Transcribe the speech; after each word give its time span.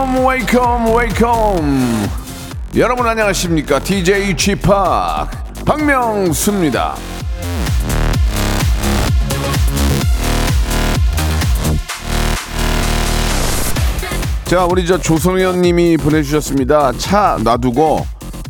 Wake 0.00 0.17
up 0.17 0.26
wake 0.26 0.71
up 0.71 0.94
wake 0.96 1.71
up 1.71 2.08
여러분 2.76 3.06
안녕하십니까 3.06 3.78
DJ 3.80 4.34
Chip 4.36 4.62
박명수입니다. 5.66 6.94
자, 14.44 14.64
우리 14.64 14.86
저 14.86 14.98
조성현 14.98 15.60
님이 15.60 15.96
보내주셨습니다. 15.96 16.92
차 16.92 17.38
놔두고 17.44 18.06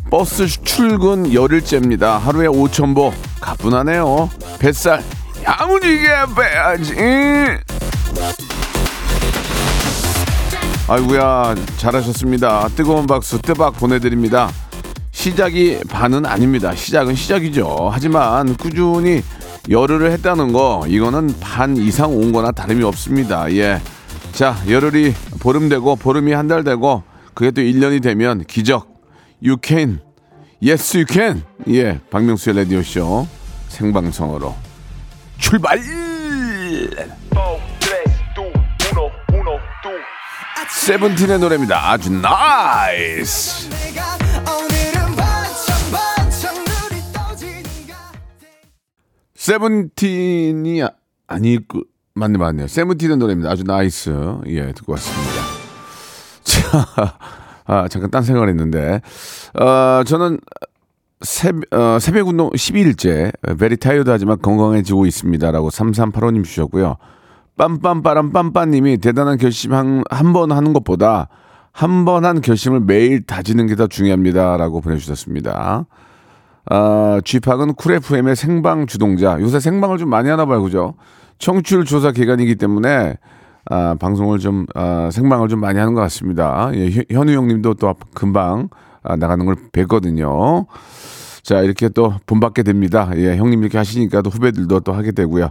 버스 0.09 0.47
출근 0.47 1.31
열흘째입니다. 1.33 2.17
하루에 2.17 2.47
5천보 2.47 3.13
가뿐하네요. 3.39 4.29
뱃살 4.57 5.03
야무지게 5.43 6.07
빼야지. 6.35 6.95
아이고야 10.91 11.55
잘하셨습니다. 11.77 12.67
뜨거운 12.75 13.07
박수 13.07 13.41
뜨박 13.41 13.77
보내드립니다. 13.77 14.51
시작이 15.11 15.79
반은 15.87 16.25
아닙니다. 16.25 16.75
시작은 16.75 17.15
시작이죠. 17.15 17.87
하지만 17.89 18.57
꾸준히 18.57 19.23
열흘을 19.69 20.11
했다는 20.11 20.51
거 20.51 20.83
이거는 20.89 21.33
반 21.39 21.77
이상 21.77 22.13
온 22.13 22.33
거나 22.33 22.51
다름이 22.51 22.83
없습니다. 22.83 23.49
예. 23.53 23.79
자, 24.33 24.57
열흘이 24.67 25.13
보름 25.39 25.69
되고 25.69 25.95
보름이 25.95 26.33
한 26.33 26.49
달 26.49 26.65
되고 26.65 27.03
그게 27.33 27.51
또 27.51 27.61
1년이 27.61 28.03
되면 28.03 28.43
기적. 28.43 28.89
You 29.41 29.55
can. 29.63 30.01
Yes, 30.61 30.97
you. 30.97 31.41
예. 31.69 32.01
박명수의 32.09 32.57
라디오쇼 32.57 33.27
생방송으로 33.69 34.53
출발! 35.37 35.79
세븐틴의 40.69 41.39
노래입니다. 41.39 41.91
아주 41.91 42.11
nice. 42.11 43.69
세븐틴이 49.51 50.83
아- 50.83 50.91
아니 51.27 51.57
그 51.67 51.83
맞네 52.13 52.37
맞네요. 52.37 52.67
세븐틴의 52.67 53.17
노래입니다. 53.17 53.49
아주 53.51 53.63
nice. 53.63 54.09
예, 54.47 54.71
듣고 54.73 54.93
왔습니다. 54.93 55.41
자, 56.43 57.17
아, 57.65 57.87
잠깐 57.87 58.11
딴 58.11 58.23
생각을 58.23 58.49
했는데, 58.49 59.01
어, 59.59 60.03
저는 60.05 60.39
새, 61.21 61.51
어, 61.71 61.97
새벽 61.99 62.27
운동 62.27 62.49
12일째, 62.51 63.31
very 63.57 63.77
tired 63.77 64.09
하지만 64.09 64.39
건강해지고 64.41 65.05
있습니다라고 65.05 65.69
3385님 65.69 66.43
주셨고요. 66.43 66.97
빰빰빠람 67.57 68.31
빰빰님이 68.33 69.01
대단한 69.01 69.37
결심 69.37 69.73
한, 69.73 70.03
한번 70.09 70.51
하는 70.51 70.73
것보다 70.73 71.27
한 71.73 72.05
번 72.05 72.25
한 72.25 72.41
결심을 72.41 72.81
매일 72.81 73.23
다지는 73.25 73.67
게 73.67 73.75
더 73.75 73.87
중요합니다라고 73.87 74.81
보내주셨습니다. 74.81 75.85
아, 76.69 77.21
쥐팍은 77.23 77.73
쿨 77.75 77.93
FM의 77.93 78.35
생방 78.35 78.85
주동자. 78.87 79.39
요새 79.39 79.59
생방을 79.59 79.97
좀 79.97 80.09
많이 80.09 80.29
하나 80.29 80.45
봐요, 80.45 80.61
그죠? 80.61 80.95
청취율 81.39 81.85
조사 81.85 82.11
기간이기 82.11 82.55
때문에 82.55 83.15
아, 83.69 83.95
방송을 83.99 84.39
좀 84.39 84.65
아, 84.75 85.09
생방을 85.11 85.47
좀 85.47 85.59
많이 85.59 85.79
하는 85.79 85.93
것 85.93 86.01
같습니다. 86.01 86.69
예, 86.73 86.89
현- 86.91 87.03
현우 87.09 87.31
형님도 87.31 87.75
또 87.75 87.95
금방 88.13 88.69
아, 89.03 89.15
나가는 89.15 89.45
걸 89.45 89.55
뵀거든요. 89.71 90.65
자 91.41 91.61
이렇게 91.61 91.89
또 91.89 92.13
본받게 92.27 92.63
됩니다. 92.63 93.09
예, 93.15 93.37
형님 93.37 93.61
이렇게 93.61 93.77
하시니까 93.77 94.21
또 94.21 94.29
후배들도 94.29 94.81
또 94.81 94.93
하게 94.93 95.11
되고요. 95.11 95.49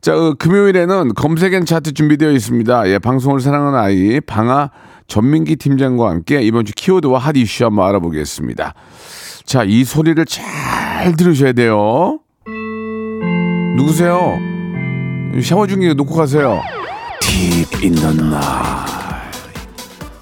자 0.00 0.16
어, 0.16 0.34
금요일에는 0.38 1.14
검색엔 1.14 1.66
차트 1.66 1.92
준비되어 1.92 2.30
있습니다. 2.30 2.88
예, 2.88 2.98
방송을 2.98 3.40
사랑하는 3.40 3.78
아이 3.78 4.20
방아 4.20 4.70
전민기 5.06 5.56
팀장과 5.56 6.08
함께 6.08 6.40
이번 6.40 6.64
주 6.64 6.72
키워드와 6.74 7.18
핫 7.18 7.36
이슈 7.36 7.66
한번 7.66 7.86
알아보겠습니다. 7.88 8.74
자, 9.44 9.64
이 9.64 9.84
소리를 9.84 10.24
잘 10.24 11.16
들으셔야 11.16 11.52
돼요. 11.52 12.20
누구세요? 13.76 14.38
샤워 15.42 15.66
중에 15.66 15.92
놓고 15.92 16.14
가세요. 16.14 16.62
The 17.20 17.88
night. 17.88 18.92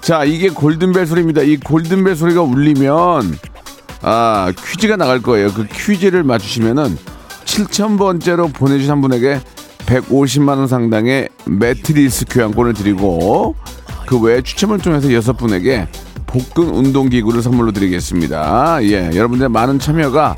자, 0.01 0.23
이게 0.25 0.49
골든벨 0.49 1.05
소리입니다. 1.05 1.41
이 1.43 1.57
골든벨 1.57 2.15
소리가 2.15 2.41
울리면 2.41 3.37
아 4.01 4.51
퀴즈가 4.57 4.97
나갈 4.97 5.21
거예요. 5.21 5.53
그 5.53 5.67
퀴즈를 5.67 6.23
맞추시면은 6.23 6.97
7,000번째로 7.45 8.53
보내주신 8.53 8.91
한 8.91 9.01
분에게 9.01 9.39
150만 9.89 10.59
원 10.59 10.67
상당의 10.67 11.29
매트리스 11.47 12.25
교환권을 12.29 12.75
드리고 12.75 13.55
그 14.07 14.21
외에 14.21 14.41
추첨을 14.41 14.77
통해서 14.77 15.11
여섯 15.13 15.33
분에게 15.33 15.87
복근 16.27 16.69
운동기구를 16.69 17.41
선물로 17.41 17.71
드리겠습니다. 17.71 18.83
예, 18.83 19.09
여러분들의 19.15 19.49
많은 19.49 19.79
참여가 19.79 20.35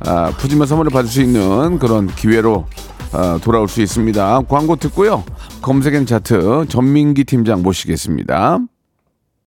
아, 0.00 0.30
푸짐한 0.38 0.66
선물을 0.66 0.90
받을 0.90 1.08
수 1.08 1.22
있는 1.22 1.78
그런 1.78 2.08
기회로 2.08 2.66
아, 3.12 3.40
돌아올 3.42 3.68
수 3.68 3.80
있습니다. 3.80 4.42
광고 4.48 4.76
듣고요. 4.76 5.24
검색엔 5.62 6.04
차트 6.04 6.66
전민기 6.68 7.24
팀장 7.24 7.62
모시겠습니다. 7.62 8.58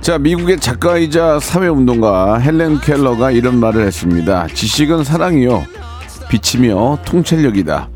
자, 0.00 0.18
미국의 0.18 0.60
작가이자 0.60 1.40
사회운동가 1.40 2.38
헬렌 2.38 2.78
켈러가 2.80 3.30
이런 3.30 3.58
말을 3.58 3.86
했습니다. 3.86 4.46
지식은 4.52 5.02
사랑이요. 5.02 5.64
빛이며 6.28 6.98
통찰력이다. 7.06 7.88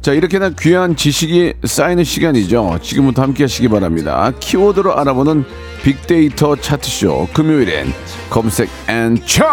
자, 0.00 0.12
이렇게나 0.12 0.50
귀한 0.58 0.96
지식이 0.96 1.52
쌓이는 1.64 2.04
시간이죠. 2.04 2.78
지금부터 2.80 3.20
함께 3.20 3.44
하시기 3.44 3.68
바랍니다. 3.68 4.32
키워드로 4.40 4.96
알아보는 4.98 5.44
빅데이터 5.82 6.56
차트쇼. 6.56 7.28
금요일엔 7.34 7.92
검색 8.30 8.70
and 8.88 9.16
차트! 9.26 9.44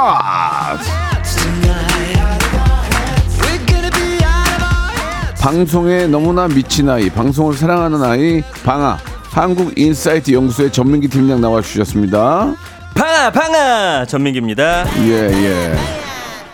방송에 5.42 6.08
너무나 6.08 6.48
미친 6.48 6.90
아이, 6.90 7.10
방송을 7.10 7.54
사랑하는 7.54 8.02
아이, 8.04 8.42
방아. 8.64 9.17
한국인사이트 9.38 10.32
연구소의 10.32 10.72
전민기 10.72 11.08
팀장 11.08 11.40
나와 11.40 11.62
주셨습니다. 11.62 12.56
방아 12.96 13.32
방아 13.32 14.06
전민기입니다. 14.06 14.84
예, 15.06 15.12
예. 15.12 15.74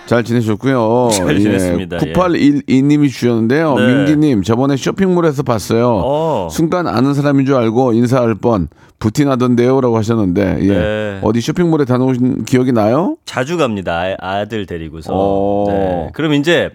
잘 0.05 0.25
지내셨고요. 0.25 1.07
잘 1.13 1.39
지냈습니다. 1.39 1.99
예. 2.05 2.11
9812님이 2.11 3.09
주셨는데요. 3.09 3.75
네. 3.75 3.87
민기님, 3.87 4.43
저번에 4.43 4.75
쇼핑몰에서 4.75 5.43
봤어요. 5.43 6.01
어. 6.03 6.47
순간 6.51 6.85
아는 6.87 7.13
사람인 7.13 7.45
줄 7.45 7.55
알고 7.55 7.93
인사할 7.93 8.35
뻔. 8.35 8.67
부티나던데요? 8.99 9.79
라고 9.79 9.97
하셨는데, 9.97 10.57
예. 10.59 10.67
네. 10.67 11.19
어디 11.23 11.39
쇼핑몰에 11.39 11.85
다녀오신 11.85 12.43
기억이 12.43 12.73
나요? 12.73 13.15
자주 13.23 13.55
갑니다. 13.55 14.01
아, 14.19 14.39
아들 14.39 14.65
데리고서. 14.65 15.13
어. 15.13 15.65
네. 15.69 16.09
그럼 16.13 16.33
이제 16.33 16.69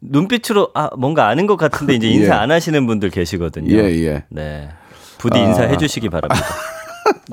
눈빛으로 0.00 0.70
아 0.72 0.88
뭔가 0.96 1.28
아는 1.28 1.46
것 1.46 1.56
같은데 1.56 1.96
이제 1.96 2.08
인사 2.08 2.34
예. 2.34 2.38
안 2.38 2.50
하시는 2.50 2.86
분들 2.86 3.10
계시거든요. 3.10 3.76
예, 3.76 4.06
예. 4.06 4.24
네. 4.30 4.70
부디 5.20 5.38
인사해 5.38 5.76
주시기 5.76 6.08
바랍니다. 6.08 6.44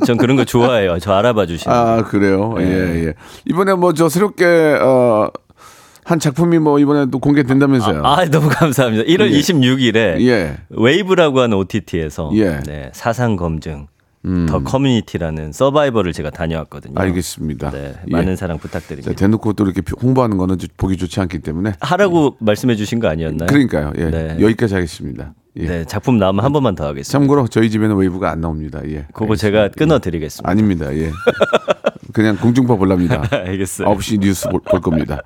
전 0.05 0.17
그런 0.17 0.35
거 0.37 0.45
좋아해요. 0.45 0.99
저 0.99 1.13
알아봐 1.13 1.45
주시는. 1.45 1.73
거. 1.75 1.79
아, 1.81 2.03
그래요? 2.03 2.53
네. 2.57 2.63
예, 2.65 3.05
예. 3.07 3.13
이번에 3.45 3.73
뭐 3.73 3.93
저 3.93 4.09
새롭게, 4.09 4.45
어, 4.81 5.29
한 6.05 6.19
작품이 6.19 6.59
뭐 6.59 6.79
이번에 6.79 7.07
또 7.11 7.19
공개된다면서요? 7.19 8.01
아, 8.05 8.23
너무 8.25 8.47
감사합니다. 8.49 9.03
1월 9.05 9.31
예. 9.31 9.39
26일에 9.39 9.95
예. 10.27 10.57
웨이브라고 10.69 11.41
하는 11.41 11.57
OTT에서 11.57 12.31
예. 12.35 12.47
음. 12.47 12.63
네, 12.65 12.89
사상 12.93 13.35
검증 13.35 13.87
더 14.49 14.59
커뮤니티라는 14.61 15.53
서바이벌을 15.53 16.11
제가 16.11 16.31
다녀왔거든요. 16.31 16.95
알겠습니다. 16.99 17.71
네, 17.71 17.93
예. 18.07 18.11
많은 18.11 18.35
사랑 18.35 18.57
자, 18.57 18.61
부탁드립니다. 18.61 19.13
대놓고 19.13 19.53
또 19.53 19.63
이렇게 19.63 19.81
홍보하는 20.01 20.37
거는 20.37 20.57
좀 20.57 20.67
보기 20.75 20.97
좋지 20.97 21.19
않기 21.21 21.39
때문에. 21.39 21.73
하라고 21.79 22.35
말씀해 22.39 22.75
주신 22.75 22.99
거 22.99 23.07
아니었나요? 23.07 23.47
그러니까요. 23.47 23.93
예. 23.97 24.09
네. 24.09 24.37
여기까지 24.41 24.73
하겠습니다. 24.75 25.33
예. 25.59 25.65
네, 25.65 25.85
작품 25.85 26.17
나오면 26.17 26.43
한 26.43 26.53
번만 26.53 26.75
더 26.75 26.85
하겠습니다. 26.85 27.11
참고로 27.11 27.47
저희 27.47 27.69
집에는 27.69 27.95
웨이브가 27.95 28.31
안 28.31 28.41
나옵니다. 28.41 28.79
예. 28.85 29.05
그거 29.13 29.35
제가 29.35 29.69
끊어 29.69 29.99
드리겠습니다. 29.99 30.49
아닙니다. 30.49 30.93
예. 30.95 31.11
그냥 32.13 32.35
공중파 32.37 32.75
볼랍니다. 32.75 33.21
알겠어요. 33.31 33.87
9시 33.89 34.19
뉴스 34.19 34.49
볼, 34.49 34.61
볼 34.61 34.81
겁니다. 34.81 35.21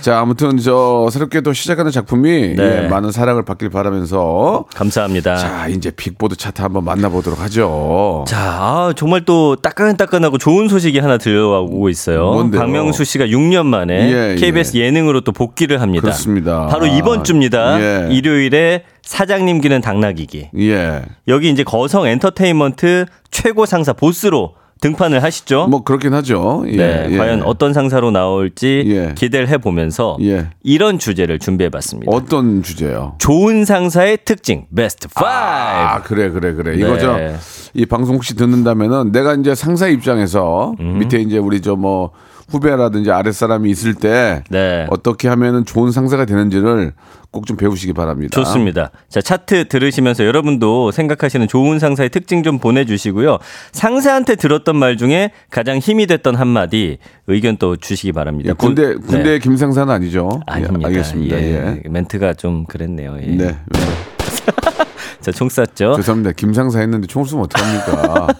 자, 0.00 0.18
아무튼 0.18 0.56
저 0.58 1.08
새롭게 1.12 1.40
또 1.40 1.52
시작하는 1.52 1.90
작품이 1.90 2.54
네. 2.56 2.84
예, 2.84 2.88
많은 2.88 3.12
사랑을 3.12 3.44
받길 3.44 3.70
바라면서 3.70 4.64
감사합니다. 4.74 5.36
자, 5.36 5.68
이제 5.68 5.90
빌보드 5.90 6.36
차트 6.36 6.62
한번 6.62 6.84
만나보도록 6.84 7.40
하죠. 7.42 8.24
자, 8.26 8.38
아, 8.38 8.92
정말 8.96 9.24
또 9.24 9.56
따끈따끈하고 9.56 10.38
좋은 10.38 10.68
소식이 10.68 10.98
하나 10.98 11.18
들려오고 11.18 11.88
있어요. 11.90 12.32
뭔데요? 12.32 12.60
박명수 12.60 13.04
씨가 13.04 13.26
6년 13.26 13.66
만에 13.66 14.12
예, 14.12 14.36
KBS 14.36 14.76
예. 14.78 14.90
능으로 14.90 15.21
또 15.21 15.32
복귀를 15.32 15.80
합니다. 15.80 16.02
그렇습니다. 16.02 16.66
바로 16.66 16.86
이번 16.86 17.24
주입니다. 17.24 17.80
예. 17.80 18.08
일요일에 18.12 18.82
사장님 19.06 19.60
귀는 19.60 19.80
당나귀 19.80 20.28
귀. 20.28 20.50
예. 20.58 21.02
여기 21.28 21.48
이제 21.48 21.62
거성 21.62 22.06
엔터테인먼트 22.06 23.06
최고 23.30 23.64
상사 23.64 23.92
보스로 23.92 24.54
등판을 24.80 25.22
하시죠. 25.22 25.68
뭐 25.68 25.84
그렇긴 25.84 26.12
하죠. 26.12 26.64
예. 26.66 26.76
네, 26.76 27.08
예. 27.10 27.16
과연 27.16 27.42
어떤 27.44 27.72
상사로 27.72 28.10
나올지 28.10 28.82
예. 28.86 29.14
기대를 29.14 29.48
해보면서 29.48 30.18
예. 30.22 30.48
이런 30.62 30.98
주제를 30.98 31.38
준비해봤습니다. 31.38 32.12
어떤 32.12 32.62
주제요? 32.62 33.14
좋은 33.18 33.64
상사의 33.64 34.18
특징 34.24 34.66
베스트 34.74 35.06
5. 35.06 35.24
아, 35.24 36.02
그래, 36.02 36.28
그래, 36.28 36.52
그래. 36.52 36.76
네. 36.76 36.78
이거죠. 36.78 37.16
이 37.74 37.86
방송 37.86 38.16
혹시 38.16 38.34
듣는다면은 38.34 39.12
내가 39.12 39.34
이제 39.34 39.54
상사 39.54 39.86
입장에서 39.86 40.74
음. 40.80 40.98
밑에 40.98 41.18
이제 41.20 41.38
우리 41.38 41.62
저뭐 41.62 42.10
후배라든지 42.48 43.10
아랫사람이 43.10 43.68
있을 43.70 43.94
때 43.94 44.42
네. 44.50 44.86
어떻게 44.90 45.26
하면은 45.28 45.64
좋은 45.64 45.90
상사가 45.90 46.24
되는지를 46.24 46.92
꼭 47.32 47.44
좀 47.46 47.56
배우시기 47.58 47.92
바랍니다. 47.92 48.30
좋습니다. 48.34 48.90
자, 49.10 49.20
차트 49.20 49.68
들으시면서 49.68 50.24
여러분도 50.24 50.90
생각하시는 50.90 51.46
좋은 51.48 51.78
상사의 51.78 52.08
특징 52.08 52.42
좀 52.42 52.58
보내주시고요. 52.58 53.38
상사한테 53.72 54.36
들었던 54.36 54.74
말 54.76 54.96
중에 54.96 55.32
가장 55.50 55.76
힘이 55.78 56.06
됐던 56.06 56.34
한마디 56.34 56.96
의견 57.26 57.58
또 57.58 57.76
주시기 57.76 58.12
바랍니다. 58.12 58.48
예, 58.50 58.52
군대 58.54 58.94
구- 58.94 59.00
군대 59.02 59.22
네. 59.32 59.38
김상사는 59.38 59.92
아니죠? 59.92 60.30
예, 60.48 60.52
아닙니다. 60.54 60.88
알겠습니다. 60.88 61.36
예. 61.36 61.82
멘트가 61.90 62.32
좀 62.34 62.64
그랬네요. 62.64 63.18
예. 63.20 63.26
네. 63.26 63.56
자, 65.20 65.30
총 65.32 65.48
쐈죠. 65.50 65.94
죄송합니다. 65.96 66.32
김상사 66.32 66.78
했는데 66.80 67.06
총을 67.06 67.28
쏘면 67.28 67.44
어떡합니까? 67.44 68.28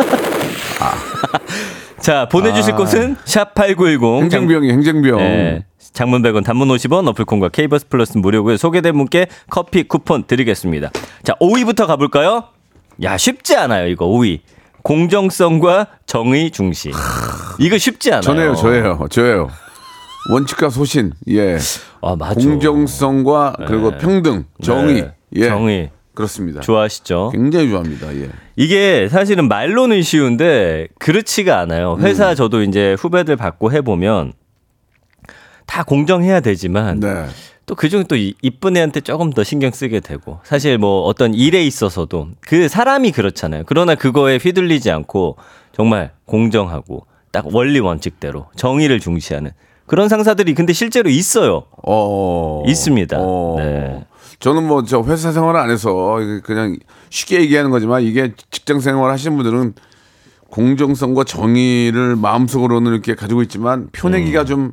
자, 2.06 2.28
보내주실 2.28 2.74
아. 2.74 2.76
곳은 2.76 3.16
샵8910. 3.24 4.22
행정병이 4.22 4.70
행정병. 4.70 5.16
네. 5.16 5.64
장문 5.92 6.22
100원, 6.22 6.44
단문 6.44 6.68
50원, 6.68 7.08
어플콘과 7.08 7.48
케이버스 7.48 7.88
플러스 7.88 8.16
무료고요. 8.16 8.58
소개된 8.58 8.96
분께 8.96 9.26
커피 9.50 9.82
쿠폰 9.82 10.22
드리겠습니다. 10.22 10.92
자, 11.24 11.34
5위부터 11.40 11.88
가볼까요? 11.88 12.44
야, 13.02 13.16
쉽지 13.16 13.56
않아요, 13.56 13.88
이거 13.88 14.06
5위. 14.06 14.38
공정성과 14.84 15.88
정의 16.06 16.52
중시. 16.52 16.92
이거 17.58 17.76
쉽지 17.76 18.10
않아요. 18.12 18.22
저네요, 18.22 18.54
저예요, 18.54 19.06
저예요. 19.10 19.48
원칙과 20.30 20.70
소신, 20.70 21.12
예, 21.28 21.58
아, 22.02 22.14
맞아. 22.14 22.34
공정성과 22.34 23.56
그리고 23.66 23.90
평등, 23.98 24.44
정의, 24.62 25.02
네. 25.02 25.14
예, 25.34 25.48
정의. 25.48 25.90
그렇습니다. 26.16 26.60
좋아하시죠? 26.62 27.30
굉장히 27.32 27.68
좋아합니다. 27.68 28.12
예. 28.16 28.30
이게 28.56 29.06
사실은 29.08 29.46
말로는 29.48 30.02
쉬운데 30.02 30.88
그렇지가 30.98 31.60
않아요. 31.60 31.98
회사 32.00 32.30
음. 32.30 32.34
저도 32.34 32.62
이제 32.62 32.96
후배들 32.98 33.36
받고 33.36 33.70
해보면 33.70 34.32
다 35.66 35.82
공정해야 35.84 36.40
되지만 36.40 37.00
네. 37.00 37.26
또 37.66 37.74
그중에 37.74 38.04
또 38.04 38.16
이- 38.16 38.34
이쁜 38.42 38.76
애한테 38.76 39.00
조금 39.00 39.30
더 39.30 39.44
신경 39.44 39.70
쓰게 39.72 40.00
되고 40.00 40.38
사실 40.44 40.78
뭐 40.78 41.02
어떤 41.02 41.34
일에 41.34 41.64
있어서도 41.64 42.28
그 42.40 42.68
사람이 42.68 43.12
그렇잖아요. 43.12 43.64
그러나 43.66 43.94
그거에 43.94 44.38
휘둘리지 44.42 44.90
않고 44.90 45.36
정말 45.72 46.12
공정하고 46.24 47.06
딱 47.32 47.44
원리 47.52 47.80
원칙대로 47.80 48.46
정의를 48.56 49.00
중시하는 49.00 49.50
그런 49.84 50.08
상사들이 50.08 50.54
근데 50.54 50.72
실제로 50.72 51.10
있어요. 51.10 51.64
어. 51.86 52.62
있습니다. 52.66 53.18
어. 53.20 53.56
네. 53.58 54.04
저는 54.38 54.66
뭐 54.66 54.82
저 54.84 55.02
회사 55.02 55.32
생활 55.32 55.56
안 55.56 55.70
해서 55.70 56.18
그냥 56.44 56.76
쉽게 57.10 57.40
얘기하는 57.40 57.70
거지만 57.70 58.02
이게 58.02 58.34
직장 58.50 58.80
생활 58.80 59.10
하시는 59.10 59.36
분들은 59.36 59.74
공정성과 60.50 61.24
정의를 61.24 62.16
마음속으로는 62.16 62.92
이렇게 62.92 63.14
가지고 63.14 63.42
있지만 63.42 63.88
표내기가 63.92 64.42
음. 64.42 64.46
좀 64.46 64.72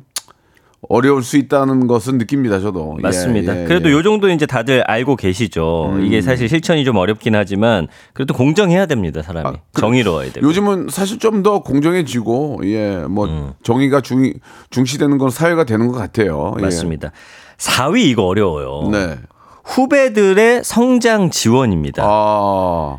어려울 0.90 1.22
수 1.22 1.38
있다는 1.38 1.86
것은 1.86 2.18
느낍니다. 2.18 2.60
저도. 2.60 2.96
예, 2.98 3.02
맞습니다. 3.02 3.62
예, 3.62 3.64
그래도 3.64 3.88
예. 3.88 3.92
음. 3.94 3.98
요 3.98 4.02
정도 4.02 4.28
이제 4.28 4.44
다들 4.44 4.82
알고 4.82 5.16
계시죠. 5.16 5.96
이게 6.02 6.20
사실 6.20 6.46
실천이 6.46 6.84
좀 6.84 6.96
어렵긴 6.96 7.34
하지만 7.34 7.88
그래도 8.12 8.34
공정해야 8.34 8.84
됩니다, 8.84 9.22
사람이. 9.22 9.48
아, 9.48 9.52
그- 9.72 9.80
정의로워야 9.80 10.30
되고. 10.32 10.46
요즘은 10.46 10.88
사실 10.90 11.18
좀 11.18 11.42
더 11.42 11.60
공정해지고 11.62 12.60
예, 12.64 12.98
뭐 13.08 13.26
음. 13.26 13.52
정의가 13.62 14.02
중 14.02 14.30
중시되는 14.70 15.16
건 15.18 15.30
사회가 15.30 15.64
되는 15.64 15.88
것 15.88 15.94
같아요. 15.94 16.54
예. 16.58 16.62
맞습니다. 16.62 17.12
4위 17.56 18.00
이거 18.04 18.24
어려워요. 18.26 18.90
네. 18.90 19.16
후배들의 19.64 20.62
성장 20.64 21.30
지원입니다. 21.30 22.02
아. 22.06 22.98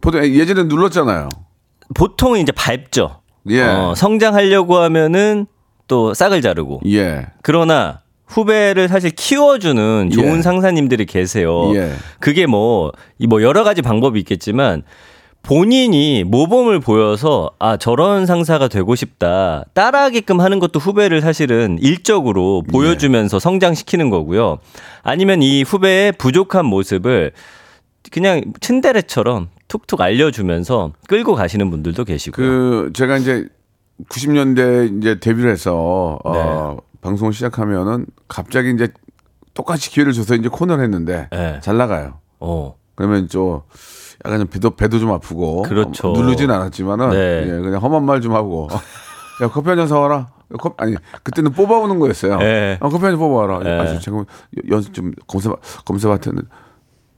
보통 0.00 0.24
예전에 0.24 0.64
눌렀잖아요. 0.64 1.28
보통 1.94 2.36
이제 2.36 2.52
밟죠. 2.52 3.20
예. 3.48 3.62
어, 3.62 3.94
성장하려고 3.96 4.76
하면은 4.76 5.46
또 5.88 6.14
싹을 6.14 6.42
자르고. 6.42 6.80
예. 6.86 7.26
그러나 7.42 8.00
후배를 8.26 8.88
사실 8.88 9.10
키워주는 9.10 10.10
좋은 10.10 10.38
예. 10.38 10.42
상사님들이 10.42 11.06
계세요. 11.06 11.74
예. 11.76 11.92
그게 12.18 12.46
뭐, 12.46 12.92
이뭐 13.18 13.42
여러 13.42 13.62
가지 13.62 13.82
방법이 13.82 14.18
있겠지만 14.20 14.82
본인이 15.46 16.24
모범을 16.24 16.80
보여서 16.80 17.52
아, 17.60 17.76
저런 17.76 18.26
상사가 18.26 18.66
되고 18.66 18.96
싶다. 18.96 19.64
따라하게끔 19.74 20.40
하는 20.40 20.58
것도 20.58 20.80
후배를 20.80 21.20
사실은 21.20 21.78
일적으로 21.80 22.62
보여주면서 22.68 23.38
성장시키는 23.38 24.10
거고요. 24.10 24.58
아니면 25.04 25.42
이 25.42 25.62
후배의 25.62 26.12
부족한 26.12 26.66
모습을 26.66 27.30
그냥 28.10 28.42
츤데레처럼 28.60 29.48
툭툭 29.68 30.00
알려주면서 30.00 30.92
끌고 31.08 31.36
가시는 31.36 31.70
분들도 31.70 32.04
계시고요. 32.04 32.46
그 32.46 32.90
제가 32.92 33.16
이제 33.18 33.46
90년대 34.08 34.98
이제 34.98 35.20
데뷔를 35.20 35.50
해서 35.50 36.18
어, 36.24 36.32
네. 36.76 36.82
방송을 37.02 37.32
시작하면은 37.32 38.06
갑자기 38.26 38.72
이제 38.72 38.88
똑같이 39.54 39.90
기회를 39.90 40.12
줘서 40.12 40.34
이제 40.34 40.48
코너를 40.48 40.82
했는데 40.82 41.28
네. 41.30 41.60
잘 41.62 41.76
나가요. 41.76 42.18
어. 42.40 42.74
그러면 42.96 43.28
좀 43.28 43.60
약간 44.26 44.38
좀 44.40 44.48
배도 44.48 44.70
배도 44.70 44.98
좀 44.98 45.10
아프고 45.12 45.62
그렇죠. 45.62 46.10
어, 46.12 46.12
누르진 46.16 46.50
않았지만은 46.50 47.10
네. 47.10 47.42
예, 47.46 47.60
그냥 47.60 47.80
험한 47.82 48.04
말 48.04 48.20
좀 48.20 48.34
하고 48.34 48.68
야 49.42 49.48
커피 49.48 49.68
한 49.68 49.76
잔 49.78 49.86
사와라. 49.88 50.28
커 50.58 50.74
아니 50.78 50.94
그때는 51.22 51.52
뽑아오는 51.52 51.98
거였어요. 51.98 52.38
네. 52.38 52.78
아, 52.80 52.88
커피 52.88 53.04
한 53.04 53.12
잔 53.12 53.18
뽑아와라. 53.18 53.58
네. 53.60 53.78
아 53.80 53.98
잠깐 53.98 54.24
연습 54.70 54.92
좀 54.94 55.12
검사 55.26 55.50
검사 55.84 56.08
맡았는 56.08 56.42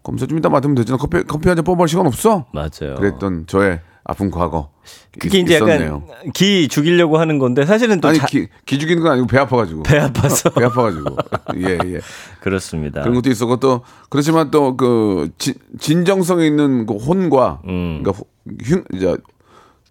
검사 0.03 0.27
좀 0.27 0.39
이따 0.39 0.49
맡으면 0.49 0.75
되잖아. 0.77 0.97
커피 0.97 1.23
커피 1.25 1.49
한 1.49 1.57
잔 1.57 1.65
뽑아올 1.65 1.89
시간 1.89 2.07
없어? 2.07 2.47
맞아요. 2.53 2.95
그랬던 2.97 3.45
저의 3.47 3.81
아픈 4.09 4.31
과거. 4.31 4.71
그게 5.21 5.39
있- 5.39 5.43
이제 5.43 5.57
있었네요. 5.57 6.03
약간 6.09 6.33
기 6.33 6.67
죽이려고 6.67 7.19
하는 7.19 7.39
건데 7.39 7.67
사실은 7.67 8.01
또 8.01 8.09
아니 8.09 8.19
자- 8.19 8.27
기, 8.27 8.49
기 8.65 8.79
죽이는 8.79 9.03
건 9.03 9.13
아니고 9.13 9.27
배 9.27 9.37
아파가지고 9.39 9.83
배 9.83 9.99
아파서 9.99 10.49
배 10.51 10.65
아파가지고 10.65 11.17
예 11.59 11.79
예. 11.85 12.01
그렇습니다. 12.41 13.03
그런 13.03 13.15
것도 13.15 13.29
있었고 13.31 13.59
또 13.59 13.83
그렇지만 14.09 14.51
또 14.51 14.77
그 14.79 15.29
진정성 15.79 16.41
있는 16.41 16.87
그 16.87 16.95
혼과 16.95 17.61
음. 17.69 18.01
그러니까 18.03 18.25
흉 18.65 18.85
이제 18.95 19.15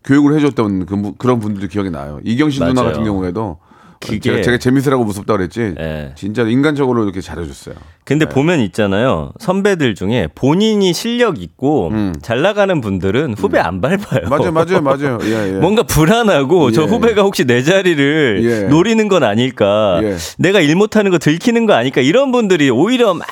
교육을 0.03 0.35
해줬던 0.37 0.87
그, 0.87 0.95
무- 0.95 1.13
그런 1.13 1.39
분들도 1.39 1.67
기억이 1.67 1.91
나요. 1.91 2.19
이경신 2.23 2.65
누나 2.65 2.81
맞아요. 2.81 2.93
같은 2.93 3.05
경우에도 3.05 3.59
그게- 3.99 4.19
제가, 4.19 4.41
제가 4.41 4.57
재밌으라고 4.57 5.03
무섭다 5.03 5.33
그랬지. 5.37 5.75
예. 5.77 6.13
진짜 6.15 6.41
인간적으로 6.43 7.03
이렇게 7.03 7.21
잘해줬어요. 7.21 7.75
근데 8.07 8.23
네. 8.23 8.33
보면 8.33 8.61
있잖아요. 8.61 9.33
선배들 9.37 9.93
중에 9.93 10.29
본인이 10.33 10.93
실력 10.93 11.41
있고 11.41 11.91
잘 12.21 12.41
나가는 12.41 12.79
분들은 12.79 13.33
후배 13.37 13.59
안 13.59 13.81
밟아요. 13.81 14.21
음. 14.23 14.29
맞아요, 14.29 14.51
맞아요, 14.53 14.81
맞아요. 14.81 15.17
예, 15.27 15.55
예. 15.55 15.59
뭔가 15.59 15.83
불안하고 15.83 16.71
저 16.71 16.83
예. 16.83 16.85
후배가 16.85 17.23
혹시 17.23 17.43
내 17.43 17.61
자리를 17.61 18.39
예. 18.45 18.67
노리는 18.69 19.05
건 19.09 19.23
아닐까. 19.23 19.99
예. 20.03 20.15
내가 20.37 20.61
일 20.61 20.77
못하는 20.77 21.11
거 21.11 21.17
들키는 21.17 21.65
거 21.65 21.73
아닐까. 21.73 21.99
이런 21.99 22.31
분들이 22.31 22.69
오히려 22.69 23.13
막 23.13 23.27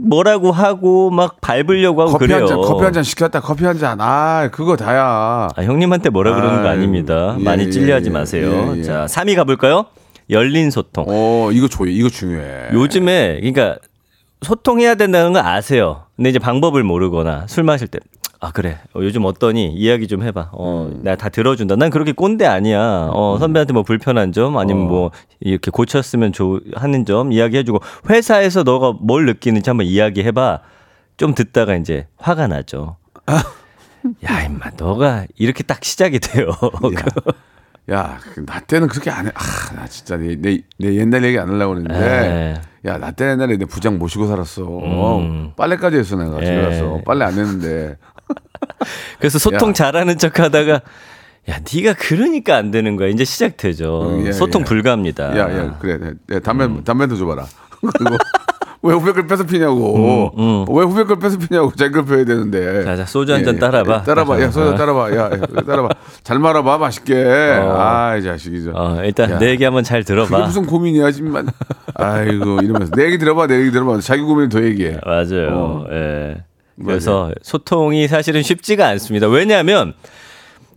뭐라고 0.00 0.52
하고 0.52 1.10
막 1.10 1.40
밟으려고 1.40 2.02
하고 2.02 2.12
커피 2.12 2.26
그래요. 2.28 2.42
한 2.42 2.46
잔, 2.46 2.56
커피 2.60 2.84
한 2.84 2.92
잔 2.92 3.02
시켰다. 3.02 3.40
커피 3.40 3.64
한 3.64 3.78
잔. 3.78 3.98
아, 4.00 4.48
그거 4.52 4.76
다야. 4.76 5.48
아, 5.56 5.62
형님한테 5.62 6.10
뭐라 6.10 6.36
그러는 6.36 6.62
거 6.62 6.68
아유, 6.68 6.76
아닙니다. 6.78 7.34
예, 7.36 7.42
많이 7.42 7.64
예, 7.64 7.70
찔려하지 7.70 8.10
예, 8.10 8.12
마세요. 8.12 8.76
자, 8.84 9.06
3위 9.06 9.34
가볼까요? 9.34 9.86
열린 10.30 10.70
소통. 10.70 11.04
어, 11.08 11.50
이거 11.52 11.66
좋아요. 11.66 11.90
이거 11.90 12.08
중요해. 12.08 12.68
요즘에 12.74 13.38
그러니까 13.40 13.78
소통해야 14.42 14.94
된다는 14.94 15.32
걸 15.32 15.44
아세요. 15.44 16.04
근데 16.16 16.30
이제 16.30 16.38
방법을 16.38 16.82
모르거나 16.84 17.46
술 17.46 17.64
마실 17.64 17.88
때. 17.88 17.98
아 18.42 18.52
그래 18.52 18.78
어, 18.94 19.00
요즘 19.02 19.26
어떠니 19.26 19.74
이야기 19.74 20.08
좀 20.08 20.22
해봐 20.22 20.48
어 20.52 20.88
음. 20.90 21.02
내가 21.02 21.14
다 21.14 21.28
들어준다 21.28 21.76
난 21.76 21.90
그렇게 21.90 22.12
꼰대 22.12 22.46
아니야 22.46 23.10
어 23.12 23.36
선배한테 23.38 23.74
뭐 23.74 23.82
불편한 23.82 24.32
점 24.32 24.56
아니면 24.56 24.84
어. 24.84 24.88
뭐 24.88 25.10
이렇게 25.40 25.70
고쳤으면 25.70 26.32
좋 26.32 26.58
하는 26.74 27.04
점 27.04 27.32
이야기해주고 27.32 27.80
회사에서 28.08 28.62
너가 28.62 28.94
뭘 28.98 29.26
느끼는지 29.26 29.68
한번 29.68 29.84
이야기해봐 29.84 30.60
좀 31.18 31.34
듣다가 31.34 31.76
이제 31.76 32.06
화가 32.16 32.46
나죠. 32.46 32.96
야, 34.24 34.42
임마, 34.44 34.70
너가 34.78 35.26
이렇게 35.36 35.62
딱 35.62 35.84
시작이 35.84 36.18
돼요. 36.20 36.50
야, 37.90 38.18
그나 38.34 38.60
때는 38.60 38.88
그렇게 38.88 39.10
안 39.10 39.26
해. 39.26 39.30
아, 39.34 39.74
나 39.74 39.86
진짜 39.88 40.16
내, 40.16 40.36
내, 40.36 40.58
내 40.78 40.94
옛날 40.94 41.24
얘기 41.24 41.38
안 41.38 41.48
하려고 41.48 41.72
에. 41.78 41.82
그랬는데. 41.82 42.60
야, 42.86 42.96
나 42.98 43.10
때 43.10 43.26
옛날에 43.30 43.56
내 43.56 43.64
부장 43.64 43.98
모시고 43.98 44.26
살았어. 44.26 44.64
어, 44.66 45.52
빨래까지 45.56 45.96
했어, 45.98 46.16
내가. 46.16 46.38
집에 46.40 46.56
에. 46.58 46.62
가서. 46.62 47.00
빨래 47.04 47.24
안 47.24 47.32
했는데. 47.34 47.96
그래서 49.18 49.38
소통 49.38 49.70
야. 49.70 49.72
잘하는 49.72 50.18
척 50.18 50.38
하다가 50.38 50.80
야, 51.48 51.58
네가 51.74 51.94
그러니까 51.94 52.56
안 52.56 52.70
되는 52.70 52.96
거야. 52.96 53.08
이제 53.08 53.24
시작되죠. 53.24 54.18
음, 54.20 54.26
예, 54.26 54.32
소통 54.32 54.60
예. 54.60 54.64
불가합니다. 54.66 55.36
야, 55.38 55.58
야, 55.58 55.78
그래. 55.80 56.14
담배, 56.44 56.66
음. 56.66 56.84
담배도 56.84 57.16
줘 57.16 57.26
봐라. 57.26 57.46
그리고 57.80 58.16
왜 58.82 58.94
후배 58.94 59.12
걸 59.12 59.26
뺏어 59.26 59.44
피냐고. 59.44 60.32
왜 60.70 60.84
후배 60.84 61.04
걸 61.04 61.18
뺏어 61.18 61.36
피냐고. 61.38 61.70
자기 61.76 61.92
걸 61.92 62.04
펴야 62.06 62.24
되는데. 62.24 62.58
음, 62.58 62.84
자, 62.84 62.96
자, 62.96 63.04
소주 63.04 63.32
한잔 63.34 63.58
따라봐. 63.58 64.04
따라봐. 64.04 64.40
야, 64.40 64.50
소주 64.50 64.74
따라봐. 64.74 65.10
야, 65.14 65.24
야, 65.24 65.40
따라봐. 65.66 65.88
잘 66.22 66.38
말아봐. 66.38 66.78
맛있게. 66.78 67.14
아, 67.62 68.16
이 68.16 68.22
자식이죠. 68.22 68.72
어, 68.74 69.00
일단 69.04 69.30
야. 69.32 69.38
내 69.38 69.50
얘기 69.50 69.64
한번 69.64 69.84
잘 69.84 70.00
그게 70.02 70.14
들어봐. 70.14 70.46
무슨 70.46 70.64
고민이야, 70.64 71.10
지만. 71.10 71.48
아이고, 71.94 72.60
이러면서. 72.62 72.92
내 72.96 73.04
얘기 73.04 73.18
들어봐, 73.18 73.48
내 73.48 73.60
얘기 73.60 73.70
들어봐. 73.70 74.00
자기 74.00 74.22
고민을 74.22 74.48
더 74.48 74.62
얘기해. 74.62 74.98
맞아요. 75.04 75.48
어. 75.52 75.84
예. 75.92 76.44
그래서 76.82 77.30
소통이 77.42 78.08
사실은 78.08 78.42
쉽지가 78.42 78.86
않습니다. 78.88 79.28
왜냐하면 79.28 79.92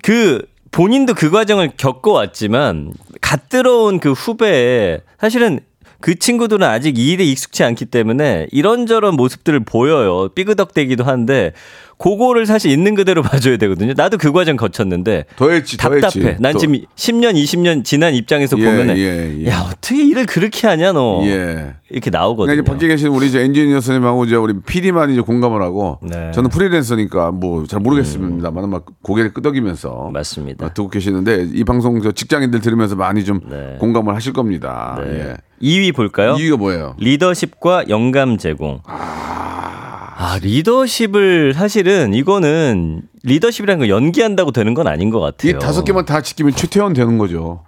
그 0.01 0.41
본인도 0.71 1.13
그 1.13 1.31
과정을 1.31 1.71
겪어왔지만 1.77 2.91
갓 3.21 3.47
들어온 3.47 3.99
그 4.01 4.11
후배에 4.11 4.99
사실은 5.17 5.61
그 6.03 6.15
친구들은 6.15 6.67
아직 6.67 6.97
이 6.97 7.13
일에 7.13 7.23
익숙치 7.23 7.63
않기 7.63 7.85
때문에 7.85 8.47
이런저런 8.51 9.15
모습들을 9.15 9.61
보여요. 9.61 10.27
삐그덕대기도 10.35 11.05
한데 11.05 11.53
그거를 11.97 12.45
사실 12.45 12.71
있는 12.71 12.95
그대로 12.95 13.21
봐줘야 13.23 13.57
되거든요. 13.57 13.93
나도 13.95 14.17
그 14.17 14.31
과정 14.31 14.55
거쳤는데 14.57 15.25
더 15.35 15.49
했지, 15.51 15.77
더 15.77 15.89
답답해. 15.89 16.25
했지. 16.27 16.41
난 16.41 16.53
더- 16.53 16.59
지금 16.59 16.75
10년, 16.95 17.33
20년 17.35 17.83
지난 17.83 18.13
입장에서 18.13 18.57
예, 18.59 18.65
보면은 18.65 18.97
예, 18.97 19.41
예. 19.43 19.47
야 19.49 19.65
어떻게 19.71 20.03
일을 20.03 20.25
그렇게 20.25 20.67
하냐 20.67 20.91
너 20.93 21.21
예. 21.25 21.73
이렇게 21.89 22.09
그러니까 22.09 22.17
나오거든요. 22.19 22.53
이제 22.53 22.61
밖에 22.63 22.87
계신 22.87 23.07
우리 23.09 23.27
이제 23.27 23.41
엔지니어 23.41 23.75
선생님하고 23.81 24.25
이제 24.25 24.35
우리 24.35 24.59
PD만 24.59 25.11
이제 25.11 25.21
공감을 25.21 25.61
하고 25.61 25.99
네. 26.01 26.31
저는 26.33 26.49
프리랜서니까 26.49 27.31
뭐 27.31 27.65
잘 27.67 27.79
모르겠습니다만 27.79 28.69
막 28.69 28.85
고개를 29.03 29.33
끄덕이면서 29.33 30.09
맞습니다. 30.13 30.65
어, 30.65 30.73
듣고 30.73 30.89
계시는데 30.89 31.49
이 31.53 31.63
방송 31.63 32.01
저 32.01 32.11
직장인들 32.11 32.59
들으면서 32.61 32.95
많이 32.95 33.23
좀 33.23 33.39
네. 33.49 33.77
공감을 33.79 34.15
하실 34.15 34.33
겁니다. 34.33 34.99
네. 35.03 35.19
예. 35.19 35.35
2위 35.61 35.95
볼까요? 35.95 36.35
이유가 36.37 36.57
뭐예요? 36.57 36.95
리더십과 36.99 37.85
영감 37.89 38.37
제공. 38.37 38.79
아, 38.85 40.02
리더십을 40.41 41.53
사실은 41.53 42.13
이거는 42.13 43.01
리더십이라는 43.23 43.79
거 43.79 43.89
연기한다고 43.89 44.51
되는 44.51 44.73
건 44.73 44.87
아닌 44.87 45.09
것 45.09 45.19
같아요. 45.19 45.51
이 45.51 45.59
다섯 45.59 45.83
개만 45.83 46.05
다 46.05 46.21
지키면 46.21 46.53
최태원 46.55 46.93
되는 46.93 47.17
거죠. 47.17 47.63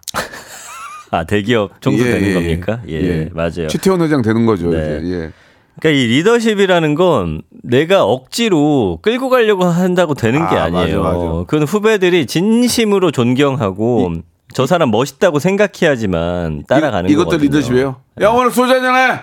아, 1.12 1.24
대기업 1.24 1.82
정도 1.82 2.06
예, 2.06 2.12
되는 2.12 2.28
예, 2.28 2.34
겁니까? 2.34 2.82
예, 2.90 3.30
맞아요. 3.34 3.68
최태원 3.68 4.02
회장 4.02 4.22
되는 4.22 4.46
거죠. 4.46 4.70
네. 4.70 5.00
이제. 5.02 5.14
예. 5.14 5.32
그러니까 5.80 6.02
이 6.02 6.08
리더십이라는 6.08 6.96
건 6.96 7.42
내가 7.64 8.04
억지로 8.04 9.00
끌고 9.02 9.30
가려고 9.30 9.66
한다고 9.66 10.14
되는 10.14 10.40
게 10.50 10.56
아, 10.56 10.64
아니에요. 10.66 11.04
맞아, 11.04 11.18
맞아. 11.18 11.44
그건 11.48 11.64
후배들이 11.64 12.26
진심으로 12.28 13.12
존경하고 13.12 14.14
저 14.54 14.66
사람 14.66 14.92
멋있다고 14.92 15.40
생각해야지만 15.40 16.64
따라가는 16.68 17.10
이, 17.10 17.14
이것도 17.14 17.26
거거든요. 17.32 17.50
네. 17.52 17.58
리더십이에요. 17.58 17.96
야 18.22 18.30
오늘 18.30 18.52
소주 18.52 18.74
한잔 18.74 18.96
해. 18.96 19.20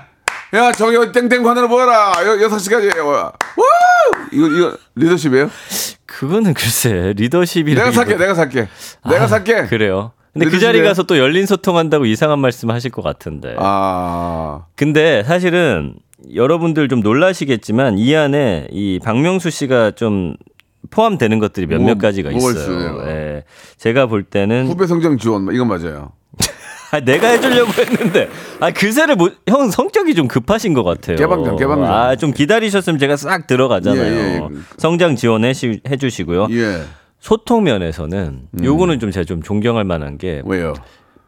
야 0.55 0.71
저기 0.73 0.97
땡땡 1.13 1.43
관으로 1.43 1.69
모여라. 1.69 2.13
여, 2.27 2.43
여섯 2.43 2.59
시까지. 2.59 2.91
와. 2.99 3.33
우! 3.57 3.63
이거 4.33 4.47
이거 4.49 4.77
리더십이에요? 4.95 5.51
그거는 6.07 6.53
글쎄 6.55 7.15
리더십이라 7.17 7.81
내가 7.85 7.93
살게. 7.93 8.17
내가 8.17 8.35
살게. 8.35 8.69
내가 9.09 9.27
살게. 9.27 9.67
그래요. 9.67 10.13
근데 10.33 10.49
그? 10.49 10.59
자리 10.61 10.83
가서 10.83 11.03
또 11.05 11.19
열린 11.19 11.47
소통한다고 11.47 12.07
이상한 12.07 12.39
말씀 12.39 12.71
하실 12.71 12.91
것 12.91 13.03
같은데. 13.03 13.55
아. 13.59 14.65
근데 14.77 15.23
사실은 15.25 15.95
여러분들 16.35 16.89
좀 16.89 17.01
놀라시겠지만 17.01 17.99
이 17.99 18.15
안에 18.15 18.69
이 18.71 18.99
박명수 19.03 19.51
씨가 19.51 19.93
좀 19.93 20.37
포함되는 20.91 21.39
것들이 21.39 21.67
몇몇 21.67 21.95
뭐, 21.95 21.99
가지가. 21.99 22.31
있어요? 22.31 23.05
예. 23.09 23.45
제가 23.79 24.07
볼 24.07 24.23
때는 24.23 24.67
후배 24.67 24.87
성장 24.87 25.17
지원 25.19 25.49
이건 25.53 25.69
맞아요. 25.69 26.13
아, 26.93 27.01
내가 27.01 27.29
해주려고 27.29 27.73
했는데 27.73 28.29
아 28.61 28.71
그새를 28.71 29.17
못, 29.17 29.35
형 29.49 29.71
성격이 29.71 30.15
좀 30.15 30.29
급하신 30.29 30.75
것 30.75 30.85
같아요. 30.85 31.17
개방장, 31.17 31.57
개방장. 31.57 31.91
아좀 31.91 32.33
기다리셨으면 32.33 32.99
제가 32.99 33.17
싹 33.17 33.47
들어가잖아요. 33.47 34.03
예, 34.03 34.09
예, 34.17 34.35
예. 34.37 34.49
성장 34.77 35.17
지원해 35.17 35.55
시- 35.55 35.81
해주시고요. 35.89 36.49
예. 36.51 36.83
소통 37.19 37.65
면에서는 37.65 38.41
음. 38.53 38.65
요거는 38.65 39.01
좀 39.01 39.11
제가 39.11 39.25
좀 39.25 39.43
존경할 39.43 39.85
만한 39.85 40.19
게 40.19 40.43
왜요? 40.45 40.75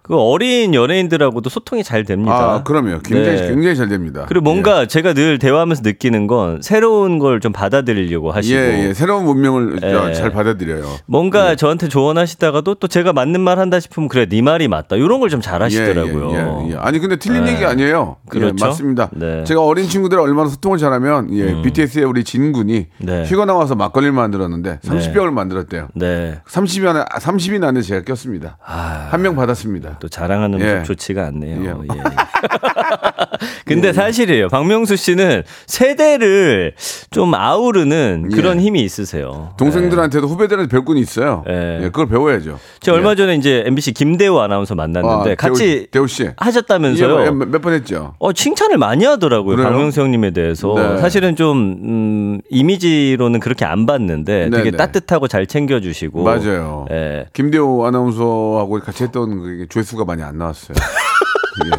그 0.05 0.15
어린 0.19 0.75
연예인들하고도 0.75 1.49
소통이 1.49 1.83
잘 1.83 2.05
됩니다. 2.05 2.37
아, 2.57 2.63
그럼요. 2.63 2.99
굉장히 3.03 3.41
네. 3.41 3.49
굉장히 3.49 3.75
잘 3.75 3.89
됩니다. 3.89 4.27
그리고 4.29 4.45
뭔가 4.45 4.85
제가 4.87 5.15
늘 5.15 5.39
대화하면서 5.39 5.81
느끼는 5.83 6.27
건 6.27 6.61
새로운 6.63 7.19
걸 7.19 7.41
좀 7.41 7.53
받아들이려고 7.53 8.29
예, 8.29 8.33
하시고 8.33 8.59
예, 8.59 8.89
예. 8.89 8.95
새로운 8.95 9.25
문명을 9.25 9.81
저 9.81 10.11
예. 10.11 10.13
잘 10.15 10.31
받아들여요. 10.31 10.85
뭔가 11.07 11.57
저한테 11.57 11.89
조언하시다가도 11.89 12.75
또 12.77 12.87
제가 12.87 13.13
맞는 13.13 13.41
말 13.41 13.59
한다 13.59 13.81
싶으면 13.81 14.09
그래 14.09 14.27
네 14.27 14.41
말이 14.43 14.69
맞다 14.69 14.97
이런 14.97 15.21
걸 15.21 15.29
좀 15.31 15.41
잘하시더라고요. 15.41 16.31
예, 16.33 16.69
예, 16.69 16.73
예. 16.73 16.77
아니 16.77 16.99
근데 17.01 17.17
틀린 17.17 17.45
네. 17.45 17.55
얘기 17.55 17.65
아니에요. 17.65 18.17
그렇죠. 18.29 18.55
예, 18.61 18.67
맞습니다. 18.67 19.09
네. 19.13 19.41
음. 19.41 19.45
제가 19.47 19.63
어린 19.65 19.89
친구들 19.89 20.19
얼마나 20.21 20.49
소통을 20.51 20.79
잘하면 20.79 21.35
예, 21.35 21.61
BTS의 21.63 22.05
우리 22.05 22.23
진군이 22.25 22.87
네. 22.99 23.25
휴가 23.25 23.47
나와서 23.47 23.75
막걸리를 23.75 24.13
만들었는데 24.13 24.81
30병을 24.85 25.31
만들었대요. 25.33 25.89
네. 25.95 26.41
30인 26.47 26.87
안에 26.89 27.05
30인 27.05 27.65
안에 27.65 27.81
제가 27.81 28.03
꼈습니다. 28.05 28.59
아. 28.65 29.09
한명 29.11 29.35
받았습니다. 29.35 29.94
또 30.01 30.09
자랑하는 30.09 30.61
예. 30.61 30.83
좋지가 30.83 31.27
않네요. 31.27 31.85
예. 31.85 31.97
예. 31.97 32.03
근데 33.65 33.93
사실이에요. 33.93 34.49
박명수 34.49 34.97
씨는 34.97 35.43
세대를 35.67 36.73
좀 37.11 37.35
아우르는 37.35 38.31
그런 38.33 38.61
힘이 38.61 38.83
있으세요. 38.83 39.53
동생들한테도 39.59 40.27
후배들한테 40.27 40.69
배울 40.71 40.97
이 40.97 41.01
있어요. 41.01 41.45
예. 41.49 41.79
예, 41.83 41.85
그걸 41.87 42.07
배워야죠. 42.09 42.59
제가 42.81 42.97
얼마 42.97 43.13
예. 43.13 43.15
전에 43.17 43.35
이제 43.37 43.63
MBC 43.67 43.93
김대우 43.93 44.39
아나운서 44.39 44.75
만났는데 44.75 45.33
아, 45.33 45.35
같이 45.35 45.89
대우, 45.91 46.05
대우 46.05 46.07
씨 46.07 46.29
하셨다면서요. 46.37 47.33
몇 47.33 47.61
번 47.63 47.73
했죠. 47.73 48.15
어, 48.19 48.33
칭찬을 48.33 48.77
많이 48.79 49.05
하더라고요. 49.05 49.57
그래요? 49.57 49.69
박명수 49.71 50.01
형님에 50.03 50.33
대해서. 50.33 50.75
네. 50.77 50.99
사실은 50.99 51.35
좀, 51.37 51.57
음, 51.83 52.41
이미지로는 52.51 53.41
그렇게 53.41 53.65
안 53.65 53.87
봤는데 53.87 54.51
되게 54.51 54.65
네네. 54.65 54.77
따뜻하고 54.77 55.29
잘 55.29 55.47
챙겨주시고. 55.47 56.23
맞아요. 56.23 56.87
예. 56.91 57.27
김대호 57.33 57.87
아나운서하고 57.87 58.81
같이 58.81 59.05
했던 59.05 59.41
그게 59.43 59.67
조회수가 59.69 60.05
많이 60.05 60.23
안 60.23 60.37
나왔어요. 60.39 60.77
예. 61.67 61.71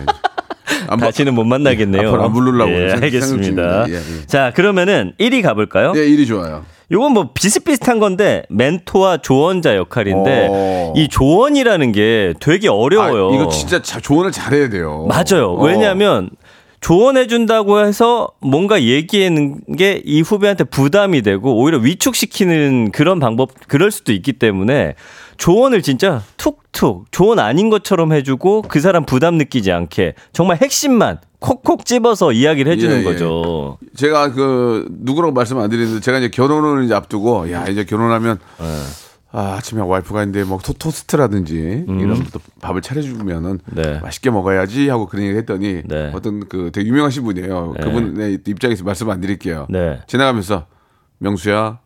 안 0.87 0.99
봐- 0.99 1.05
다시는 1.07 1.33
못 1.35 1.43
만나겠네요. 1.43 2.07
앞으로 2.09 2.23
안 2.23 2.33
부르려고 2.33 2.71
예, 2.71 2.91
알겠습니다. 2.91 3.85
예, 3.89 3.93
예. 3.95 3.99
자, 4.27 4.51
그러면은 4.55 5.13
1위 5.19 5.41
가볼까요? 5.41 5.93
예, 5.95 6.05
일이 6.05 6.25
좋아요. 6.25 6.63
요건 6.91 7.13
뭐 7.13 7.29
비슷비슷한 7.33 7.97
건데 7.99 8.43
멘토와 8.49 9.17
조언자 9.17 9.75
역할인데 9.75 10.47
어. 10.51 10.93
이 10.95 11.07
조언이라는 11.07 11.91
게 11.91 12.33
되게 12.39 12.69
어려워요. 12.69 13.31
아, 13.31 13.35
이거 13.35 13.49
진짜 13.49 13.81
자- 13.81 13.99
조언을 13.99 14.31
잘해야 14.31 14.69
돼요. 14.69 15.07
맞아요. 15.09 15.53
어. 15.53 15.63
왜냐하면 15.63 16.29
조언해준다고 16.81 17.79
해서 17.83 18.29
뭔가 18.39 18.81
얘기하는 18.83 19.59
게 19.77 20.01
이 20.05 20.21
후배한테 20.21 20.63
부담이 20.65 21.23
되고 21.23 21.55
오히려 21.59 21.79
위축시키는 21.79 22.91
그런 22.91 23.19
방법, 23.19 23.49
그럴 23.67 23.89
수도 23.89 24.13
있기 24.13 24.33
때문에 24.33 24.93
조언을 25.37 25.81
진짜 25.81 26.21
툭 26.37 26.61
툭 26.75 27.05
조언 27.09 27.39
아닌 27.39 27.69
것처럼 27.69 28.11
해주고 28.11 28.63
그 28.63 28.81
사람 28.81 29.05
부담 29.05 29.35
느끼지 29.35 29.71
않게 29.71 30.13
정말 30.33 30.57
핵심만 30.57 31.19
콕콕 31.39 31.85
집어서 31.85 32.33
이야기를 32.33 32.71
해주는 32.73 32.97
예, 32.97 32.99
예. 32.99 33.03
거죠. 33.03 33.77
제가 33.95 34.33
그 34.33 34.85
누구라고 34.89 35.33
말씀 35.33 35.57
안 35.57 35.69
드리는데 35.69 36.01
제가 36.01 36.19
이제 36.19 36.29
결혼을 36.29 36.83
이제 36.83 36.93
앞두고 36.93 37.51
야 37.51 37.65
이제 37.67 37.85
결혼하면 37.85 38.39
네. 38.59 38.65
아, 39.31 39.55
아침에 39.57 39.81
와이프가 39.81 40.23
있는데 40.23 40.43
뭐 40.43 40.59
토, 40.59 40.73
토스트라든지 40.73 41.85
이런 41.87 42.25
또 42.31 42.39
밥을 42.61 42.81
차려주면은 42.81 43.51
음. 43.51 43.59
네. 43.73 43.99
맛있게 44.01 44.29
먹어야지 44.29 44.89
하고 44.89 45.07
그런 45.07 45.25
얘기 45.25 45.37
했더니 45.37 45.81
네. 45.85 46.11
어떤 46.13 46.47
그 46.49 46.71
되게 46.73 46.89
유명하신 46.89 47.23
분이에요. 47.23 47.75
그분의 47.81 48.39
입장에서 48.47 48.83
말씀 48.83 49.09
안 49.09 49.21
드릴게요. 49.21 49.67
네. 49.69 49.99
지나가면서 50.07 50.65
명수야 51.19 51.79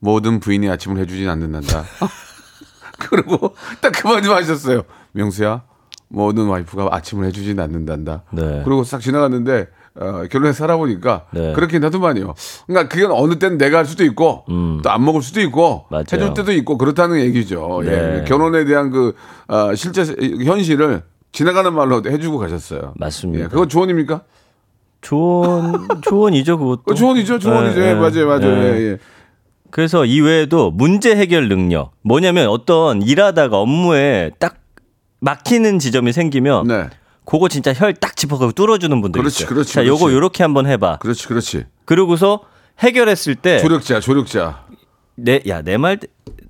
모든 0.00 0.40
부인이 0.40 0.68
아침을 0.68 1.00
해주진 1.00 1.28
않는단다. 1.28 1.84
그리고 3.10 3.54
딱 3.80 3.92
그만 3.92 4.22
좀 4.22 4.34
하셨어요. 4.34 4.82
명수야 5.12 5.62
모든 6.08 6.46
와이프가 6.46 6.88
아침을 6.90 7.26
해주진 7.26 7.58
않는단다. 7.60 8.22
네. 8.32 8.62
그리고 8.64 8.84
싹 8.84 9.00
지나갔는데 9.00 9.68
어, 9.96 10.24
결혼해서 10.30 10.58
살아보니까 10.58 11.26
네. 11.32 11.52
그렇긴 11.52 11.84
하더만요. 11.84 12.34
그러니까 12.66 12.88
그게 12.88 13.06
어느 13.08 13.38
때는 13.38 13.58
내가 13.58 13.78
할 13.78 13.86
수도 13.86 14.04
있고 14.04 14.44
또안 14.82 15.04
먹을 15.04 15.22
수도 15.22 15.40
있고 15.40 15.86
음. 15.88 15.92
맞아요. 15.92 16.04
해줄 16.12 16.34
때도 16.34 16.52
있고 16.52 16.78
그렇다는 16.78 17.20
얘기죠. 17.20 17.82
네. 17.84 18.20
예. 18.20 18.24
결혼에 18.24 18.64
대한 18.64 18.90
그 18.90 19.14
어, 19.48 19.74
실제 19.74 20.02
현실을 20.44 21.02
지나가는 21.32 21.72
말로 21.72 22.02
해주고 22.04 22.38
가셨어요. 22.38 22.94
맞습니다. 22.96 23.44
예. 23.44 23.48
그건 23.48 23.68
조언입니까? 23.68 24.22
조언 25.00 25.86
조언이죠 26.02 26.58
그것도. 26.58 26.82
어, 26.86 26.94
조언이죠, 26.94 27.38
조언이죠. 27.38 27.80
예, 27.80 27.84
예, 27.84 27.90
예, 27.90 27.94
맞아요, 27.94 28.26
맞아요. 28.26 28.46
예. 28.46 28.62
예, 28.62 28.80
예. 28.92 28.98
그래서 29.74 30.04
이외에도 30.04 30.70
문제 30.70 31.16
해결 31.16 31.48
능력. 31.48 31.90
뭐냐면 32.02 32.46
어떤 32.46 33.02
일하다가 33.02 33.58
업무에 33.58 34.30
딱 34.38 34.58
막히는 35.18 35.80
지점이 35.80 36.12
생기면 36.12 36.68
네. 36.68 36.90
그거 37.24 37.48
진짜 37.48 37.72
혈 37.74 37.92
딱 37.94 38.14
짚어가고 38.14 38.52
뚫어주는 38.52 39.00
분들 39.00 39.20
그렇지, 39.20 39.42
있어요. 39.42 39.48
그렇지, 39.48 39.72
자, 39.74 39.84
요거 39.84 39.98
그렇지. 40.04 40.14
요렇게 40.14 40.42
한번 40.44 40.68
해봐. 40.68 40.98
그렇지, 40.98 41.26
그렇지. 41.26 41.64
그러고서 41.86 42.42
해결했을 42.78 43.34
때 43.34 43.58
조력자, 43.58 43.98
조력자. 43.98 44.64
내 45.16 45.42
야 45.48 45.60
내 45.62 45.76
말 45.76 45.98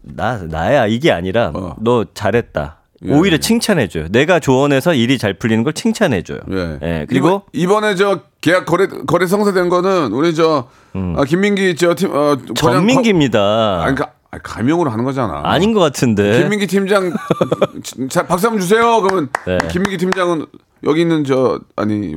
나 0.02 0.36
나야 0.42 0.86
이게 0.86 1.10
아니라 1.10 1.50
어. 1.54 1.76
너 1.80 2.04
잘했다. 2.12 2.80
예, 3.04 3.12
오히려 3.12 3.34
예. 3.34 3.38
칭찬해줘요. 3.38 4.08
내가 4.08 4.38
조언해서 4.40 4.94
일이 4.94 5.18
잘 5.18 5.34
풀리는 5.34 5.62
걸 5.64 5.72
칭찬해줘요. 5.72 6.38
예. 6.52 6.78
예, 6.82 7.06
그리고 7.08 7.42
이번, 7.52 7.84
에저 7.84 8.20
계약 8.40 8.64
거래 8.66 8.86
거래 8.86 9.26
성사된 9.26 9.68
거는 9.68 10.12
우리 10.12 10.34
저 10.34 10.68
아, 11.16 11.24
김민기 11.24 11.74
저팀 11.76 12.10
어, 12.10 12.36
과장- 12.36 12.38
음. 12.50 12.54
전민기입니다. 12.54 13.82
아니 13.82 13.94
그러니까 13.94 14.12
아니, 14.30 14.42
가명으로 14.42 14.90
하는 14.90 15.04
거잖아. 15.04 15.40
아닌 15.44 15.72
것 15.72 15.80
같은데. 15.80 16.40
김민기 16.40 16.66
팀장 16.66 17.12
자 18.10 18.26
박수 18.26 18.46
한번 18.46 18.60
주세요. 18.60 19.00
그러면 19.02 19.28
네. 19.46 19.58
김민기 19.70 19.96
팀장은 19.98 20.46
여기 20.84 21.00
있는 21.02 21.24
저 21.24 21.60
아니 21.76 22.14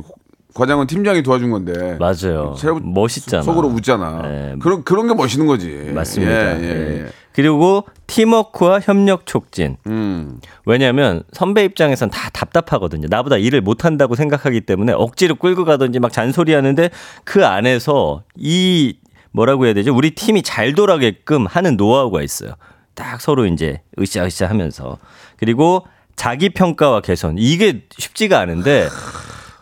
과장은 0.54 0.86
팀장이 0.86 1.22
도와준 1.22 1.50
건데. 1.50 1.96
맞아요. 2.00 2.54
새로- 2.58 2.80
멋있잖아. 2.80 3.42
속으로 3.42 3.68
웃잖아. 3.68 4.22
네. 4.22 4.54
그런 4.60 4.82
그런 4.84 5.06
게 5.06 5.14
멋있는 5.14 5.46
거지. 5.46 5.90
맞습니다. 5.94 6.32
예, 6.60 6.62
예, 6.62 7.02
예. 7.04 7.06
예. 7.38 7.42
그리고 7.42 7.84
팀워크와 8.08 8.80
협력 8.80 9.24
촉진. 9.24 9.76
음. 9.86 10.40
왜냐하면 10.66 11.22
선배 11.32 11.64
입장에선 11.64 12.10
다 12.10 12.30
답답하거든요. 12.30 13.06
나보다 13.08 13.36
일을 13.36 13.60
못한다고 13.60 14.16
생각하기 14.16 14.62
때문에 14.62 14.92
억지로 14.92 15.36
끌고 15.36 15.64
가든지 15.64 16.00
막 16.00 16.12
잔소리하는데 16.12 16.90
그 17.24 17.46
안에서 17.46 18.24
이 18.36 18.96
뭐라고 19.30 19.66
해야 19.66 19.74
되죠? 19.74 19.94
우리 19.94 20.10
팀이 20.10 20.42
잘 20.42 20.74
돌아게끔 20.74 21.46
하는 21.46 21.76
노하우가 21.76 22.22
있어요. 22.22 22.54
딱 22.94 23.20
서로 23.20 23.46
이제 23.46 23.82
으쌰으쌰 24.00 24.46
하면서 24.46 24.98
그리고 25.36 25.86
자기 26.16 26.48
평가와 26.48 27.02
개선 27.02 27.36
이게 27.38 27.84
쉽지가 27.96 28.40
않은데 28.40 28.88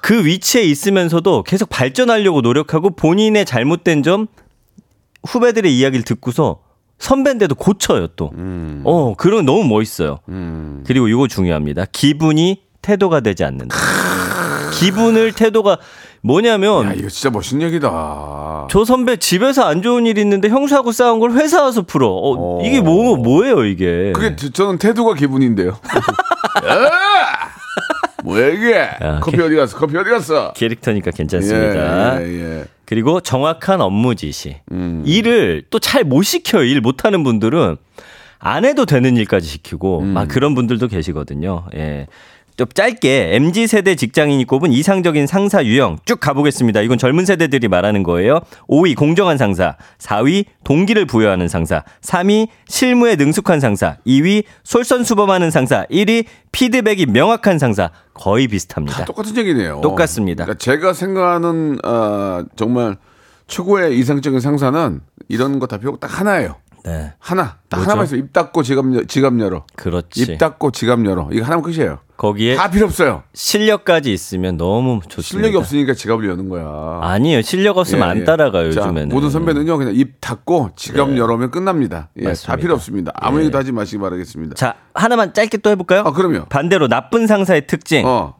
그 0.00 0.24
위치에 0.24 0.62
있으면서도 0.62 1.42
계속 1.42 1.68
발전하려고 1.68 2.40
노력하고 2.40 2.96
본인의 2.96 3.44
잘못된 3.44 4.02
점 4.02 4.28
후배들의 5.26 5.76
이야기를 5.76 6.04
듣고서 6.04 6.65
선배인데도 6.98 7.54
고쳐요 7.54 8.08
또. 8.16 8.30
어 8.84 9.14
그런 9.16 9.44
너무 9.44 9.64
멋있어요. 9.64 10.18
음. 10.28 10.82
그리고 10.86 11.08
이거 11.08 11.26
중요합니다. 11.28 11.84
기분이 11.92 12.62
태도가 12.82 13.20
되지 13.20 13.44
않는다. 13.44 13.76
기분을 14.78 15.32
태도가 15.32 15.78
뭐냐면 16.22 16.86
야, 16.86 16.92
이거 16.92 17.08
진짜 17.08 17.30
멋있는 17.30 17.66
얘기다. 17.68 18.66
저 18.70 18.84
선배 18.84 19.16
집에서 19.16 19.62
안 19.64 19.80
좋은 19.82 20.06
일 20.06 20.18
있는데 20.18 20.48
형수하고 20.48 20.92
싸운 20.92 21.18
걸 21.20 21.32
회사 21.32 21.62
와서 21.62 21.82
풀어. 21.82 22.08
어, 22.08 22.58
어. 22.58 22.64
이게 22.64 22.80
뭐 22.80 23.16
뭐예요 23.16 23.64
이게? 23.64 24.12
그게 24.14 24.34
저- 24.36 24.50
저는 24.50 24.78
태도가 24.78 25.14
기분인데요. 25.14 25.78
아! 28.26 28.28
뭐야 28.28 28.48
이게? 28.48 28.88
커피 29.20 29.40
어디 29.40 29.54
갔어? 29.56 29.76
커피 29.78 29.96
어디 29.96 30.10
갔어? 30.10 30.52
캐릭터니까 30.54 31.10
괜찮습니다. 31.12 32.22
예, 32.22 32.26
예, 32.26 32.40
예. 32.60 32.64
그리고 32.84 33.20
정확한 33.20 33.80
업무 33.80 34.14
지시. 34.14 34.56
음. 34.72 35.02
일을 35.06 35.64
또 35.70 35.78
잘 35.78 36.04
못 36.04 36.22
시켜요. 36.22 36.62
일 36.64 36.80
못하는 36.80 37.22
분들은 37.24 37.76
안 38.38 38.64
해도 38.64 38.84
되는 38.86 39.16
일까지 39.16 39.48
시키고 39.48 40.00
음. 40.00 40.08
막 40.08 40.28
그런 40.28 40.54
분들도 40.54 40.88
계시거든요. 40.88 41.64
예. 41.74 42.06
좀 42.56 42.66
짧게 42.72 43.34
MZ 43.34 43.66
세대 43.66 43.94
직장인이 43.94 44.44
꼽은 44.46 44.72
이상적인 44.72 45.26
상사 45.26 45.62
유형 45.64 45.98
쭉 46.06 46.18
가보겠습니다. 46.18 46.80
이건 46.80 46.96
젊은 46.96 47.26
세대들이 47.26 47.68
말하는 47.68 48.02
거예요. 48.02 48.40
5위 48.68 48.96
공정한 48.96 49.36
상사, 49.36 49.76
4위 49.98 50.46
동기를 50.64 51.04
부여하는 51.04 51.48
상사, 51.48 51.84
3위 52.00 52.48
실무에 52.66 53.16
능숙한 53.16 53.60
상사, 53.60 53.98
2위 54.06 54.44
솔선수범하는 54.64 55.50
상사, 55.50 55.84
1위 55.90 56.24
피드백이 56.52 57.06
명확한 57.06 57.58
상사. 57.58 57.90
거의 58.14 58.48
비슷합니다. 58.48 59.04
똑같은 59.04 59.36
얘기네요. 59.36 59.80
똑같습니다. 59.82 60.44
그러니까 60.46 60.58
제가 60.58 60.94
생각하는 60.94 61.78
어, 61.84 62.42
정말 62.56 62.96
최고의 63.46 63.98
이상적인 63.98 64.40
상사는 64.40 65.00
이런 65.28 65.58
거 65.58 65.66
다 65.66 65.76
필요 65.76 65.96
딱 65.98 66.18
하나예요. 66.20 66.56
네. 66.86 67.12
하나. 67.18 67.56
딱 67.68 67.78
뭐죠? 67.78 67.90
하나만 67.90 68.06
있어. 68.06 68.16
입 68.16 68.32
닫고 68.32 68.62
지갑, 68.62 68.84
열- 68.94 69.06
지갑 69.06 69.38
열어. 69.40 69.64
그렇지. 69.74 70.22
입 70.22 70.38
닫고 70.38 70.70
지갑 70.70 71.04
열어. 71.04 71.28
이거 71.32 71.44
하나면 71.44 71.62
끝이에요. 71.64 71.98
거기에 72.16 72.54
다 72.54 72.70
필요 72.70 72.86
없어요. 72.86 73.24
실력까지 73.34 74.12
있으면 74.12 74.56
너무 74.56 75.00
좋습니다. 75.06 75.22
실력이 75.48 75.56
없으니까 75.56 75.94
지갑을 75.94 76.28
여는 76.30 76.48
거야. 76.48 77.00
아니에요. 77.02 77.42
실력 77.42 77.76
없으면 77.76 78.06
예, 78.06 78.10
안 78.10 78.20
예. 78.20 78.24
따라가요, 78.24 78.70
자, 78.72 78.82
요즘에는. 78.82 79.08
모든 79.10 79.28
선배는요, 79.30 79.76
그냥 79.76 79.94
입 79.96 80.20
닫고 80.20 80.70
지갑 80.76 81.16
열어면 81.16 81.50
끝납니다. 81.50 82.08
예, 82.18 82.32
다. 82.32 82.56
필요 82.56 82.72
없습니다. 82.74 83.12
아무 83.16 83.38
예. 83.38 83.42
얘기도 83.42 83.58
하지 83.58 83.72
마시기 83.72 83.98
바라겠습니다. 83.98 84.54
자, 84.54 84.76
하나만 84.94 85.34
짧게 85.34 85.58
또 85.58 85.70
해볼까요? 85.70 86.02
아, 86.06 86.12
그럼요. 86.12 86.46
반대로 86.48 86.88
나쁜 86.88 87.26
상사의 87.26 87.66
특징. 87.66 88.06
어, 88.06 88.34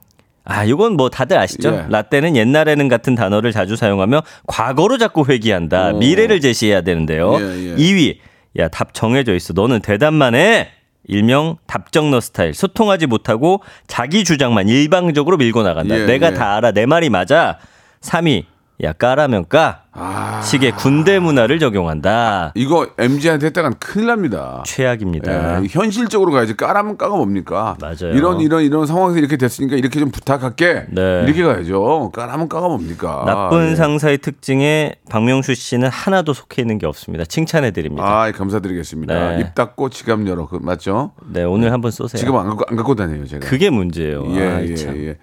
아, 0.45 0.65
이건 0.65 0.95
뭐 0.95 1.11
다들 1.11 1.37
아시죠? 1.37 1.71
예. 1.71 1.87
라떼는 1.91 2.37
옛날에는 2.37 2.89
같은 2.89 3.15
단어를 3.17 3.51
자주 3.53 3.75
사용하며 3.77 4.23
과거로 4.47 4.97
자꾸 4.97 5.25
회귀한다. 5.29 5.91
오. 5.95 5.99
미래를 5.99 6.41
제시해야 6.41 6.81
되는데요. 6.83 7.29
어. 7.31 7.41
예, 7.41 7.73
예. 7.73 7.75
2위. 7.77 8.19
야, 8.59 8.69
답 8.69 8.95
정해져 8.95 9.35
있어. 9.35 9.53
너는 9.53 9.81
대답만 9.81 10.35
해. 10.35 10.71
일명 11.09 11.57
답정너 11.66 12.21
스타일. 12.21 12.53
소통하지 12.53 13.07
못하고 13.07 13.62
자기 13.87 14.25
주장만 14.25 14.69
일방적으로 14.69 15.37
밀고 15.37 15.62
나간다. 15.62 15.97
예, 15.99 16.05
내가 16.05 16.29
예. 16.29 16.35
다 16.35 16.57
알아. 16.57 16.73
내 16.73 16.85
말이 16.87 17.11
맞아. 17.11 17.59
3위. 18.01 18.45
야, 18.83 18.93
까라면 18.93 19.47
까. 19.49 19.83
아. 19.93 20.43
식의 20.43 20.73
군대 20.73 21.19
문화를 21.19 21.59
적용한다. 21.59 22.53
이거 22.55 22.87
MZ한테 22.99 23.47
했다간 23.47 23.77
큰일 23.81 24.09
납니다. 24.09 24.62
최악입니다. 24.67 25.62
예, 25.62 25.67
현실적으로 25.71 26.33
가야지 26.33 26.55
까라면 26.55 26.99
까가 26.99 27.17
뭡니까? 27.17 27.79
맞아요. 27.81 28.15
이런 28.15 28.41
이런 28.43 28.62
이런 28.62 28.87
상황에서 28.87 29.19
이렇게 29.19 29.39
됐으니까 29.39 29.77
이렇게 29.77 29.99
좀 29.99 30.11
부탁할게. 30.11 30.89
네. 30.91 31.23
이렇게 31.25 31.43
가야죠. 31.43 32.11
까라면 32.12 32.51
까가 32.51 32.69
뭡니까? 32.69 33.23
나쁜 33.25 33.71
예. 33.71 33.75
상사의 33.77 34.19
특징에 34.19 34.97
박명수 35.09 35.55
씨는 35.55 35.89
하나도 35.89 36.35
속해 36.35 36.61
있는 36.61 36.77
게 36.77 36.85
없습니다. 36.85 37.25
칭찬해 37.25 37.71
드립니다. 37.71 38.05
아, 38.07 38.31
감사드리겠습니다. 38.31 39.37
네. 39.37 39.41
입 39.41 39.55
닫고 39.55 39.89
지갑 39.89 40.27
열어. 40.27 40.47
그 40.47 40.59
맞죠? 40.61 41.12
네, 41.33 41.43
오늘 41.45 41.73
한번 41.73 41.91
쏘세요. 41.91 42.21
지갑 42.21 42.37
안 42.37 42.49
갖고 42.49 42.65
안 42.69 42.77
갖고 42.77 42.95
다녀요, 42.95 43.27
제가. 43.27 43.49
그게 43.49 43.71
문제예요. 43.71 44.27
예, 44.37 44.47
아이, 44.47 44.71
예, 44.73 44.75
참. 44.75 44.95
예. 44.99 45.17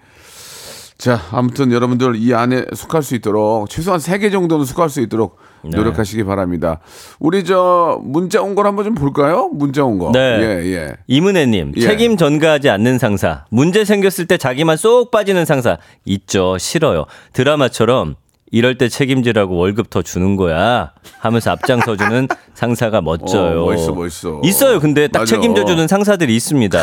자, 1.04 1.20
아무튼 1.32 1.70
여러분들 1.70 2.16
이 2.16 2.32
안에 2.32 2.64
속할 2.74 3.02
수 3.02 3.14
있도록 3.14 3.68
최소한 3.68 4.00
세 4.00 4.18
개 4.18 4.30
정도는 4.30 4.64
속할 4.64 4.88
수 4.88 5.02
있도록 5.02 5.36
네. 5.62 5.76
노력하시기 5.76 6.24
바랍니다. 6.24 6.80
우리 7.18 7.44
저 7.44 8.00
문자 8.02 8.40
온 8.40 8.54
걸 8.54 8.66
한번 8.66 8.86
좀 8.86 8.94
볼까요? 8.94 9.50
문자 9.52 9.84
온 9.84 9.98
거. 9.98 10.12
네. 10.12 10.18
예, 10.40 10.72
예. 10.72 10.92
이문혜님, 11.06 11.72
예. 11.76 11.80
책임 11.82 12.16
전가하지 12.16 12.70
않는 12.70 12.98
상사. 12.98 13.44
문제 13.50 13.84
생겼을 13.84 14.24
때 14.26 14.38
자기만 14.38 14.78
쏙 14.78 15.10
빠지는 15.10 15.44
상사. 15.44 15.76
있죠. 16.06 16.56
싫어요. 16.56 17.04
드라마처럼 17.34 18.14
이럴 18.50 18.78
때 18.78 18.88
책임지라고 18.88 19.56
월급 19.56 19.90
더 19.90 20.00
주는 20.00 20.36
거야. 20.36 20.92
하면서 21.18 21.50
앞장서주는 21.50 22.28
상사가 22.54 23.02
멋져요. 23.02 23.64
어, 23.64 23.66
멋있어, 23.66 23.92
멋있어. 23.92 24.40
있어요. 24.42 24.80
근데 24.80 25.08
딱 25.08 25.18
맞아. 25.20 25.36
책임져주는 25.36 25.86
상사들이 25.86 26.34
있습니다. 26.34 26.82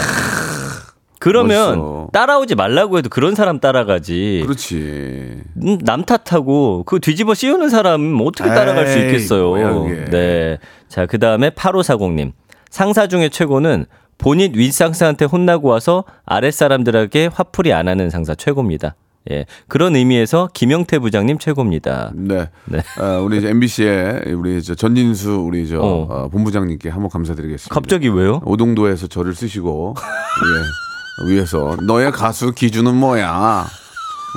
그러면 1.21 1.77
멋있어. 1.77 2.09
따라오지 2.11 2.55
말라고 2.55 2.97
해도 2.97 3.09
그런 3.09 3.35
사람 3.35 3.59
따라가지. 3.59 4.41
그렇지. 4.43 5.41
음, 5.63 5.77
남 5.83 6.03
탓하고 6.03 6.83
그 6.85 6.99
뒤집어 6.99 7.35
씌우는 7.35 7.69
사람 7.69 8.19
어떻게 8.21 8.49
따라갈 8.49 8.87
수 8.87 8.97
에이, 8.97 9.05
있겠어요. 9.05 9.47
뭐야, 9.49 9.73
그게. 9.73 10.05
네. 10.05 10.57
자, 10.89 11.05
그 11.05 11.19
다음에 11.19 11.51
8540님. 11.51 12.31
상사 12.71 13.05
중에 13.07 13.29
최고는 13.29 13.85
본인 14.17 14.53
윗상사한테 14.55 15.25
혼나고 15.25 15.67
와서 15.67 16.05
아랫사람들에게 16.25 17.29
화풀이 17.31 17.71
안 17.71 17.87
하는 17.87 18.09
상사 18.09 18.33
최고입니다. 18.33 18.95
예. 19.29 19.45
그런 19.67 19.95
의미에서 19.95 20.49
김영태 20.53 20.97
부장님 20.99 21.37
최고입니다. 21.37 22.11
네. 22.15 22.49
네. 22.65 22.81
아, 22.97 23.17
우리 23.17 23.37
이제 23.37 23.49
MBC의 23.49 24.33
우리 24.33 24.63
저 24.63 24.73
전진수 24.73 25.43
우리 25.45 25.67
저 25.67 25.79
어. 25.79 26.07
어, 26.09 26.29
본부장님께 26.29 26.89
한번 26.89 27.09
감사드리겠습니다. 27.09 27.73
갑자기 27.73 28.07
왜요? 28.09 28.41
오동도에서 28.45 29.05
저를 29.07 29.35
쓰시고 29.35 29.95
예, 29.97 30.90
위에서 31.25 31.77
너의 31.85 32.11
가수 32.11 32.51
기준은 32.53 32.95
뭐야? 32.95 33.65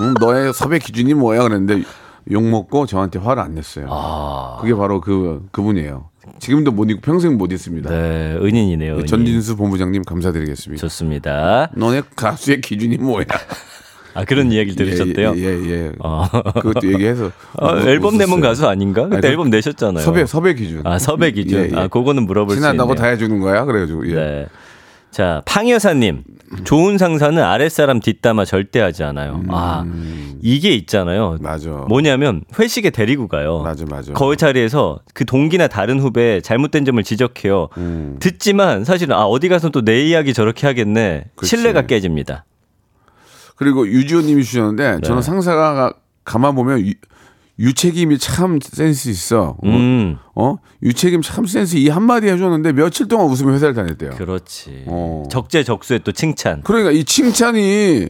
응, 0.00 0.14
너의 0.20 0.52
섭외 0.52 0.78
기준이 0.78 1.14
뭐야? 1.14 1.42
그랬는데 1.42 1.82
욕 2.30 2.42
먹고 2.42 2.86
저한테 2.86 3.18
화를 3.18 3.42
안 3.42 3.54
냈어요. 3.54 3.86
아. 3.90 4.58
그게 4.60 4.74
바로 4.74 5.00
그 5.00 5.46
그분이에요. 5.52 6.08
지금도 6.40 6.72
못 6.72 6.90
잊고 6.90 7.00
평생 7.02 7.36
못 7.36 7.52
잊습니다. 7.52 7.90
네. 7.90 8.34
은인이네요. 8.40 8.94
은인. 8.94 9.06
전진수 9.06 9.56
본부장님 9.56 10.02
감사드리겠습니다. 10.04 10.80
좋습니다. 10.80 11.68
너네 11.76 12.02
가수의 12.16 12.60
기준이 12.62 12.96
뭐야? 12.96 13.26
아, 14.14 14.24
그런 14.24 14.50
이야기를 14.52 14.74
들으셨대요? 14.96 15.34
예, 15.36 15.42
예, 15.42 15.70
예. 15.70 15.92
어. 15.98 16.24
그것도 16.54 16.90
얘기해서 16.92 17.30
아, 17.60 17.76
앨범 17.84 18.16
내면. 18.16 18.40
가수 18.40 18.66
아닌가? 18.66 19.02
그때 19.04 19.16
아니, 19.16 19.20
그 19.22 19.26
앨범 19.28 19.50
내셨잖아요. 19.50 20.02
섭외 20.02 20.24
섭외 20.24 20.54
기준. 20.54 20.86
아, 20.86 20.98
섭외 20.98 21.30
기준. 21.32 21.58
예, 21.60 21.70
예. 21.72 21.76
아, 21.76 21.88
그거는 21.88 22.24
물어볼. 22.24 22.54
친하다고 22.56 22.94
다 22.94 23.06
해주는 23.06 23.38
거야. 23.40 23.64
그래가지고 23.66 24.08
예. 24.10 24.14
네. 24.14 24.46
자, 25.10 25.42
팡 25.44 25.68
여사님. 25.68 26.24
좋은 26.62 26.98
상사는 26.98 27.42
아랫사람 27.42 28.00
뒷담화 28.00 28.44
절대 28.44 28.80
하지 28.80 29.02
않아요. 29.04 29.42
아, 29.48 29.84
이게 30.40 30.70
있잖아요. 30.70 31.38
맞아. 31.40 31.70
뭐냐면 31.88 32.42
회식에 32.58 32.90
데리고 32.90 33.26
가요. 33.28 33.60
맞아, 33.62 33.84
맞아. 33.90 34.12
거의 34.12 34.36
자리에서 34.36 35.00
그 35.14 35.24
동기나 35.24 35.66
다른 35.68 35.98
후배 35.98 36.40
잘못된 36.40 36.84
점을 36.84 37.02
지적해요. 37.02 37.68
음. 37.78 38.16
듣지만 38.20 38.84
사실은 38.84 39.16
아 39.16 39.24
어디 39.24 39.48
가서 39.48 39.70
또 39.70 39.82
내 39.84 40.02
이야기 40.02 40.32
저렇게 40.32 40.66
하겠네. 40.66 41.24
그치. 41.34 41.56
신뢰가 41.56 41.82
깨집니다. 41.86 42.44
그리고 43.56 43.86
유지호 43.86 44.22
님이 44.22 44.42
주셨는데 44.44 44.94
네. 44.96 45.00
저는 45.02 45.22
상사가 45.22 45.92
가만 46.24 46.54
보면 46.54 46.80
유, 46.86 46.92
유책임이 47.58 48.18
참 48.18 48.58
센스 48.60 49.08
있어. 49.08 49.56
어? 49.62 49.66
음, 49.66 50.18
어? 50.34 50.56
유책임 50.82 51.22
참 51.22 51.46
센스 51.46 51.76
이 51.76 51.88
한마디 51.88 52.28
해줬는데 52.28 52.72
며칠 52.72 53.06
동안 53.06 53.26
웃으며 53.28 53.52
회사를 53.52 53.74
다녔대요. 53.74 54.10
그렇지. 54.10 54.84
어. 54.86 55.24
적재적소에 55.30 56.00
또 56.00 56.12
칭찬. 56.12 56.62
그러니까 56.64 56.90
이 56.90 57.04
칭찬이 57.04 58.08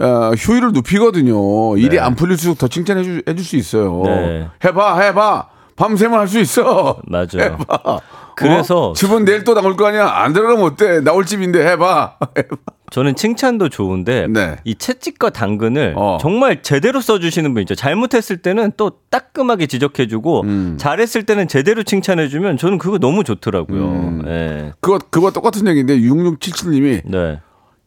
어, 0.00 0.30
효율을 0.32 0.72
높이거든요. 0.72 1.76
일이 1.76 1.90
네. 1.90 1.98
안 1.98 2.14
풀릴수록 2.16 2.58
더 2.58 2.68
칭찬해 2.68 3.02
주, 3.04 3.22
해줄 3.28 3.44
수 3.44 3.56
있어요. 3.56 4.02
네. 4.04 4.48
해봐, 4.64 5.00
해봐. 5.00 5.48
밤새면 5.76 6.18
할수 6.18 6.40
있어. 6.40 7.00
맞아요. 7.06 7.56
해봐. 7.60 8.00
그래서 8.40 8.90
어? 8.90 8.92
집은 8.94 9.24
내일 9.24 9.44
또 9.44 9.54
나올 9.54 9.76
거 9.76 9.86
아니야. 9.86 10.08
안 10.08 10.32
들어가면 10.32 10.62
어때? 10.64 11.00
나올 11.00 11.24
집인데 11.26 11.64
해봐. 11.66 12.16
해봐. 12.36 12.56
저는 12.90 13.14
칭찬도 13.14 13.68
좋은데 13.68 14.26
네. 14.28 14.56
이 14.64 14.74
채찍과 14.74 15.30
당근을 15.30 15.94
어. 15.96 16.18
정말 16.20 16.60
제대로 16.62 17.00
써주시는 17.00 17.54
분 17.54 17.62
있죠. 17.62 17.76
잘못했을 17.76 18.38
때는 18.38 18.72
또 18.76 18.92
따끔하게 19.10 19.66
지적해주고 19.66 20.40
음. 20.42 20.76
잘했을 20.76 21.24
때는 21.24 21.46
제대로 21.46 21.84
칭찬해주면 21.84 22.56
저는 22.56 22.78
그거 22.78 22.98
너무 22.98 23.22
좋더라고요. 23.22 23.80
음. 23.80 24.22
네. 24.24 24.72
그거 24.80 24.98
그거 25.10 25.30
똑같은 25.30 25.68
얘기인데 25.68 25.98
6677님이 26.00 27.02
네. 27.04 27.40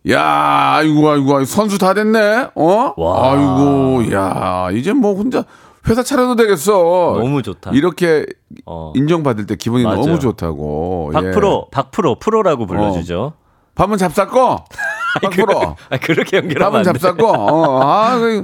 야, 0.10 0.74
아이고, 0.76 1.10
아이고, 1.10 1.46
선수 1.46 1.78
다 1.78 1.94
됐네? 1.94 2.50
어? 2.56 2.94
와. 2.98 3.32
아이고, 3.32 4.12
야, 4.12 4.68
이제 4.74 4.92
뭐 4.92 5.14
혼자 5.14 5.46
회사 5.88 6.02
차려도 6.04 6.36
되겠어. 6.36 6.72
너무 7.20 7.42
좋다. 7.42 7.72
이렇게 7.74 8.26
어. 8.66 8.94
인정받을 8.96 9.46
때 9.46 9.56
기분이 9.56 9.84
맞아요. 9.84 9.98
너무 10.02 10.20
좋다고. 10.20 11.12
예. 11.14 11.22
박프로, 11.22 11.68
박프로, 11.72 12.20
프로라고 12.20 12.66
불러주죠. 12.66 13.34
밥은 13.76 13.98
잡쌌고? 13.98 14.58
박프로. 15.24 15.76
아, 15.90 15.98
그렇게 15.98 16.38
연결하면 16.38 16.84
밥은. 16.84 17.00
잡쌌고? 17.00 17.28
어, 17.28 17.82
아, 17.82 18.18
그 18.18 18.44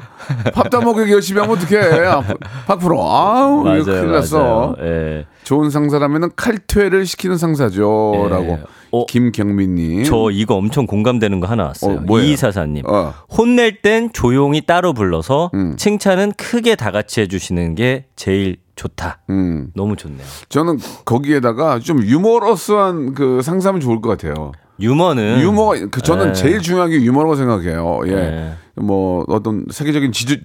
밥다 0.53 0.81
먹기 0.81 1.11
열심히 1.11 1.39
하면 1.41 1.55
어떡해. 1.57 2.07
아, 2.07 2.23
박프로. 2.67 2.99
아우, 3.09 3.61
이거 3.75 3.85
큰일 3.85 4.01
맞아요, 4.07 4.11
났어. 4.11 4.39
맞아요. 4.39 4.75
예. 4.81 5.25
좋은 5.43 5.69
상사라면 5.69 6.31
칼퇴를 6.35 7.05
시키는 7.05 7.37
상사죠. 7.37 8.13
예. 8.25 8.29
라고. 8.29 8.59
어, 8.91 9.05
김경민님. 9.05 10.03
저 10.03 10.29
이거 10.31 10.55
엄청 10.55 10.85
공감되는 10.85 11.39
거 11.39 11.47
하나 11.47 11.65
왔어요. 11.65 12.03
어? 12.07 12.19
이사사님. 12.19 12.83
어. 12.87 13.13
혼낼 13.37 13.81
땐 13.81 14.09
조용히 14.13 14.61
따로 14.61 14.93
불러서 14.93 15.51
음. 15.53 15.75
칭찬은 15.77 16.33
크게 16.33 16.75
다 16.75 16.91
같이 16.91 17.21
해주시는 17.21 17.75
게 17.75 18.05
제일 18.15 18.57
좋다. 18.75 19.19
음. 19.29 19.71
너무 19.75 19.95
좋네요. 19.95 20.25
저는 20.47 20.79
거기에다가 21.05 21.79
좀 21.79 22.01
유머러스한 22.01 23.13
그 23.13 23.41
상사면 23.41 23.81
좋을 23.81 24.01
것 24.01 24.09
같아요. 24.09 24.51
유머는 24.79 25.41
유머가 25.41 25.77
그 25.91 26.01
저는 26.01 26.27
네. 26.27 26.33
제일 26.33 26.61
중요한 26.61 26.89
게 26.89 27.01
유머라고 27.01 27.35
생각해요. 27.35 27.99
예. 28.05 28.11
네. 28.11 28.53
뭐 28.75 29.25
어떤 29.27 29.65
세계적인 29.69 30.13
지도, 30.13 30.35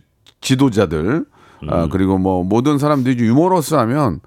지도자들 0.40 1.24
음. 1.62 1.70
아 1.70 1.86
그리고 1.88 2.18
뭐 2.18 2.42
모든 2.42 2.78
사람들이 2.78 3.22
유머러스하면 3.24 4.20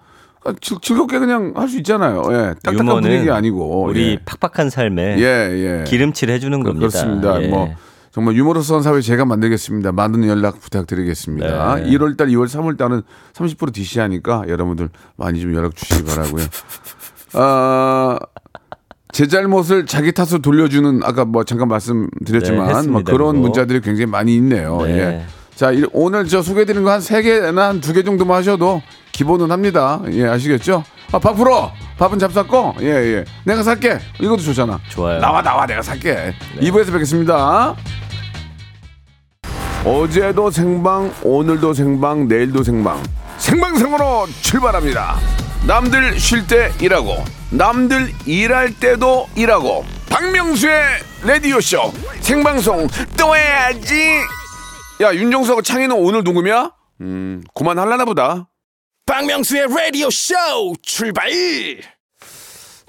즐- 0.61 0.79
즐겁게 0.81 1.19
그냥 1.19 1.53
할 1.55 1.67
수 1.67 1.77
있잖아요. 1.77 2.23
예. 2.31 2.53
딱딱한 2.63 3.01
분위기 3.01 3.29
아니고 3.31 3.83
우리 3.83 4.11
예. 4.11 4.19
팍팍한 4.25 4.69
삶에 4.69 5.17
예, 5.19 5.23
예. 5.23 5.83
기름칠 5.85 6.29
해주는 6.29 6.57
그- 6.63 6.69
겁니다. 6.69 6.87
그렇습니다. 6.87 7.41
예. 7.41 7.47
뭐 7.47 7.69
정말 8.11 8.35
유머러스한 8.35 8.81
사회 8.81 8.99
제가 9.01 9.25
만들겠습니다. 9.25 9.91
많은 9.91 10.27
연락 10.27 10.59
부탁드리겠습니다. 10.59 11.75
네. 11.75 11.83
1월 11.91 12.17
달, 12.17 12.27
2월, 12.29 12.45
3월 12.47 12.77
달은 12.77 13.03
30% 13.33 13.73
DC하니까 13.73 14.45
여러분들 14.47 14.89
많이 15.17 15.39
좀 15.39 15.53
연락 15.53 15.75
주시기 15.75 16.03
바라고요. 16.03 16.43
아, 17.33 18.17
제 19.11 19.27
잘못을 19.27 19.85
자기 19.85 20.11
탓으로 20.11 20.39
돌려주는 20.41 21.01
아까 21.03 21.25
뭐 21.25 21.43
잠깐 21.43 21.67
네, 21.67 21.73
말씀드렸지만 21.73 22.65
뭐 22.67 22.75
했습니다, 22.75 23.11
그런. 23.11 23.37
문자들이 23.37 23.81
굉장히 23.81 24.05
많이 24.07 24.35
있네요. 24.37 24.81
네. 24.81 24.97
예. 24.97 25.25
자, 25.55 25.71
이- 25.71 25.83
오늘 25.91 26.27
저 26.27 26.41
소개해드린 26.41 26.83
거 26.83 26.89
한 26.91 27.01
세 27.01 27.21
개나 27.21 27.69
한 27.69 27.81
두 27.81 27.93
개 27.93 28.03
정도만 28.03 28.37
하셔도 28.37 28.81
기본은 29.17 29.49
합니다. 29.49 29.99
예, 30.11 30.27
아시겠죠? 30.27 30.83
아, 31.11 31.17
밥 31.17 31.33
풀어! 31.33 31.71
밥은 31.97 32.19
잡쌌고, 32.19 32.75
예, 32.81 32.85
예. 32.85 33.25
내가 33.45 33.63
살게. 33.63 33.97
이것도 34.21 34.43
좋잖아. 34.43 34.79
좋아요. 34.89 35.19
나와, 35.19 35.41
나와, 35.41 35.65
내가 35.65 35.81
살게. 35.81 36.35
2부에서 36.59 36.91
뵙겠습니다. 36.91 37.75
어제도 39.83 40.51
생방, 40.51 41.11
오늘도 41.23 41.73
생방, 41.73 42.27
내일도 42.27 42.61
생방. 42.61 43.01
생방송으로 43.39 44.27
출발합니다. 44.43 45.15
남들 45.65 46.19
쉴 46.19 46.45
때 46.45 46.71
일하고, 46.79 47.15
남들 47.49 48.13
일할 48.27 48.71
때도 48.79 49.29
일하고. 49.35 49.83
박명수의 50.11 50.79
라디오쇼 51.23 51.91
생방송 52.21 52.87
또 53.17 53.35
해야지. 53.35 53.95
야, 55.01 55.11
윤정수하고 55.11 55.63
창희는 55.63 55.95
오늘 55.95 56.23
녹음이야? 56.23 56.71
음, 57.01 57.41
그만할라나 57.55 58.05
보다. 58.05 58.47
박명수의 59.07 59.67
라디오 59.73 60.09
쇼 60.11 60.35
출발 60.81 61.29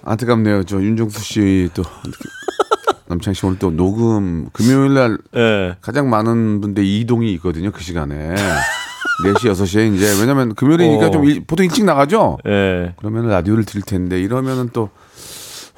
안타깝네요. 0.03 0.65
저 0.65 0.81
윤정수 0.83 1.21
씨 1.23 1.69
또 1.75 1.83
남창희 3.07 3.35
씨 3.37 3.47
오늘 3.47 3.59
또 3.61 3.71
녹음 3.71 4.51
금요일 4.53 4.95
날 4.95 5.19
예. 5.37 5.77
가장 5.81 6.11
많은 6.11 6.61
분들 6.61 6.85
이동이 6.85 7.33
있거든요. 7.35 7.71
그 7.71 7.83
시간에 7.83 8.35
4시 9.25 9.51
6시에 9.53 9.95
이제 9.95 10.07
왜냐면 10.21 10.55
금요일이니까 10.57 11.07
어. 11.07 11.11
좀 11.13 11.25
일- 11.25 11.45
보통 11.47 11.65
일찍 11.65 11.85
나가죠. 11.85 12.39
예. 12.47 12.95
그러면 12.97 13.29
라디오를 13.29 13.65
들을 13.65 13.83
텐데 13.83 14.21
이러면은 14.21 14.71
또 14.73 14.91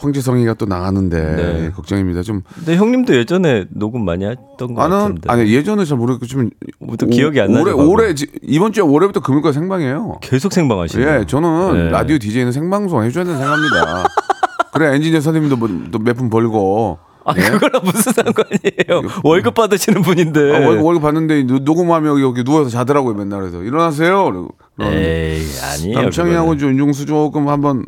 황재성이가 0.00 0.54
또 0.54 0.66
나가는데 0.66 1.20
네. 1.36 1.70
걱정입니다. 1.74 2.22
좀 2.22 2.42
근데 2.54 2.76
형님도 2.76 3.14
예전에 3.14 3.66
녹음 3.70 4.04
많이 4.04 4.24
했던 4.24 4.74
것 4.74 4.82
아는 4.82 4.98
같은데. 4.98 5.30
아니 5.30 5.52
예전에 5.54 5.84
잘 5.84 5.98
모르겠고 5.98 6.26
좀또 6.26 7.06
기억이 7.06 7.40
안 7.40 7.52
나죠, 7.52 7.62
올해. 7.62 7.72
올해 7.72 8.14
지- 8.14 8.26
이번 8.42 8.72
주에 8.72 8.82
올해부터 8.82 9.20
금요일까지 9.20 9.58
생방이에요. 9.58 10.18
계속 10.22 10.52
생방하시네요. 10.52 11.20
예, 11.20 11.24
저는 11.26 11.74
네. 11.74 11.90
라디오 11.90 12.18
DJ는 12.18 12.52
생방송 12.52 13.02
해줘야 13.04 13.24
된다고 13.24 13.44
생각합니다. 13.44 14.08
그래 14.72 14.94
엔지니어 14.94 15.20
선생님도 15.20 15.56
뭐, 15.56 15.68
몇푼 16.00 16.30
벌고 16.30 16.98
아, 17.24 17.34
예? 17.36 17.42
그거랑 17.50 17.82
무슨 17.84 18.12
상관이에요? 18.12 19.02
월급 19.24 19.52
받으시는 19.54 20.00
분인데. 20.00 20.56
아, 20.56 20.66
월급, 20.66 20.84
월급 20.86 21.02
받는데 21.02 21.42
노- 21.42 21.58
녹음하면 21.58 22.18
여기, 22.22 22.42
누워서 22.44 22.70
자더라고요 22.70 23.14
맨날 23.14 23.40
그래서 23.40 23.62
일어나세요. 23.62 24.48
에이, 24.80 25.42
아니에요. 25.62 26.00
남창희하고 26.02 26.58
윤종수 26.58 27.04
조금 27.04 27.48
한번 27.48 27.84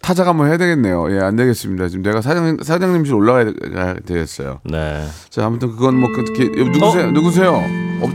타작 0.00 0.26
한번 0.26 0.48
해야 0.48 0.56
되겠네요. 0.56 1.14
예, 1.14 1.20
안 1.20 1.36
되겠습니다. 1.36 1.88
지금 1.88 2.02
내가 2.02 2.22
사장 2.22 2.56
사장님실 2.62 3.14
올라가야 3.14 3.44
되- 3.44 4.00
되겠어요. 4.06 4.60
네. 4.64 5.06
자, 5.28 5.44
아무튼 5.44 5.70
그건 5.72 5.96
뭐 5.96 6.08
그렇게 6.12 6.44
누구세요? 6.62 7.10
누구세요? 7.10 7.62
없, 8.00 8.10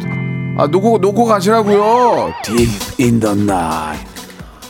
아 0.57 0.67
놓고 0.67 0.99
놓고 0.99 1.25
가시라고요. 1.25 2.33
Deep 2.45 2.71
in 3.03 3.19
the 3.19 3.35
night. 3.35 4.13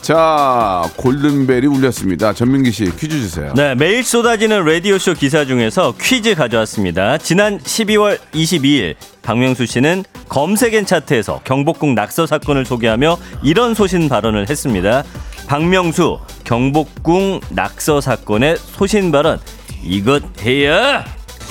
자, 0.02 0.84
골든벨이 0.98 1.66
울렸습니다. 1.68 2.34
전민기 2.34 2.72
씨 2.72 2.84
퀴즈 2.98 3.20
주세요. 3.20 3.54
네, 3.56 3.74
매일 3.74 4.04
쏟아지는 4.04 4.66
라디오 4.66 4.98
쇼 4.98 5.14
기사 5.14 5.46
중에서 5.46 5.94
퀴즈 5.98 6.36
가져왔습니다. 6.36 7.18
지난 7.20 7.58
12월 7.60 8.18
22일 8.34 8.96
박명수 9.22 9.66
씨는 9.66 10.04
검색엔 10.28 10.86
차트에서 10.86 11.40
경복궁 11.46 11.96
낙서 11.96 12.26
사건을 12.26 12.66
소개하며 12.66 13.16
이런 13.44 13.74
소신 13.76 14.10
발언을 14.10 14.50
했습니다. 14.50 15.04
박명수 15.48 16.20
경복궁 16.44 17.42
낙서 17.50 18.02
사건의 18.02 18.58
소신 18.58 19.12
발언 19.12 19.40
이것 19.84 20.24
해야 20.44 21.06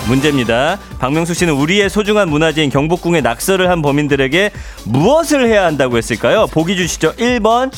문제입니다. 0.09 0.79
박명수 0.99 1.35
씨는 1.35 1.55
우리의 1.55 1.89
소중한 1.89 2.29
문화재인 2.29 2.71
경복궁의 2.71 3.23
낙서를 3.23 3.71
한 3.71 3.83
범인들에게 3.83 4.51
무엇을 4.87 5.47
해야 5.47 5.65
한다고 5.65 5.97
했을까요? 5.97 6.47
보기 6.49 6.77
주시죠. 6.77 7.15
1번, 7.15 7.71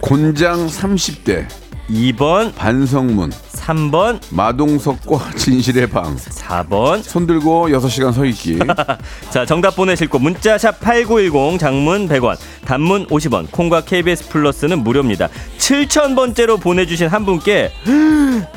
곤장 0.00 0.66
30대 0.68 1.46
2번, 1.90 2.54
반성문 2.54 3.30
3번, 3.30 4.20
마동석과 4.30 5.32
진실의 5.36 5.88
방. 5.88 6.16
4번, 6.16 7.02
손 7.02 7.26
들고 7.26 7.68
6시간 7.68 8.12
서 8.12 8.24
있기. 8.26 8.58
자, 9.30 9.46
정답 9.46 9.76
보내실 9.76 10.08
곳 10.08 10.18
문자 10.20 10.58
샵 10.58 10.80
8910 10.80 11.58
장문 11.58 12.08
100원, 12.08 12.36
단문 12.66 13.06
50원, 13.06 13.50
콩과 13.50 13.82
KBS 13.82 14.28
플러스는 14.28 14.80
무료입니다. 14.84 15.28
7000번째로 15.58 16.60
보내주신 16.60 17.08
한 17.08 17.24
분께 17.24 17.70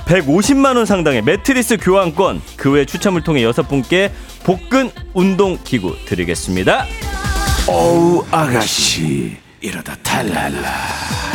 150만 0.06 0.76
원 0.76 0.86
상당의 0.86 1.22
매트리스 1.22 1.78
교환권, 1.78 2.42
그 2.58 2.72
외 2.72 2.86
추첨을 2.86 3.24
통해 3.24 3.44
여섯 3.44 3.68
분께 3.68 4.12
복근 4.44 4.92
운동 5.14 5.58
기구 5.64 5.96
드리겠습니다. 6.06 6.86
어우 7.68 8.26
아가씨 8.32 9.38
이러다 9.62 9.96
탈랄라 10.04 11.27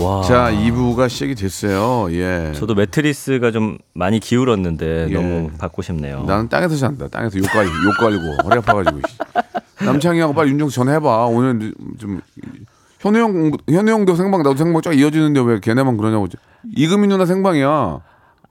와. 0.00 0.22
자, 0.22 0.50
2부가 0.50 1.08
시작이 1.10 1.34
됐어요. 1.34 2.10
예. 2.14 2.52
저도 2.54 2.74
매트리스가 2.74 3.50
좀 3.50 3.76
많이 3.92 4.18
기울었는데 4.18 5.08
예. 5.10 5.12
너무 5.14 5.50
받고 5.58 5.82
싶네요. 5.82 6.24
나는 6.24 6.48
땅에서 6.48 6.74
잔다. 6.76 7.08
땅에서 7.08 7.38
욕 7.38 7.44
갈고, 7.44 7.70
욕 7.70 7.96
갈고, 7.98 8.48
허리 8.48 8.58
아파가지고. 8.58 9.00
씨. 9.06 9.18
남창희하고 9.84 10.32
빨리 10.34 10.50
윤정수 10.52 10.74
전화해봐. 10.74 11.26
오늘 11.26 11.74
좀, 11.98 12.20
현우 13.00 13.18
형, 13.18 13.50
현우 13.68 13.90
형도 13.90 14.14
생방, 14.14 14.42
나도 14.42 14.56
생방 14.56 14.80
쫙 14.82 14.92
이어지는데 14.98 15.40
왜 15.40 15.60
걔네만 15.60 15.96
그러냐고. 15.98 16.28
이금희 16.76 17.08
누나 17.08 17.26
생방이야. 17.26 18.00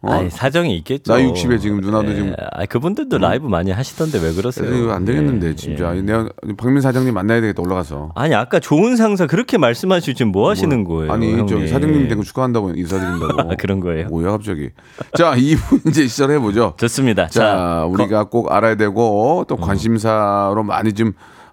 어? 0.02 0.12
아니, 0.14 0.30
사정이 0.30 0.78
있겠죠. 0.78 1.12
나 1.14 1.20
60에 1.20 1.60
지금 1.60 1.82
누나도 1.82 2.14
지금- 2.16 2.34
아, 2.54 2.66
그분들도 2.66 3.18
라이브 3.18 3.48
많이 3.48 3.72
하시던데 3.72 4.20
왜 4.20 4.34
그러세요? 4.34 4.92
안 4.94 5.04
되겠는데, 5.04 5.48
예, 5.50 5.56
진짜. 5.56 5.94
예. 5.96 6.02
내가 6.02 6.30
박민 6.58 6.80
사장님 6.82 7.14
만나야 7.14 7.42
되겠다, 7.42 7.62
올라가서. 7.62 8.12
아니 8.16 8.34
아까 8.34 8.62
좋은 8.62 8.96
상사 8.96 9.28
그렇게 9.28 9.58
말씀하시고 9.58 10.16
지금 10.16 10.32
뭐 10.32 10.50
하시는 10.50 10.84
거예요? 10.86 11.12
아니? 11.12 11.36
저기 11.48 11.68
사장님 11.68 12.08
된 12.08 12.18
거 12.18 12.24
축하한다고 12.24 12.72
인사드린다고. 12.76 13.42
아, 13.52 13.56
그런 13.60 13.82
거예요? 13.82 14.08
뭐야, 14.08 14.32
갑자기. 14.32 14.70
자, 15.18 15.34
2부 15.36 15.90
이제 15.90 16.08
시작해보죠. 16.08 16.76
좋습니다. 16.78 17.28
자, 17.28 17.40
자, 17.42 17.86
우리가 17.86 18.24
꼭 18.26 18.54
알아야 18.54 18.76
되고 18.76 19.44
또 19.50 19.58
관심사로 19.58 20.64
많이 20.64 20.94
좀 20.94 21.12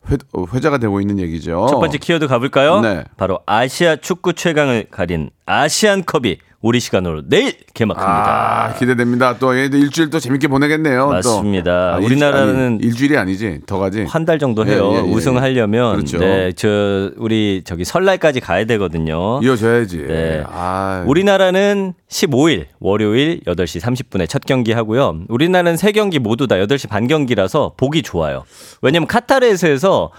회, 0.08 0.16
회자가 0.54 0.78
되고 0.78 1.00
있는 1.00 1.18
얘기죠. 1.18 1.66
첫 1.68 1.80
번째 1.80 1.98
키워드 1.98 2.28
가볼까요? 2.28 2.80
네. 2.80 3.02
바로 3.16 3.40
아시아 3.44 3.96
축구 3.96 4.34
최강을 4.34 4.86
가린 4.92 5.30
아시안컵이 5.46 6.38
우리 6.62 6.80
시간으로 6.80 7.22
내일 7.28 7.52
개막합니다. 7.74 8.64
아, 8.66 8.74
기대됩니다. 8.74 9.38
또 9.38 9.56
얘들 9.56 9.78
일주일 9.78 10.10
또 10.10 10.18
재밌게 10.18 10.48
보내겠네요. 10.48 11.08
맞습니다. 11.08 11.96
또. 11.96 12.00
일- 12.00 12.06
우리나라는 12.06 12.66
아니, 12.66 12.78
일주일이 12.86 13.16
아니지. 13.16 13.60
더 13.66 13.78
가지. 13.78 14.04
한 14.04 14.24
달 14.24 14.38
정도 14.40 14.66
해요. 14.66 14.90
예, 14.92 14.96
예, 14.96 14.98
예. 14.98 15.00
우승하려면 15.02 15.92
그렇죠. 15.96 16.18
네, 16.18 16.50
저 16.52 17.12
우리 17.18 17.62
저기 17.64 17.84
설날까지 17.84 18.40
가야 18.40 18.64
되거든요. 18.64 19.38
이어져야지. 19.42 19.98
네. 20.08 20.42
아, 20.48 21.04
우리나라는 21.06 21.92
15일 22.08 22.66
월요일 22.80 23.40
8시 23.46 23.80
30분에 23.80 24.28
첫 24.28 24.44
경기 24.44 24.72
하고요. 24.72 25.20
우리나라는 25.28 25.76
세 25.76 25.92
경기 25.92 26.18
모두 26.18 26.48
다 26.48 26.56
8시 26.56 26.88
반 26.88 27.06
경기라서 27.06 27.74
보기 27.76 28.02
좋아요. 28.02 28.44
왜냐면 28.82 29.06
카타르에서 29.06 30.10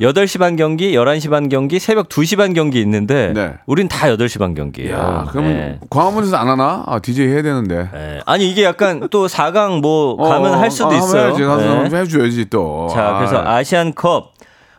8시 0.00 0.38
반 0.38 0.56
경기, 0.56 0.92
11시 0.94 1.28
반 1.30 1.48
경기, 1.50 1.78
새벽 1.78 2.08
2시 2.08 2.36
반 2.38 2.54
경기 2.54 2.80
있는데 2.80 3.32
네. 3.34 3.54
우린 3.66 3.86
다 3.86 4.06
8시 4.08 4.38
반 4.38 4.54
경기예요. 4.54 4.96
야, 4.96 5.26
그러면 5.30 5.52
네. 5.52 5.78
광화문에서 5.90 6.36
안 6.36 6.48
하나? 6.48 6.84
아, 6.86 6.98
DJ 7.00 7.28
해야 7.28 7.42
되는데. 7.42 7.88
네. 7.92 8.20
아니 8.24 8.50
이게 8.50 8.64
약간 8.64 9.06
또 9.10 9.26
4강 9.26 9.80
뭐 9.80 10.12
어, 10.14 10.28
가면 10.28 10.54
어, 10.54 10.56
할 10.58 10.70
수도 10.70 10.90
아, 10.90 10.96
있어요. 10.96 11.26
해야지. 11.28 11.42
가서 11.42 11.62
네. 11.62 11.68
한번 11.68 12.00
해줘야지 12.00 12.46
또. 12.48 12.88
자, 12.90 13.16
그래서 13.18 13.36
아, 13.38 13.56
아시안컵 13.56 14.32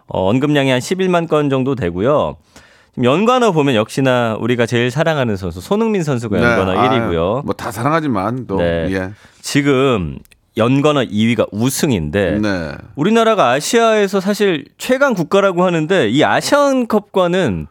어, 0.07 0.29
언급량이 0.29 0.71
한 0.71 0.79
11만 0.79 1.27
건 1.29 1.49
정도 1.51 1.75
되고요. 1.75 2.37
연관어 3.03 3.51
보면 3.53 3.75
역시나 3.75 4.35
우리가 4.39 4.65
제일 4.65 4.91
사랑하는 4.91 5.37
선수 5.37 5.61
손흥민 5.61 6.03
선수가 6.03 6.37
네. 6.37 6.43
연관어 6.43 6.79
아, 6.79 6.89
1위고요. 6.89 7.45
뭐 7.45 7.53
다 7.55 7.71
사랑하지만 7.71 8.47
또 8.47 8.57
네. 8.57 8.87
예. 8.91 9.11
지금 9.41 10.17
연관어 10.61 11.01
2위가 11.01 11.47
우승인데 11.51 12.39
네. 12.39 12.71
우리나라가 12.95 13.49
아시아에서 13.49 14.19
사실 14.19 14.65
최강 14.77 15.15
국가라고 15.15 15.63
하는데 15.63 16.07
이 16.07 16.23
아시안컵과는 16.23 17.65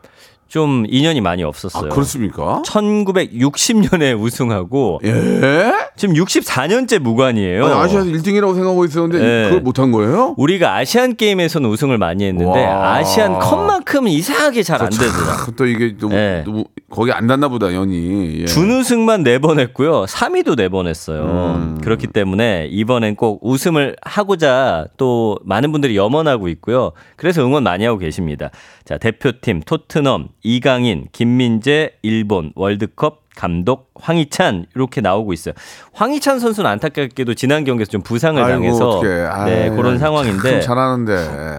좀 0.51 0.85
인연이 0.89 1.21
많이 1.21 1.45
아, 1.45 1.49
없었어요. 1.49 1.91
그렇습니까? 1.91 2.61
1960년에 2.67 4.21
우승하고 4.21 5.01
예? 5.05 5.73
지금 5.97 6.17
64년째 6.17 6.99
무관이에요. 6.99 7.65
아니, 7.67 7.75
아시아에서 7.75 8.09
1등이라고 8.11 8.55
생각하고 8.55 8.85
있었는데 8.85 9.19
네. 9.25 9.45
그걸 9.45 9.61
못한 9.61 9.93
거예요? 9.93 10.35
우리가 10.37 10.75
아시안 10.75 11.15
게임에서는 11.15 11.71
우승을 11.71 11.99
많이 11.99 12.25
했는데 12.25 12.67
와. 12.67 12.97
아시안 12.97 13.39
컵만큼은 13.39 14.11
이상하게 14.11 14.63
잘 14.65 14.81
안 14.81 14.89
되더라. 14.89 15.33
아, 15.33 15.47
또 15.57 15.67
이게 15.67 15.95
또, 16.01 16.09
네. 16.09 16.43
또 16.45 16.65
거기 16.91 17.13
안 17.13 17.27
닿나 17.27 17.49
보다 17.49 17.73
연이. 17.73 18.41
예. 18.41 18.45
준우승만 18.47 19.23
네번 19.23 19.61
했고요. 19.61 20.07
3위도 20.07 20.57
네번 20.57 20.87
했어요. 20.89 21.55
음. 21.57 21.79
그렇기 21.81 22.09
때문에 22.09 22.67
이번엔 22.71 23.15
꼭 23.15 23.39
우승을 23.47 23.95
하고자 24.03 24.87
또 24.97 25.39
많은 25.45 25.71
분들이 25.71 25.97
염원하고 25.97 26.49
있고요. 26.49 26.91
그래서 27.17 27.45
응원 27.45 27.63
많이 27.63 27.85
하고 27.85 27.99
계십니다. 27.99 28.51
자, 28.85 28.97
대표팀 28.99 29.61
토트넘, 29.67 30.29
이강인, 30.43 31.07
김민재, 31.13 31.93
일본 32.03 32.53
월드컵 32.55 33.21
감독 33.37 33.91
황희찬 33.95 34.67
이렇게 34.75 35.01
나오고 35.01 35.33
있어요. 35.33 35.55
황희찬 35.93 36.41
선수는 36.41 36.69
안타깝게도 36.71 37.35
지난 37.35 37.65
경기에서 37.65 37.91
좀 37.91 38.03
부상을 38.03 38.43
아이고, 38.43 38.53
당해서 38.55 38.89
어떡해. 38.89 39.15
네, 39.15 39.27
아이, 39.27 39.71
그런 39.71 39.99
상황인데 39.99 40.51
참 40.53 40.61
잘하는데. 40.61 41.13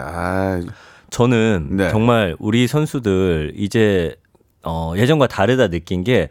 아, 0.04 0.60
저는 1.10 1.68
네. 1.72 1.90
정말 1.90 2.36
우리 2.38 2.66
선수들 2.66 3.52
이제 3.56 4.14
어, 4.64 4.94
예전과 4.96 5.26
다르다 5.26 5.68
느낀 5.68 6.04
게 6.04 6.28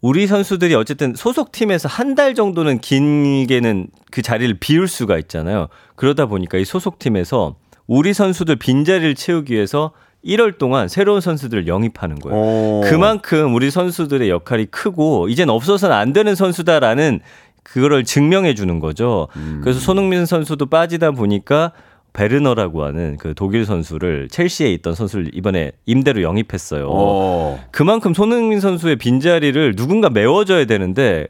우리 0.00 0.26
선수들이 0.26 0.74
어쨌든 0.74 1.14
소속 1.16 1.50
팀에서 1.50 1.88
한 1.88 2.14
달 2.14 2.34
정도는 2.34 2.78
길게는 2.78 3.88
그 4.12 4.22
자리를 4.22 4.54
비울 4.60 4.86
수가 4.86 5.18
있잖아요. 5.18 5.68
그러다 5.96 6.26
보니까 6.26 6.58
이 6.58 6.64
소속 6.64 6.98
팀에서 6.98 7.56
우리 7.86 8.14
선수들 8.14 8.56
빈자리를 8.56 9.14
채우기 9.14 9.52
위해서 9.54 9.92
1월 10.24 10.58
동안 10.58 10.88
새로운 10.88 11.20
선수들을 11.20 11.66
영입하는 11.66 12.18
거예요. 12.18 12.38
오. 12.38 12.80
그만큼 12.84 13.54
우리 13.54 13.70
선수들의 13.70 14.28
역할이 14.28 14.66
크고 14.66 15.28
이젠 15.28 15.50
없어서는 15.50 15.94
안 15.94 16.12
되는 16.12 16.34
선수다라는 16.34 17.20
그거를 17.62 18.04
증명해 18.04 18.54
주는 18.54 18.78
거죠. 18.78 19.28
음. 19.36 19.60
그래서 19.62 19.80
손흥민 19.80 20.26
선수도 20.26 20.66
빠지다 20.66 21.12
보니까 21.12 21.72
베르너라고 22.12 22.84
하는 22.84 23.16
그 23.18 23.34
독일 23.34 23.66
선수를 23.66 24.28
첼시에 24.30 24.72
있던 24.74 24.94
선수를 24.94 25.30
이번에 25.34 25.72
임대로 25.84 26.22
영입했어요. 26.22 26.86
어. 26.88 27.64
그만큼 27.72 28.14
손흥민 28.14 28.60
선수의 28.60 28.96
빈자리를 28.96 29.74
누군가 29.74 30.10
메워줘야 30.10 30.64
되는데 30.66 31.26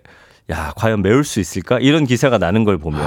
야 0.51 0.73
과연 0.77 1.01
메울 1.01 1.25
수 1.25 1.41
있을까 1.41 1.79
이런 1.79 2.05
기사가 2.05 2.37
나는 2.37 2.65
걸 2.65 2.77
보면 2.77 3.01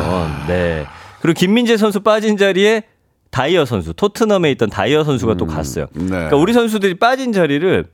네 0.48 0.86
그리고 1.22 1.38
김민재 1.38 1.78
선수 1.78 2.00
빠진 2.00 2.36
자리에 2.36 2.84
다이어 3.32 3.66
선수 3.66 3.94
토트넘에 3.94 4.52
있던 4.52 4.70
다이어 4.70 5.04
선수가 5.04 5.36
또 5.36 5.46
갔어요. 5.46 5.88
네. 5.94 6.06
그러니까 6.08 6.36
우리 6.38 6.54
선수들이 6.54 6.96
빠진 6.96 7.34
자리를 7.34 7.86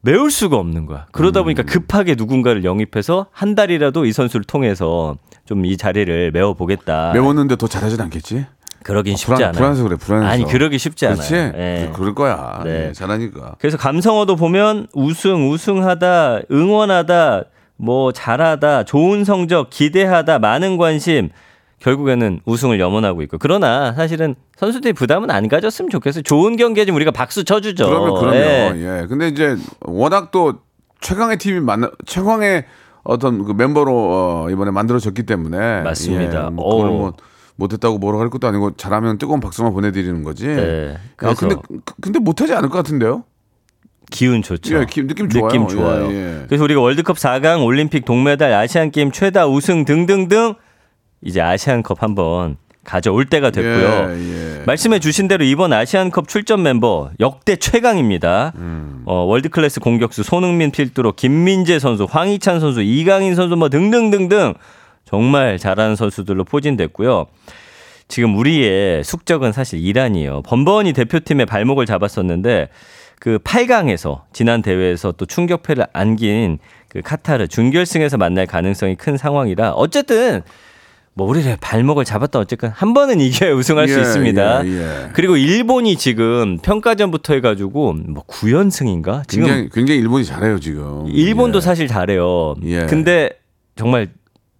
메울 0.00 0.30
수가 0.30 0.56
없는 0.56 0.86
거야. 0.86 1.06
그러다 1.12 1.40
음. 1.40 1.44
보니까 1.44 1.62
급하게 1.62 2.14
누군가를 2.16 2.64
영입해서 2.64 3.26
한 3.30 3.54
달이라도 3.54 4.04
이 4.06 4.12
선수를 4.12 4.44
통해서 4.44 5.16
좀 5.44 5.64
이 5.64 5.76
자리를 5.76 6.30
메워 6.32 6.54
보겠다. 6.54 7.12
메웠는데 7.12 7.56
더 7.56 7.66
잘하진 7.66 8.00
않겠지? 8.00 8.46
그러긴 8.84 9.14
쉽지 9.16 9.26
불안, 9.26 9.42
않아요. 9.42 9.52
불안해서 9.52 9.82
그래, 9.84 9.96
불안해서. 9.96 10.32
아니 10.32 10.44
그러기 10.44 10.78
쉽지 10.78 11.06
그렇지? 11.06 11.34
않아요. 11.36 11.52
예. 11.56 11.90
그럴 11.92 12.14
거야. 12.14 12.62
네. 12.64 12.88
예, 12.88 12.92
잘하니까. 12.92 13.56
그래서 13.60 13.76
감성어도 13.76 14.34
보면 14.34 14.88
우승, 14.92 15.50
우승하다, 15.50 16.40
응원하다, 16.50 17.44
뭐 17.76 18.12
잘하다, 18.12 18.84
좋은 18.84 19.24
성적, 19.24 19.70
기대하다, 19.70 20.38
많은 20.40 20.78
관심. 20.78 21.28
결국에는 21.82 22.40
우승을 22.44 22.78
염원하고 22.78 23.22
있고 23.22 23.38
그러나 23.38 23.92
사실은 23.92 24.34
선수들이 24.56 24.92
부담은 24.92 25.30
안 25.30 25.48
가졌으면 25.48 25.90
좋겠어요. 25.90 26.22
좋은 26.22 26.56
경기에 26.56 26.84
좀 26.84 26.94
우리가 26.96 27.10
박수 27.10 27.44
쳐주죠. 27.44 27.86
그러면 27.86 28.14
그러면 28.20 28.40
예. 28.78 29.00
예. 29.02 29.06
근데 29.08 29.28
이제 29.28 29.56
워낙 29.80 30.30
또 30.30 30.60
최강의 31.00 31.38
팀이 31.38 31.60
만나 31.60 31.90
최강의 32.06 32.64
어떤 33.02 33.44
그 33.44 33.52
멤버로 33.52 33.92
어, 33.92 34.50
이번에 34.50 34.70
만들어졌기 34.70 35.24
때문에 35.24 35.82
맞습니다. 35.82 36.46
예, 36.46 36.50
뭐 36.50 36.76
그걸 36.76 36.90
오. 36.90 36.98
뭐 36.98 37.12
못했다고 37.56 37.98
뭐라 37.98 38.20
할 38.20 38.30
것도 38.30 38.46
아니고 38.46 38.76
잘하면 38.76 39.18
뜨거운 39.18 39.40
박수만 39.40 39.72
보내드리는 39.72 40.22
거지. 40.22 40.46
네. 40.46 40.96
아, 41.18 41.34
근데 41.34 41.56
그- 41.66 41.80
근데 42.00 42.18
못하지 42.20 42.54
않을 42.54 42.68
것 42.68 42.78
같은데요? 42.78 43.24
기운 44.10 44.42
좋죠. 44.42 44.78
예, 44.78 44.86
기- 44.88 45.06
느낌 45.06 45.28
좋아요. 45.28 45.48
느낌 45.48 45.66
좋아요. 45.68 46.12
예, 46.12 46.14
예. 46.42 46.44
그래서 46.46 46.62
우리가 46.62 46.80
월드컵 46.80 47.16
4강, 47.16 47.64
올림픽 47.64 48.04
동메달, 48.04 48.52
아시안 48.52 48.90
게임 48.92 49.10
최다 49.10 49.46
우승 49.48 49.84
등등등 49.84 50.54
이제 51.22 51.40
아시안컵 51.40 52.02
한번 52.02 52.56
가져올 52.84 53.26
때가 53.26 53.50
됐고요. 53.50 54.10
예, 54.10 54.58
예. 54.58 54.62
말씀해 54.64 54.98
주신 54.98 55.28
대로 55.28 55.44
이번 55.44 55.72
아시안컵 55.72 56.28
출전 56.28 56.62
멤버 56.62 57.10
역대 57.20 57.56
최강입니다. 57.56 58.52
음. 58.56 59.02
어, 59.06 59.22
월드클래스 59.22 59.80
공격수 59.80 60.24
손흥민 60.24 60.72
필두로 60.72 61.12
김민재 61.12 61.78
선수, 61.78 62.06
황희찬 62.10 62.60
선수, 62.60 62.82
이강인 62.82 63.34
선수 63.34 63.56
뭐 63.56 63.68
등등등등 63.68 64.54
정말 65.04 65.58
잘하는 65.58 65.94
선수들로 65.94 66.44
포진됐고요. 66.44 67.26
지금 68.08 68.36
우리의 68.36 69.04
숙적은 69.04 69.52
사실 69.52 69.78
이란이에요. 69.78 70.42
번번이 70.42 70.92
대표팀의 70.92 71.46
발목을 71.46 71.86
잡았었는데 71.86 72.68
그 73.18 73.38
8강에서 73.38 74.22
지난 74.32 74.62
대회에서 74.62 75.12
또 75.12 75.26
충격패를 75.26 75.86
안긴 75.92 76.58
그 76.88 77.00
카타르 77.00 77.46
준결승에서 77.46 78.16
만날 78.16 78.46
가능성이 78.46 78.96
큰 78.96 79.16
상황이라 79.16 79.72
어쨌든 79.72 80.42
뭐 81.14 81.28
우리를 81.28 81.56
발목을 81.60 82.04
잡았다 82.04 82.38
어쨌든 82.38 82.70
한 82.70 82.94
번은 82.94 83.20
이겨야 83.20 83.52
우승할 83.54 83.88
수 83.88 83.98
예, 83.98 84.00
있습니다. 84.02 84.66
예, 84.66 84.70
예. 84.70 85.08
그리고 85.12 85.36
일본이 85.36 85.96
지금 85.96 86.58
평가전부터 86.58 87.34
해가지고 87.34 87.92
뭐 87.92 88.24
9연승인가? 88.26 89.28
지금 89.28 89.46
굉장히 89.46 89.68
굉장히 89.70 90.00
일본이 90.00 90.24
잘해요 90.24 90.58
지금. 90.58 91.06
일본도 91.08 91.58
예. 91.58 91.60
사실 91.60 91.86
잘해요. 91.86 92.54
예. 92.64 92.86
근데 92.86 93.30
정말 93.76 94.08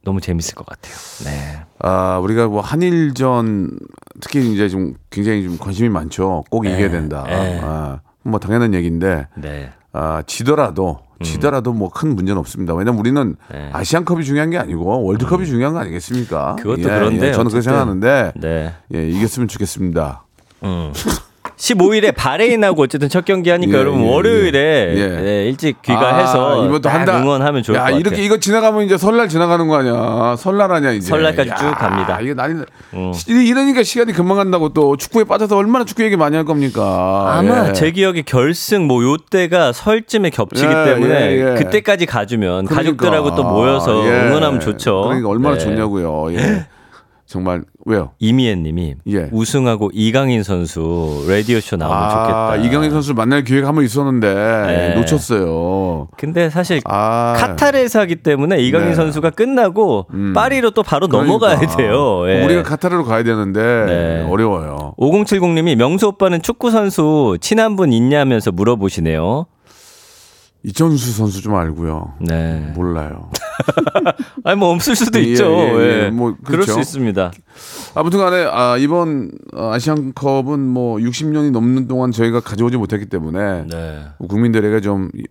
너무 0.05 0.21
재밌을 0.21 0.55
것 0.55 0.67
같아요. 0.67 0.95
네. 1.25 1.61
아, 1.79 2.19
우리가 2.19 2.49
뭐 2.49 2.61
한일전 2.61 3.71
특히 4.21 4.53
이제 4.53 4.69
좀 4.69 4.95
굉장히 5.11 5.45
좀 5.45 5.59
관심이 5.59 5.89
많죠. 5.89 6.45
꼭 6.51 6.67
이겨야 6.67 6.91
된다. 6.91 7.25
예. 7.29 7.61
아, 7.63 8.01
뭐 8.23 8.39
당연한 8.39 8.75
얘기인데 8.75 9.27
네. 9.37 9.71
아, 9.93 10.23
지더라도 10.27 11.01
지더라도 11.23 11.73
뭐 11.73 11.89
큰 11.91 12.15
문제는 12.15 12.39
없습니다. 12.41 12.75
왜냐면 12.75 12.99
우리는 13.01 13.21
음. 13.23 13.37
네. 13.51 13.71
아시안컵이 13.73 14.25
중요한 14.25 14.51
게 14.51 14.59
아니고 14.59 15.05
월드컵이 15.05 15.47
중요한 15.47 15.75
거 15.75 15.81
아니겠습니까? 15.81 16.57
그것도 16.57 16.81
예, 16.81 16.85
그런데 16.85 17.29
예, 17.29 17.33
저는 17.33 17.51
그렇게. 17.51 17.63
생각하는데 17.63 18.33
네. 18.37 18.75
예, 18.95 19.09
이겼으면 19.09 19.49
좋겠습니다. 19.49 20.25
15일에 21.63 22.13
바레인하고 22.13 22.83
어쨌든 22.83 23.09
첫 23.09 23.25
경기 23.25 23.49
하니까 23.51 23.75
예, 23.75 23.81
여러분 23.81 24.03
예, 24.05 24.11
월요일에 24.11 24.59
예. 24.97 25.25
예, 25.45 25.49
일찍 25.49 25.81
귀가해서 25.83 26.61
아, 26.61 26.65
이번 26.67 26.85
한다. 26.93 27.21
응원하면 27.21 27.63
좋을 27.63 27.77
야, 27.77 27.83
것 27.83 27.85
같아요. 27.85 28.01
이렇게 28.01 28.23
이거 28.25 28.37
지나가면 28.39 28.83
이제 28.83 28.99
설날 28.99 29.29
지나가는 29.29 29.65
거 29.69 29.77
아니야? 29.77 30.35
설날 30.37 30.73
아니야 30.73 30.91
이제. 30.91 31.07
설날까지 31.07 31.51
야, 31.51 31.55
쭉 31.55 31.71
갑니다. 31.77 32.19
음. 32.19 32.25
이게 32.25 32.35
난리. 32.35 32.65
이- 33.29 33.47
이러니까 33.49 33.85
시간이 33.85 34.13
금방 34.13 34.39
간다고 34.39 34.71
또 34.71 34.97
축구에 34.97 35.23
빠져서 35.23 35.57
얼마나 35.57 35.85
축구 35.85 36.03
얘기 36.03 36.17
많이 36.17 36.35
할 36.35 36.45
겁니까? 36.45 37.35
아마 37.39 37.69
예. 37.69 37.73
제 37.75 37.93
기억에 37.93 38.23
결승 38.23 38.89
뭐 38.89 39.01
요때가 39.05 39.73
설쯤에 39.73 40.31
겹치기 40.31 40.67
예, 40.67 40.85
때문에 40.85 41.15
예, 41.15 41.51
예. 41.53 41.55
그때까지 41.63 42.07
가주면 42.07 42.67
그러니까. 42.67 42.75
가족들하고 42.75 43.37
또 43.37 43.45
모여서 43.45 44.05
예. 44.05 44.11
응원하면 44.27 44.59
좋죠. 44.59 45.03
그러니까 45.03 45.29
얼마나 45.29 45.57
네. 45.59 45.61
좋냐고요. 45.63 46.35
예. 46.35 46.67
정말 47.33 47.63
왜요? 47.87 48.11
이미애 48.19 48.55
님이 48.55 48.95
예. 49.09 49.31
우승하고 49.33 49.91
이강인 49.95 50.43
선수 50.43 51.25
라디오 51.27 51.61
쇼 51.61 51.77
나오면 51.77 52.11
좋겠다. 52.11 52.51
아, 52.51 52.57
이강인 52.57 52.91
선수 52.91 53.15
만날 53.15 53.43
기회가 53.43 53.69
한번 53.69 53.87
있었는데 53.87 54.35
네. 54.35 54.95
놓쳤어요. 54.97 56.09
근데 56.19 56.51
사실 56.51 56.83
아, 56.85 57.35
카타르에서 57.39 58.01
하기 58.01 58.17
때문에 58.17 58.61
이강인 58.61 58.89
네. 58.89 58.95
선수가 58.95 59.31
끝나고 59.31 60.09
파리로 60.35 60.73
또 60.73 60.83
바로 60.83 61.09
그러니까. 61.09 61.27
넘어가야 61.33 61.75
돼요. 61.75 62.29
예. 62.29 62.45
우리가 62.45 62.65
카타르로 62.65 63.05
가야 63.05 63.23
되는데 63.23 63.61
네. 63.63 64.27
어려워요. 64.29 64.95
5070님이 64.99 65.75
명수 65.77 66.09
오빠는 66.09 66.43
축구 66.43 66.71
선수 66.71 67.39
친한 67.41 67.77
분 67.77 67.95
있냐면서 67.95 68.53
물어보시네요. 68.53 69.47
이천수 70.65 71.13
선수 71.13 71.43
좀 71.43 71.55
알고요. 71.57 72.15
네. 72.21 72.73
몰라요. 72.77 73.31
아니 74.45 74.57
뭐 74.59 74.71
없을 74.73 74.95
수도 74.95 75.19
예, 75.19 75.23
있죠. 75.25 75.45
예, 75.53 75.75
예. 75.75 76.05
예. 76.07 76.11
뭐, 76.11 76.37
그럴 76.45 76.61
그렇죠. 76.63 76.75
수 76.75 76.81
있습니다. 76.81 77.33
아무튼간에 77.95 78.45
아, 78.51 78.77
이번 78.79 79.31
어, 79.55 79.71
아시안컵은 79.73 80.61
뭐 80.61 80.97
60년이 80.99 81.51
넘는 81.51 81.89
동안 81.89 82.13
저희가 82.13 82.41
가져오지 82.41 82.77
못했기 82.77 83.07
때문에 83.07 83.65
네. 83.69 84.05
국민들에게 84.29 84.81
좀 84.81 85.11
이- 85.15 85.25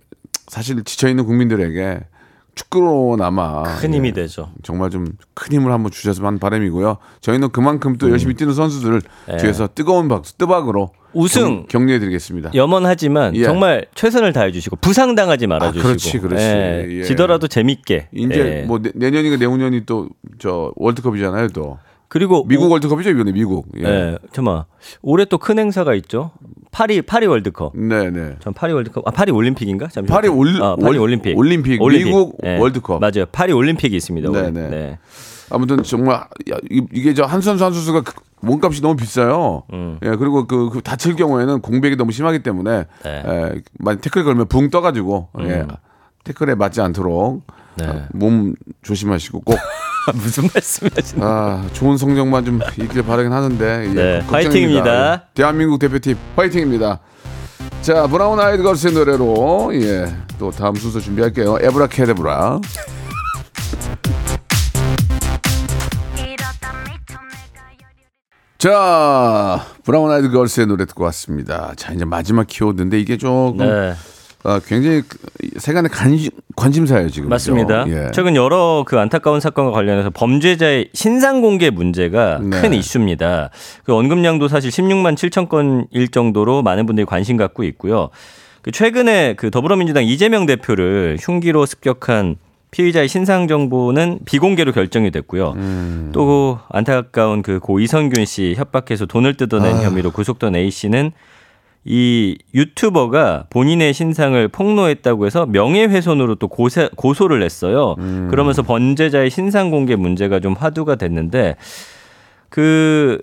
사실 0.48 0.84
지쳐 0.84 1.08
있는 1.08 1.26
국민들에게 1.26 2.02
축구로나마 2.56 3.64
큰 3.80 3.94
힘이 3.94 4.10
예, 4.10 4.14
되죠. 4.14 4.52
정말 4.64 4.90
좀 4.90 5.06
큰 5.34 5.54
힘을 5.54 5.72
한번 5.72 5.92
주셨으면 5.92 6.28
하는 6.28 6.40
바람이고요. 6.40 6.98
저희는 7.22 7.50
그만큼 7.50 7.98
또 7.98 8.12
열심히 8.12 8.36
뛰는 8.36 8.54
선수들을 8.54 9.02
예. 9.32 9.38
뒤에서 9.38 9.68
뜨거운 9.74 10.08
박수, 10.08 10.38
뜨박으로 10.38 10.92
우승 11.14 11.66
격려해드리겠습니다. 11.68 12.52
염원하지만 12.54 13.36
예. 13.36 13.44
정말 13.44 13.86
최선을 13.96 14.34
다해 14.34 14.52
주시고 14.52 14.78
부상 14.78 15.16
당하지 15.16 15.48
말아 15.48 15.68
아, 15.68 15.72
주시고. 15.72 15.88
그렇지, 15.88 16.20
그렇지. 16.20 16.46
예. 17.00 17.04
지더라도 17.04 17.48
재밌게. 17.48 18.08
이제 18.14 18.60
예. 18.62 18.66
뭐 18.66 18.80
내, 18.80 18.92
내년인가 18.96 19.38
내후년이 19.38 19.86
또 19.86 20.08
저 20.40 20.72
월드컵이잖아요. 20.76 21.50
또 21.50 21.78
그리고 22.08 22.46
미국 22.48 22.66
오- 22.66 22.70
월드컵이죠 22.72 23.10
이번에 23.12 23.32
미국. 23.32 23.68
예. 23.78 23.84
예. 23.84 24.18
잠깐만. 24.34 24.64
올해 25.02 25.26
또 25.26 25.38
큰 25.38 25.60
행사가 25.60 25.94
있죠. 25.96 26.32
파리 26.72 27.02
파리 27.02 27.28
월드컵. 27.28 27.76
네네. 27.78 28.38
전 28.40 28.54
파리 28.54 28.72
월드컵 28.74 29.08
아 29.08 29.12
파리 29.12 29.32
올림픽인가? 29.32 29.88
잠시만요. 29.88 30.08
파리 30.08 30.28
올- 30.30 30.62
아, 30.62 30.76
파리 30.78 30.98
올- 30.98 31.04
올림픽. 31.04 31.38
올림픽, 31.38 31.80
미국 31.82 32.38
월드컵. 32.44 33.00
맞아요. 33.02 33.26
파리 33.32 33.52
올림픽이 33.54 33.96
있습니다. 33.96 34.32
네네. 34.32 34.70
네. 34.70 35.00
아무튼 35.50 35.84
정말 35.84 36.16
야, 36.16 36.58
이- 36.70 36.86
이게 36.94 37.14
저 37.14 37.26
한 37.26 37.42
선수 37.42 37.66
한 37.66 37.74
선수가 37.74 38.02
그 38.02 38.14
몸값이 38.40 38.82
너무 38.82 38.96
비싸요. 38.96 39.64
음. 39.74 40.00
예 40.02 40.12
그리고 40.16 40.48
그, 40.48 40.70
그 40.70 40.82
다칠 40.82 41.16
경우에는 41.18 41.60
공백이 41.60 41.98
너무 41.98 42.12
심하기 42.14 42.40
때문에 42.40 42.86
네. 43.04 43.24
예, 43.28 43.62
만약 43.78 44.00
태클 44.02 44.24
걸면 44.24 44.48
붕 44.48 44.70
떠가지고 44.70 45.28
예, 45.42 45.66
태클에 46.24 46.56
맞지 46.56 46.80
않도록 46.82 47.36
음. 47.36 47.42
네. 47.76 47.86
아, 47.86 48.08
몸 48.14 48.56
조심하시고 48.82 49.42
꼭 49.42 49.58
무슨 50.16 50.50
말씀이시나요? 50.54 51.30
아, 51.30 51.66
좋은 51.74 51.98
성적만 51.98 52.46
좀 52.46 52.60
있길 52.78 53.04
바라긴 53.04 53.32
하는데 53.32 53.86
예, 53.86 53.94
네, 53.94 54.20
걱정입니다. 54.22 54.36
화이팅입니다. 54.36 55.14
예, 55.14 55.22
대한민국 55.34 55.80
대표팀 55.80 56.18
화이팅입니다. 56.36 57.00
자 57.82 58.08
브라운 58.08 58.40
아이드 58.40 58.64
걸스의 58.64 58.94
노래로 58.94 59.72
예, 59.76 60.12
또 60.40 60.52
다음 60.52 60.76
순서 60.76 61.00
준비할게요. 61.00 61.58
에브라 61.62 61.88
캐데브라. 61.88 62.60
자 68.58 69.66
브라운 69.84 70.12
아이드 70.12 70.30
걸스의 70.32 70.68
노래 70.68 70.86
듣고 70.86 71.04
왔습니다. 71.06 71.74
자 71.76 71.94
이제 71.94 72.06
마지막 72.06 72.46
키워드인데 72.48 73.00
이게 73.00 73.18
조금 73.18 73.58
네. 73.58 73.94
아, 74.44 74.60
굉장히 74.66 75.02
그 75.08 75.18
세간의 75.58 75.90
관심, 75.92 76.32
관심사예요 76.56 77.10
지금. 77.10 77.30
맞습니다. 77.30 77.86
예. 77.88 78.12
최근 78.14 78.36
여러 78.36 78.84
그 78.88 78.98
안타까운 79.00 79.40
사건과 79.40 79.72
관련해서 79.72 80.10
범죄자의 80.10 80.90
신상 80.94 81.42
공개 81.42 81.70
문제가 81.70 82.40
네. 82.42 82.62
큰 82.62 82.74
이슈입니다. 82.74 83.52
그 83.84 83.94
언급량도 83.94 84.48
사실 84.48 84.72
16만 84.72 85.16
7천 85.16 85.48
건일 85.48 86.08
정도로 86.10 86.64
많은 86.64 86.86
분들이 86.86 87.06
관심 87.06 87.38
갖고 87.38 87.64
있고요. 87.64 88.10
그 88.64 88.72
최근에 88.72 89.36
그 89.38 89.52
더불어민주당 89.52 90.04
이재명 90.06 90.46
대표를 90.46 91.18
흉기로 91.20 91.66
습격한 91.66 92.38
피의자의 92.72 93.08
신상 93.10 93.48
정보는 93.48 94.20
비공개로 94.26 94.72
결정이 94.72 95.12
됐고요. 95.12 95.54
음. 95.58 96.10
또 96.14 96.58
안타까운 96.70 97.42
그 97.42 97.60
고 97.60 97.80
이성균 97.80 98.26
씨 98.26 98.54
협박해서 98.58 99.06
돈을 99.06 99.36
뜯어낸 99.36 99.76
아. 99.78 99.84
혐의로 99.84 100.10
구속된 100.12 100.56
A 100.56 100.72
씨는 100.72 101.12
이 101.84 102.38
유튜버가 102.54 103.46
본인의 103.50 103.94
신상을 103.94 104.48
폭로했다고 104.50 105.26
해서 105.26 105.46
명예훼손으로 105.48 106.36
또 106.36 106.48
고세, 106.48 106.90
고소를 106.96 107.42
했어요. 107.42 107.96
음. 107.98 108.28
그러면서 108.30 108.62
범죄자의 108.62 109.32
신상 109.32 109.72
공개 109.72 109.96
문제가 109.96 110.40
좀 110.40 110.54
화두가 110.54 110.96
됐는데 110.96 111.56
그 112.50 113.20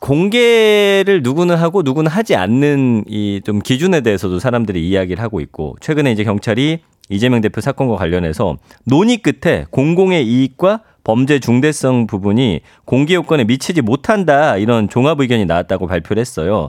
공개를 0.00 1.22
누구는 1.24 1.56
하고 1.56 1.82
누구는 1.82 2.10
하지 2.10 2.36
않는 2.36 3.04
이 3.08 3.40
좀 3.44 3.58
기준에 3.60 4.00
대해서도 4.00 4.38
사람들이 4.38 4.88
이야기를 4.88 5.22
하고 5.22 5.40
있고 5.40 5.76
최근에 5.80 6.12
이제 6.12 6.22
경찰이 6.22 6.80
이재명 7.08 7.40
대표 7.40 7.60
사건과 7.60 7.96
관련해서 7.96 8.58
논의 8.84 9.16
끝에 9.18 9.64
공공의 9.70 10.26
이익과 10.26 10.82
범죄 11.08 11.38
중대성 11.38 12.06
부분이 12.06 12.60
공개 12.84 13.14
요건에 13.14 13.44
미치지 13.44 13.80
못한다 13.80 14.58
이런 14.58 14.90
종합 14.90 15.18
의견이 15.18 15.46
나왔다고 15.46 15.86
발표를 15.86 16.20
했어요. 16.20 16.68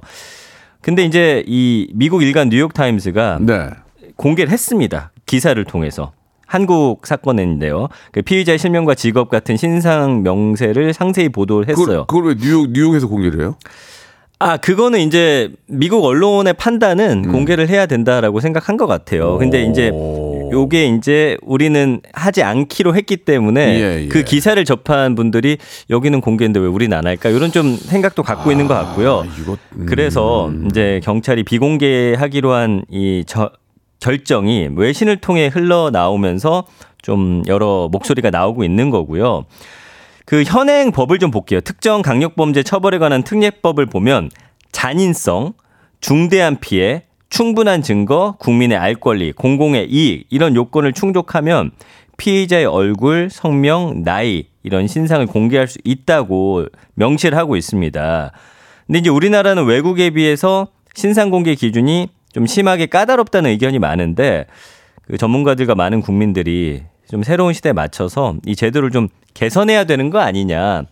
근데 0.80 1.04
이제 1.04 1.43
이 1.45 1.89
미국 1.93 2.23
일간 2.23 2.47
뉴욕 2.47 2.73
타임스가 2.73 3.39
네. 3.41 3.69
공개를 4.15 4.49
했습니다. 4.49 5.12
기사를 5.25 5.62
통해서. 5.65 6.13
한국 6.47 7.06
사건인데요. 7.06 7.89
그 8.13 8.21
피의자의 8.21 8.58
실명과 8.58 8.95
직업 8.95 9.30
같은 9.30 9.58
신상 9.58 10.23
명세를 10.23 10.93
상세히 10.93 11.28
보도를 11.28 11.67
했어요. 11.67 12.06
그걸, 12.08 12.08
그걸 12.08 12.23
왜 12.30 12.36
뉴욕 12.39 12.71
뉴욕에서 12.71 13.08
공개를 13.10 13.41
해요? 13.41 13.56
아, 14.41 14.56
그거는 14.56 15.02
이제 15.02 15.52
미국 15.67 16.06
언론의 16.06 16.54
판단은 16.54 17.25
음. 17.25 17.32
공개를 17.34 17.67
해야 17.67 17.86
된다라고 17.88 18.39
생각한 18.39 18.78
것 18.78 18.88
같아요. 18.88 19.38
근데 19.38 19.63
이제 19.65 19.91
요게 20.51 20.88
이제 20.88 21.38
우리는 21.41 22.01
하지 22.13 22.43
않기로 22.43 22.95
했기 22.95 23.17
때문에 23.17 23.79
예, 23.79 24.03
예. 24.03 24.07
그 24.07 24.23
기사를 24.23 24.63
접한 24.65 25.15
분들이 25.15 25.57
여기는 25.89 26.21
공개인데 26.21 26.59
왜 26.59 26.67
우리는 26.67 26.95
안 26.97 27.05
할까? 27.05 27.29
이런 27.29 27.51
좀 27.51 27.75
생각도 27.75 28.23
갖고 28.23 28.51
있는 28.51 28.67
것 28.67 28.73
같고요. 28.73 29.25
이거 29.41 29.57
음. 29.75 29.85
그래서 29.88 30.51
이제 30.69 30.99
경찰이 31.03 31.43
비공개하기로 31.43 32.51
한 32.51 32.83
이 32.89 33.23
결정이 33.99 34.69
외신을 34.75 35.17
통해 35.17 35.47
흘러 35.47 35.89
나오면서 35.91 36.65
좀 37.01 37.43
여러 37.47 37.89
목소리가 37.91 38.29
나오고 38.29 38.63
있는 38.63 38.89
거고요. 38.89 39.45
그 40.25 40.43
현행 40.43 40.91
법을 40.91 41.19
좀 41.19 41.31
볼게요. 41.31 41.62
특정 41.62 42.01
강력범죄 42.01 42.63
처벌에 42.63 42.97
관한 42.97 43.23
특례법을 43.23 43.87
보면 43.87 44.29
잔인성, 44.71 45.54
중대한 46.02 46.58
피해, 46.60 47.04
충분한 47.30 47.82
증거, 47.82 48.36
국민의 48.40 48.77
알 48.77 48.96
권리, 48.96 49.32
공공의 49.32 49.90
이익 49.90 50.25
이런 50.30 50.56
요건을 50.56 50.94
충족하면 50.94 51.71
피의자의 52.17 52.65
얼굴, 52.65 53.30
성명, 53.32 54.04
나이 54.04 54.48
이런 54.63 54.88
신상을 54.88 55.25
공개할 55.27 55.67
수 55.67 55.77
있다고 55.84 56.65
명시를 56.96 57.38
하고 57.38 57.56
있습니다. 57.56 58.32
근데 58.88 59.00
이제 59.00 59.10
우리나라는 59.10 59.65
외국에 59.65 60.10
비해서 60.10 60.67
신상 60.96 61.30
공개 61.30 61.56
기준이 61.56 62.10
좀 62.34 62.46
심하게 62.46 62.88
까다롭다는 62.88 63.52
의견이 63.52 63.80
많은데 63.80 64.46
그 65.04 65.17
전문가들과 65.17 65.75
많은 65.75 66.02
국민들이 66.02 66.84
좀 67.10 67.23
새로운 67.23 67.54
시대에 67.54 67.73
맞춰서 67.73 68.36
이 68.46 68.56
제도를 68.56 68.92
좀 68.92 69.08
개선해야 69.34 69.86
되는 69.86 70.10
거 70.10 70.19
아니냐. 70.19 70.84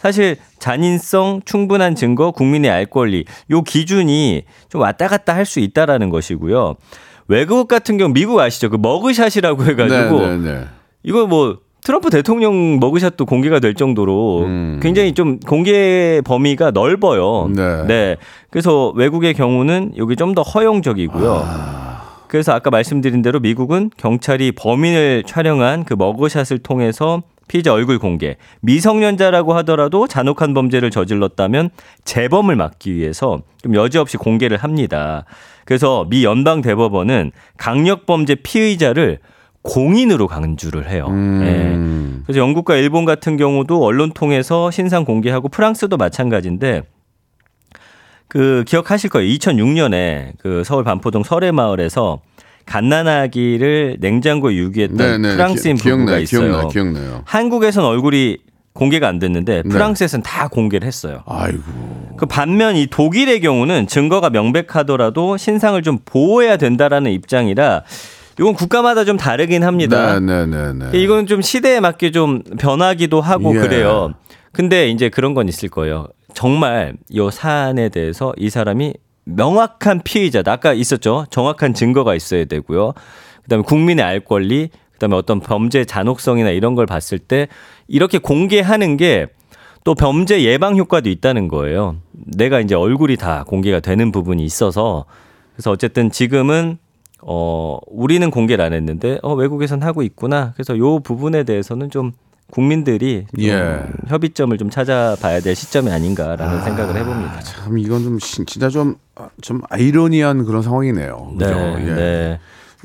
사실 0.00 0.36
잔인성, 0.58 1.42
충분한 1.44 1.94
증거, 1.94 2.30
국민의 2.30 2.70
알 2.70 2.86
권리 2.86 3.24
요 3.50 3.62
기준이 3.62 4.42
좀 4.68 4.80
왔다 4.80 5.08
갔다 5.08 5.34
할 5.34 5.44
수 5.44 5.60
있다라는 5.60 6.10
것이고요. 6.10 6.76
외국 7.28 7.68
같은 7.68 7.98
경우 7.98 8.12
미국 8.12 8.40
아시죠? 8.40 8.70
그 8.70 8.76
머그샷이라고 8.76 9.64
해가지고 9.64 10.20
네, 10.20 10.36
네, 10.36 10.52
네. 10.52 10.64
이거 11.02 11.26
뭐 11.26 11.58
트럼프 11.82 12.10
대통령 12.10 12.78
머그샷도 12.78 13.24
공개가 13.24 13.58
될 13.58 13.74
정도로 13.74 14.46
굉장히 14.82 15.12
좀 15.12 15.38
공개 15.40 16.20
범위가 16.24 16.70
넓어요. 16.72 17.48
네. 17.86 18.16
그래서 18.50 18.92
외국의 18.96 19.34
경우는 19.34 19.92
여기 19.96 20.16
좀 20.16 20.34
더 20.34 20.42
허용적이고요. 20.42 21.44
그래서 22.28 22.52
아까 22.52 22.70
말씀드린 22.70 23.22
대로 23.22 23.40
미국은 23.40 23.90
경찰이 23.96 24.52
범인을 24.52 25.24
촬영한 25.26 25.84
그 25.84 25.94
머그샷을 25.94 26.58
통해서 26.58 27.22
피의자 27.50 27.72
얼굴 27.72 27.98
공개, 27.98 28.36
미성년자라고 28.60 29.54
하더라도 29.54 30.06
잔혹한 30.06 30.54
범죄를 30.54 30.92
저질렀다면 30.92 31.70
재범을 32.04 32.54
막기 32.54 32.94
위해서 32.94 33.42
좀 33.60 33.74
여지없이 33.74 34.18
공개를 34.18 34.56
합니다. 34.56 35.24
그래서 35.64 36.06
미 36.08 36.24
연방 36.24 36.60
대법원은 36.60 37.32
강력 37.56 38.06
범죄 38.06 38.36
피의자를 38.36 39.18
공인으로 39.62 40.28
간주를 40.28 40.88
해요. 40.88 41.08
예. 41.42 41.76
그래서 42.22 42.38
영국과 42.38 42.76
일본 42.76 43.04
같은 43.04 43.36
경우도 43.36 43.84
언론 43.84 44.12
통해서 44.12 44.70
신상 44.70 45.04
공개하고 45.04 45.48
프랑스도 45.48 45.96
마찬가지인데 45.96 46.82
그 48.28 48.62
기억하실 48.64 49.10
거예요. 49.10 49.28
2006년에 49.28 50.34
그 50.38 50.62
서울 50.62 50.84
반포동 50.84 51.24
설해마을에서 51.24 52.20
갓난아기를 52.70 53.96
냉장고에 54.00 54.54
유기했던 54.56 54.96
네네. 54.96 55.34
프랑스인 55.34 55.76
기, 55.76 55.82
부부가 55.82 56.18
기억나요. 56.18 56.22
있어요. 56.22 56.40
기억나요. 56.50 56.68
기억나요. 56.68 57.22
한국에선 57.24 57.84
얼굴이 57.84 58.38
공개가 58.72 59.08
안 59.08 59.18
됐는데 59.18 59.64
프랑스에서는 59.64 60.22
다 60.22 60.46
공개를 60.48 60.86
했어요. 60.86 61.22
아이고. 61.26 61.60
그 62.16 62.26
반면 62.26 62.76
이 62.76 62.86
독일의 62.86 63.40
경우는 63.40 63.88
증거가 63.88 64.30
명백하더라도 64.30 65.36
신상을 65.36 65.82
좀 65.82 65.98
보호해야 66.04 66.56
된다라는 66.56 67.10
입장이라 67.10 67.82
이건 68.38 68.54
국가마다 68.54 69.04
좀 69.04 69.16
다르긴 69.16 69.64
합니다. 69.64 70.18
네 70.20 70.46
네 70.46 70.46
네 70.46 70.72
네. 70.92 70.98
이건 70.98 71.26
좀 71.26 71.42
시대에 71.42 71.80
맞게 71.80 72.12
좀 72.12 72.42
변하기도 72.58 73.20
하고 73.20 73.54
예. 73.56 73.60
그래요. 73.60 74.12
근데 74.52 74.88
이제 74.88 75.08
그런 75.08 75.34
건 75.34 75.48
있을 75.48 75.68
거예요. 75.68 76.06
정말 76.32 76.94
이 77.08 77.28
사안에 77.32 77.88
대해서 77.88 78.32
이 78.36 78.48
사람이 78.48 78.94
명확한 79.34 80.02
피의자다. 80.04 80.52
아까 80.52 80.72
있었죠. 80.72 81.26
정확한 81.30 81.74
증거가 81.74 82.14
있어야 82.14 82.44
되고요. 82.44 82.92
그다음에 83.44 83.62
국민의 83.64 84.04
알 84.04 84.20
권리, 84.20 84.70
그다음에 84.92 85.16
어떤 85.16 85.40
범죄 85.40 85.84
잔혹성이나 85.84 86.50
이런 86.50 86.74
걸 86.74 86.86
봤을 86.86 87.18
때 87.18 87.48
이렇게 87.88 88.18
공개하는 88.18 88.96
게 88.96 89.26
또 89.84 89.94
범죄 89.94 90.42
예방 90.42 90.76
효과도 90.76 91.08
있다는 91.08 91.48
거예요. 91.48 91.96
내가 92.12 92.60
이제 92.60 92.74
얼굴이 92.74 93.16
다 93.16 93.44
공개가 93.46 93.80
되는 93.80 94.12
부분이 94.12 94.44
있어서 94.44 95.06
그래서 95.54 95.70
어쨌든 95.70 96.10
지금은 96.10 96.78
어 97.22 97.78
우리는 97.86 98.30
공개를 98.30 98.64
안 98.64 98.72
했는데 98.72 99.18
어 99.22 99.34
외국에선 99.34 99.82
하고 99.82 100.02
있구나. 100.02 100.52
그래서 100.54 100.76
요 100.78 101.00
부분에 101.00 101.44
대해서는 101.44 101.90
좀 101.90 102.12
국민들이 102.50 103.26
좀 103.34 103.44
예. 103.44 103.80
협의점을 104.08 104.56
좀 104.58 104.70
찾아봐야 104.70 105.40
될 105.40 105.54
시점이 105.54 105.90
아닌가라는 105.90 106.62
생각을 106.62 106.96
해봅니다. 106.96 107.40
참 107.40 107.78
이건 107.78 108.02
좀 108.02 108.18
신- 108.18 108.46
진짜 108.46 108.68
좀좀 108.68 109.62
아이러니한 109.70 110.44
그런 110.44 110.62
상황이네요. 110.62 111.34
그죠? 111.38 111.54
네, 111.54 111.84
예. 111.88 111.94
네, 111.94 112.40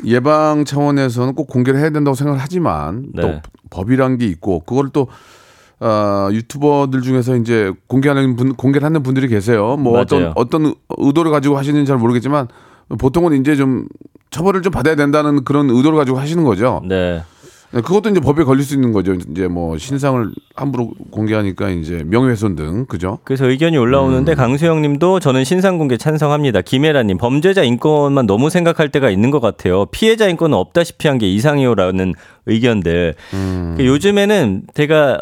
예방 0.05 0.65
차원에서는 0.65 1.33
꼭 1.35 1.47
공개를 1.47 1.79
해야 1.79 1.89
된다고 1.89 2.15
생각을 2.15 2.39
하지만 2.39 3.07
또 3.15 3.27
네. 3.27 3.41
법이란 3.69 4.17
게 4.17 4.25
있고 4.27 4.59
그걸 4.61 4.89
또 4.91 5.07
어, 5.79 6.29
유튜버들 6.31 7.01
중에서 7.01 7.35
이제 7.35 7.71
공개하는 7.87 8.35
분 8.37 8.55
공개를 8.55 8.85
하는 8.85 9.03
분들이 9.03 9.27
계세요. 9.27 9.75
뭐 9.77 9.99
어떤 9.99 10.19
맞아요. 10.21 10.33
어떤 10.35 10.73
의도를 10.97 11.31
가지고 11.31 11.57
하시는지 11.57 11.87
잘 11.87 11.97
모르겠지만 11.97 12.47
보통은 12.97 13.39
이제 13.41 13.55
좀 13.55 13.87
처벌을 14.31 14.61
좀 14.61 14.71
받아야 14.71 14.95
된다는 14.95 15.43
그런 15.43 15.69
의도를 15.69 15.97
가지고 15.97 16.17
하시는 16.19 16.43
거죠. 16.43 16.81
네. 16.87 17.23
네, 17.75 17.81
그것도 17.81 18.09
이제 18.09 18.21
법에 18.21 18.45
걸릴 18.45 18.63
수 18.63 18.73
있는 18.73 18.93
거죠. 18.93 19.13
이제 19.13 19.49
뭐 19.49 19.77
신상을 19.77 20.31
함부로 20.55 20.91
공개하니까 21.11 21.71
이제 21.71 22.03
명예훼손 22.05 22.55
등 22.55 22.85
그죠? 22.85 23.19
그래서 23.25 23.49
의견이 23.49 23.75
올라오는데 23.77 24.31
음. 24.31 24.35
강수영 24.37 24.81
님도 24.81 25.19
저는 25.19 25.43
신상 25.43 25.77
공개 25.77 25.97
찬성합니다. 25.97 26.61
김혜라 26.61 27.03
님, 27.03 27.17
범죄자 27.17 27.63
인권만 27.63 28.27
너무 28.27 28.49
생각할 28.49 28.87
때가 28.89 29.09
있는 29.09 29.29
것 29.29 29.41
같아요. 29.41 29.87
피해자 29.87 30.29
인권은 30.29 30.57
없다시피 30.57 31.09
한 31.09 31.17
게 31.17 31.29
이상이요라는 31.29 32.13
의견들. 32.45 33.15
음. 33.33 33.73
그 33.77 33.85
요즘에는 33.85 34.63
제가 34.73 35.21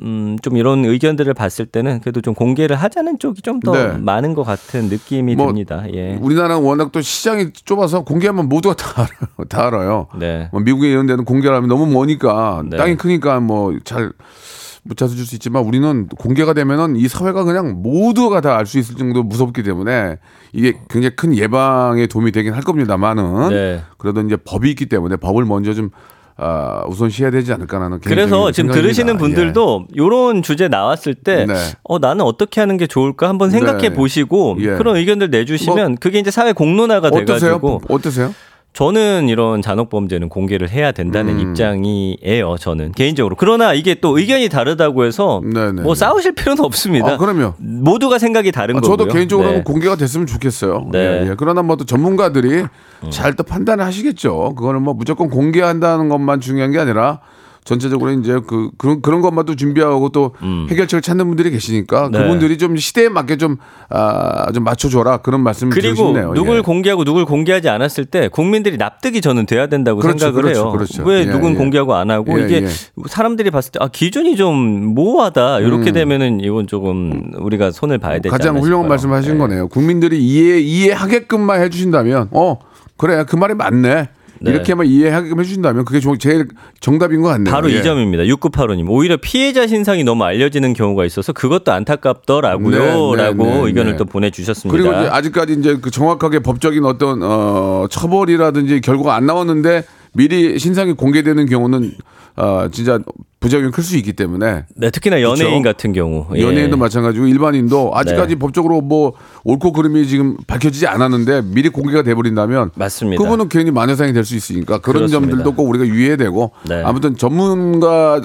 음, 0.00 0.36
좀 0.42 0.56
이런 0.56 0.84
의견들을 0.84 1.32
봤을 1.34 1.66
때는 1.66 2.00
그래도 2.00 2.20
좀 2.20 2.34
공개를 2.34 2.76
하자는 2.76 3.18
쪽이 3.18 3.42
좀더 3.42 3.72
네. 3.72 3.98
많은 3.98 4.34
것 4.34 4.42
같은 4.44 4.88
느낌이 4.88 5.36
뭐, 5.36 5.46
듭니다. 5.46 5.84
예. 5.92 6.18
우리나라는 6.20 6.62
워낙 6.62 6.92
또 6.92 7.00
시장이 7.00 7.52
좁아서 7.64 8.04
공개하면 8.04 8.48
모두가 8.48 8.74
다 8.74 9.02
알아요. 9.02 9.48
다 9.48 9.66
알아요. 9.66 10.06
네. 10.18 10.48
뭐 10.52 10.60
미국에 10.60 10.90
이런 10.90 11.06
데는 11.06 11.24
공개를 11.24 11.56
하면 11.56 11.68
너무 11.68 11.86
머니까 11.86 12.62
네. 12.68 12.76
땅이 12.76 12.96
크니까 12.96 13.40
뭐잘못 13.40 14.96
찾아줄 14.96 15.24
수 15.24 15.34
있지만 15.36 15.64
우리는 15.64 16.08
공개가 16.08 16.52
되면은 16.52 16.96
이 16.96 17.08
사회가 17.08 17.44
그냥 17.44 17.82
모두가 17.82 18.40
다 18.40 18.56
알 18.56 18.66
수 18.66 18.78
있을 18.78 18.96
정도로 18.96 19.24
무섭기 19.24 19.62
때문에 19.62 20.18
이게 20.52 20.74
굉장히 20.88 21.16
큰 21.16 21.34
예방에 21.34 22.06
도움이 22.06 22.32
되긴 22.32 22.52
할 22.52 22.62
겁니다만은 22.62 23.48
네. 23.48 23.82
그래도 23.98 24.20
이제 24.20 24.36
법이 24.36 24.68
있기 24.70 24.86
때문에 24.86 25.16
법을 25.16 25.44
먼저 25.46 25.72
좀 25.74 25.90
아, 26.36 26.82
우선시해야 26.88 27.30
되지 27.30 27.52
않을까라는 27.52 28.00
그래서 28.00 28.50
지금 28.50 28.72
생각입니다. 28.72 28.82
들으시는 28.82 29.18
분들도 29.18 29.86
이런 29.94 30.42
주제 30.42 30.66
나왔을 30.66 31.14
때, 31.14 31.46
네. 31.46 31.54
어, 31.84 31.98
나는 32.00 32.24
어떻게 32.24 32.60
하는 32.60 32.76
게 32.76 32.86
좋을까 32.88 33.28
한번 33.28 33.50
생각해 33.50 33.90
네. 33.90 33.94
보시고 33.94 34.56
예. 34.60 34.74
그런 34.74 34.96
의견들 34.96 35.30
내주시면 35.30 35.98
그게 35.98 36.18
이제 36.18 36.32
사회 36.32 36.52
공론화가 36.52 37.10
예. 37.14 37.22
어떠세요? 37.22 37.60
돼가지고 37.60 37.82
어떠세요? 37.88 38.34
저는 38.74 39.28
이런 39.28 39.62
잔혹 39.62 39.88
범죄는 39.88 40.28
공개를 40.28 40.68
해야 40.68 40.90
된다는 40.90 41.38
음. 41.38 41.40
입장이에요. 41.40 42.56
저는 42.58 42.90
개인적으로. 42.90 43.36
그러나 43.38 43.72
이게 43.72 43.94
또 43.94 44.18
의견이 44.18 44.48
다르다고 44.48 45.04
해서 45.04 45.40
네네. 45.44 45.82
뭐 45.82 45.94
싸우실 45.94 46.34
필요는 46.34 46.64
없습니다. 46.64 47.12
아, 47.12 47.16
그럼요. 47.16 47.54
모두가 47.58 48.18
생각이 48.18 48.50
다른 48.50 48.76
아, 48.76 48.80
거고요. 48.80 48.96
저도 48.96 49.12
개인적으로는 49.12 49.58
네. 49.58 49.62
공개가 49.62 49.94
됐으면 49.94 50.26
좋겠어요. 50.26 50.88
네. 50.90 50.98
예, 50.98 51.30
예. 51.30 51.34
그러나 51.38 51.62
뭐 51.62 51.74
또 51.76 51.84
전문가들이 51.84 52.64
음. 53.04 53.10
잘또 53.10 53.44
판단을 53.44 53.84
하시겠죠. 53.84 54.54
그거는 54.56 54.82
뭐 54.82 54.94
무조건 54.94 55.28
공개한다는 55.30 56.08
것만 56.08 56.40
중요한 56.40 56.70
게 56.72 56.78
아니라 56.80 57.20
전체적으로 57.64 58.12
이제 58.12 58.38
그 58.46 58.70
그런 58.76 59.00
그런 59.00 59.22
것만 59.22 59.46
또 59.46 59.56
준비하고 59.56 60.10
또 60.10 60.34
해결책을 60.68 61.00
찾는 61.00 61.26
분들이 61.26 61.50
계시니까 61.50 62.08
음. 62.08 62.12
네. 62.12 62.18
그분들이 62.18 62.58
좀 62.58 62.76
시대에 62.76 63.08
맞게 63.08 63.38
좀 63.38 63.56
아, 63.88 64.52
좀 64.52 64.64
맞춰줘라 64.64 65.18
그런 65.18 65.40
말씀 65.42 65.70
드리고 65.70 65.94
그리고 65.94 66.06
싶네요. 66.08 66.34
누굴 66.34 66.58
예. 66.58 66.60
공개하고 66.60 67.04
누굴 67.04 67.24
공개하지 67.24 67.70
않았을 67.70 68.04
때 68.04 68.28
국민들이 68.28 68.76
납득이 68.76 69.20
저는 69.22 69.46
돼야 69.46 69.66
된다고 69.66 70.00
그렇죠, 70.00 70.18
생각을 70.18 70.42
그렇죠, 70.42 70.60
해요. 70.60 70.72
그렇죠. 70.72 71.02
왜 71.04 71.20
예, 71.20 71.24
누군 71.24 71.52
예. 71.52 71.56
공개하고 71.56 71.94
안 71.94 72.10
하고 72.10 72.38
예, 72.38 72.44
이게 72.44 72.62
예. 72.64 72.68
사람들이 73.08 73.50
봤을 73.50 73.72
때 73.72 73.78
아 73.82 73.88
기준이 73.88 74.36
좀 74.36 74.54
모호하다 74.94 75.60
이렇게 75.60 75.90
되면은 75.90 76.40
이건 76.40 76.66
조금 76.66 77.32
우리가 77.38 77.70
손을 77.70 77.98
봐야 77.98 78.14
되지 78.18 78.28
음. 78.28 78.30
가장 78.30 78.58
훌륭한. 78.58 78.88
말씀하신 78.88 79.32
네. 79.32 79.38
거네요. 79.38 79.68
국민들이 79.68 80.22
이해 80.22 80.60
이해하게끔만 80.60 81.62
해주신다면 81.62 82.28
어 82.32 82.58
그래 82.98 83.24
그 83.26 83.36
말이 83.36 83.54
맞네. 83.54 84.08
네. 84.44 84.50
이렇게만 84.52 84.86
이해하게끔 84.86 85.40
해주신다면 85.40 85.84
그게 85.84 86.00
조- 86.00 86.16
제일 86.18 86.48
정답인 86.80 87.20
것 87.22 87.28
같네요. 87.28 87.52
바로 87.52 87.70
예. 87.70 87.78
이 87.78 87.82
점입니다. 87.82 88.24
6985님. 88.24 88.88
오히려 88.88 89.16
피해자 89.20 89.66
신상이 89.66 90.04
너무 90.04 90.24
알려지는 90.24 90.72
경우가 90.74 91.04
있어서 91.04 91.32
그것도 91.32 91.72
안타깝더라고요. 91.72 92.70
네, 92.78 93.16
네, 93.16 93.22
라고 93.24 93.44
네, 93.44 93.60
의견을 93.66 93.92
네. 93.92 93.96
또 93.96 94.04
보내주셨습니다. 94.04 94.76
그리고 94.76 94.96
이제 94.98 95.08
아직까지 95.10 95.54
이제 95.54 95.78
그 95.80 95.90
정확하게 95.90 96.40
법적인 96.40 96.84
어떤 96.84 97.20
어 97.22 97.86
처벌이라든지 97.90 98.80
결과가 98.80 99.14
안 99.14 99.26
나왔는데 99.26 99.84
미리 100.14 100.58
신상이 100.58 100.92
공개되는 100.94 101.46
경우는 101.46 101.92
어 102.36 102.68
진짜 102.72 102.98
부작용이 103.40 103.70
클 103.72 103.84
수 103.84 103.96
있기 103.98 104.14
때문에 104.14 104.64
네, 104.74 104.90
특히나 104.90 105.20
연예인 105.20 105.60
그렇죠. 105.60 105.62
같은 105.62 105.92
경우. 105.92 106.26
예. 106.34 106.40
연예인도 106.40 106.76
마찬가지고 106.78 107.26
일반인도 107.26 107.92
아직까지 107.94 108.34
네. 108.34 108.38
법적으로 108.38 108.80
뭐 108.80 109.12
옳고 109.44 109.72
그름이 109.72 110.06
지금 110.06 110.36
밝혀지지 110.46 110.86
않았는데 110.86 111.42
미리 111.52 111.68
공개가 111.68 112.02
돼 112.02 112.14
버린다면 112.14 112.70
맞습니다. 112.74 113.22
그분은 113.22 113.48
괜히 113.50 113.70
만회상이 113.70 114.12
될 114.14 114.24
수 114.24 114.34
있으니까 114.34 114.78
그런 114.78 115.00
그렇습니다. 115.06 115.20
점들도 115.30 115.54
꼭 115.54 115.68
우리가 115.68 115.86
유의해야 115.86 116.16
되고 116.16 116.52
네. 116.66 116.82
아무튼 116.82 117.16
전문가 117.16 118.20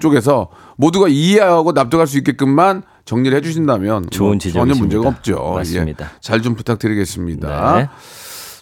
쪽에서 0.00 0.48
모두가 0.76 1.06
이해하고 1.08 1.72
납득할 1.72 2.06
수 2.06 2.18
있게끔만 2.18 2.82
정리를 3.04 3.36
해주신다면 3.38 4.10
좋은 4.10 4.30
뭐 4.30 4.38
전혀. 4.52 4.74
문제가 4.74 5.08
없죠. 5.08 5.52
맞습니다. 5.54 6.04
예. 6.06 6.10
잘좀 6.20 6.56
부탁드리겠습니다. 6.56 7.76
네. 7.78 7.88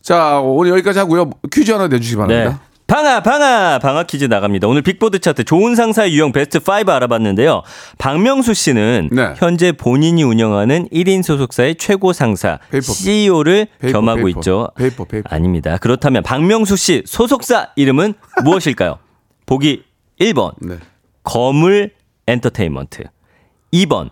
자 0.04 0.38
오늘 0.38 0.72
여기까지 0.72 0.98
하고요. 0.98 1.30
퀴즈 1.50 1.72
하나 1.72 1.88
내주시기 1.88 2.20
네. 2.20 2.26
바랍니다. 2.26 2.60
방아 2.86 3.22
방아 3.22 3.78
방아 3.78 4.02
퀴즈 4.02 4.26
나갑니다. 4.26 4.68
오늘 4.68 4.82
빅보드 4.82 5.18
차트 5.18 5.44
좋은 5.44 5.74
상사 5.74 6.06
유형 6.10 6.30
베스트 6.30 6.58
5 6.58 6.90
알아봤는데요. 6.90 7.62
박명수 7.96 8.52
씨는 8.52 9.08
네. 9.10 9.32
현재 9.38 9.72
본인이 9.72 10.22
운영하는 10.22 10.90
1인 10.90 11.22
소속사의 11.22 11.76
최고 11.76 12.12
상사 12.12 12.58
페이퍼. 12.70 12.92
CEO를 12.92 13.68
페이퍼, 13.78 13.98
겸하고 13.98 14.24
페이퍼. 14.24 14.40
있죠. 14.40 14.68
페이퍼, 14.76 15.04
페이퍼. 15.06 15.34
아닙니다. 15.34 15.78
그렇다면 15.78 16.22
박명수 16.22 16.76
씨 16.76 17.02
소속사 17.06 17.70
이름은 17.74 18.12
무엇일까요? 18.44 18.98
보기 19.46 19.84
1번 20.20 20.52
네. 20.60 20.76
거물 21.22 21.92
엔터테인먼트 22.26 23.04
2번 23.72 24.10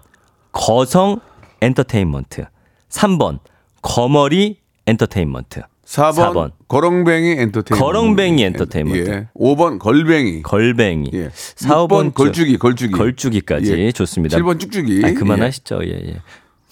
거성 0.52 1.20
엔터테인먼트 1.60 2.46
3번 2.88 3.40
거머리 3.82 4.56
엔터테인먼트 4.86 5.60
4번, 5.92 6.32
4번. 6.32 6.52
거렁뱅이 6.68 7.32
엔터테인먼트. 7.32 7.74
거렁뱅이 7.78 8.42
엔터테인먼트. 8.44 9.10
예. 9.10 9.28
5번 9.34 9.78
걸뱅이. 9.78 10.42
걸뱅이. 10.42 11.10
예. 11.12 11.30
4, 11.34 11.86
5번 11.86 12.12
6번 12.12 12.14
걸쭉이, 12.14 12.56
걸쭉이. 12.56 12.92
걸쭉이까지 12.92 13.72
예. 13.78 13.92
좋습니다. 13.92 14.38
7번 14.38 14.58
쭉쭉이. 14.58 15.04
아, 15.04 15.12
그만하시죠. 15.12 15.80
예, 15.84 15.90
예. 15.90 16.16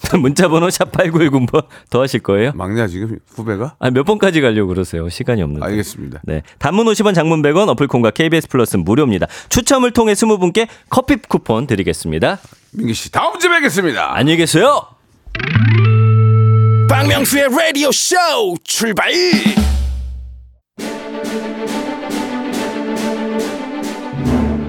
문자 0.17 0.47
번호 0.47 0.67
샵8910번 0.69 1.65
더 1.91 2.01
하실 2.01 2.21
거예요? 2.21 2.51
막내 2.55 2.87
지금 2.87 3.19
후배가? 3.35 3.75
아, 3.77 3.91
몇 3.91 4.03
번까지 4.03 4.41
가려고 4.41 4.69
그러세요? 4.69 5.07
시간이 5.07 5.43
없는데. 5.43 5.63
알겠습니다. 5.67 6.21
네. 6.23 6.41
단문 6.57 6.87
50원 6.87 7.13
장문 7.13 7.43
100원 7.43 7.69
어플 7.69 7.85
콘과 7.87 8.09
KBS 8.09 8.47
플러스 8.47 8.77
무료입니다. 8.77 9.27
추첨을 9.49 9.91
통해 9.91 10.13
20분께 10.13 10.67
커피 10.89 11.17
쿠폰 11.17 11.67
드리겠습니다. 11.67 12.39
민기 12.71 12.95
씨, 12.95 13.11
다음 13.11 13.37
주에 13.37 13.51
뵙겠습니다. 13.51 14.15
안녕히 14.15 14.37
계세요. 14.37 14.87
박명수의 16.91 17.47
라디오 17.57 17.89
쇼 17.89 18.17
출발 18.65 19.13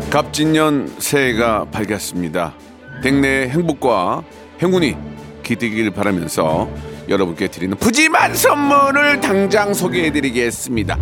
갑진년 0.09 0.95
새해가 1.01 1.65
밝았습니다. 1.73 2.55
댁내에 3.03 3.49
행복과 3.51 4.23
행운이 4.63 4.97
깃들길 5.43 5.91
바라면서 5.91 6.71
여러분께 7.09 7.49
드리는 7.49 7.77
푸짐한 7.77 8.37
선물을 8.37 9.21
당장 9.21 9.75
소개해드리겠습니다. 9.75 10.97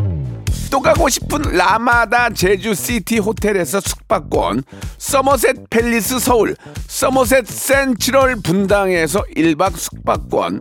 또 0.70 0.80
가고 0.80 1.10
싶은 1.10 1.42
라마다 1.52 2.30
제주시티 2.30 3.18
호텔에서 3.18 3.80
숙박권, 3.80 4.62
서머셋 4.96 5.68
팰리스 5.68 6.20
서울, 6.20 6.56
서머셋 6.86 7.46
센트럴 7.46 8.36
분당에서 8.36 9.22
1박 9.36 9.76
숙박권, 9.76 10.60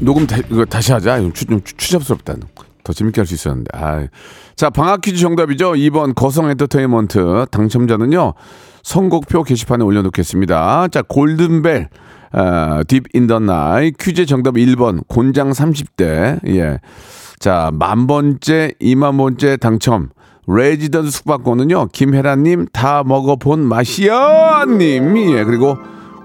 녹음 0.00 0.26
다, 0.26 0.36
이거 0.36 0.64
다시 0.64 0.92
하자. 0.92 1.20
좀, 1.20 1.60
추잡스럽다. 1.62 2.34
더 2.84 2.92
재밌게 2.92 3.20
할 3.20 3.26
수 3.26 3.34
있었는데. 3.34 3.70
아. 3.74 4.06
자, 4.56 4.70
방학 4.70 5.00
퀴즈 5.02 5.18
정답이죠. 5.20 5.72
2번 5.72 6.14
거성 6.14 6.48
엔터테인먼트 6.50 7.46
당첨자는요. 7.50 8.34
선곡표 8.82 9.42
게시판에 9.42 9.84
올려놓겠습니다. 9.84 10.88
자, 10.88 11.02
골든벨 11.02 11.88
아, 12.32 12.82
deep 12.86 13.10
in 13.10 13.22
the 13.22 13.40
night 13.40 13.90
퀴즈 13.92 14.26
정답 14.26 14.54
1번 14.54 15.02
곤장 15.08 15.50
30대. 15.50 16.40
예. 16.54 16.78
자, 17.38 17.70
만 17.74 18.06
번째, 18.06 18.72
이만 18.80 19.16
번째 19.16 19.56
당첨. 19.56 20.10
레지던트 20.46 21.10
숙박권은요. 21.10 21.88
김혜라 21.92 22.36
님 22.36 22.66
다 22.72 23.02
먹어 23.04 23.36
본 23.36 23.60
맛이야 23.60 24.64
님. 24.66 25.16
예. 25.36 25.44
그리고 25.44 25.76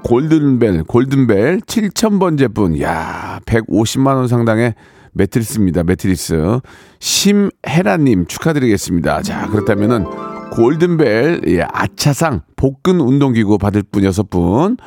골든벨, 0.03 0.83
골든벨 0.83 1.61
7,000번째 1.61 2.53
분. 2.53 2.79
야 2.81 3.39
150만원 3.45 4.27
상당의 4.27 4.75
매트리스입니다. 5.13 5.83
매트리스. 5.83 6.59
심혜라님 6.99 8.25
축하드리겠습니다. 8.27 9.21
자, 9.21 9.47
그렇다면은 9.47 10.05
골든벨, 10.51 11.41
예, 11.47 11.61
아차상 11.61 12.41
복근 12.55 12.99
운동기구 12.99 13.57
받을 13.57 13.83
분 13.83 14.03
여섯 14.03 14.29
분. 14.29 14.77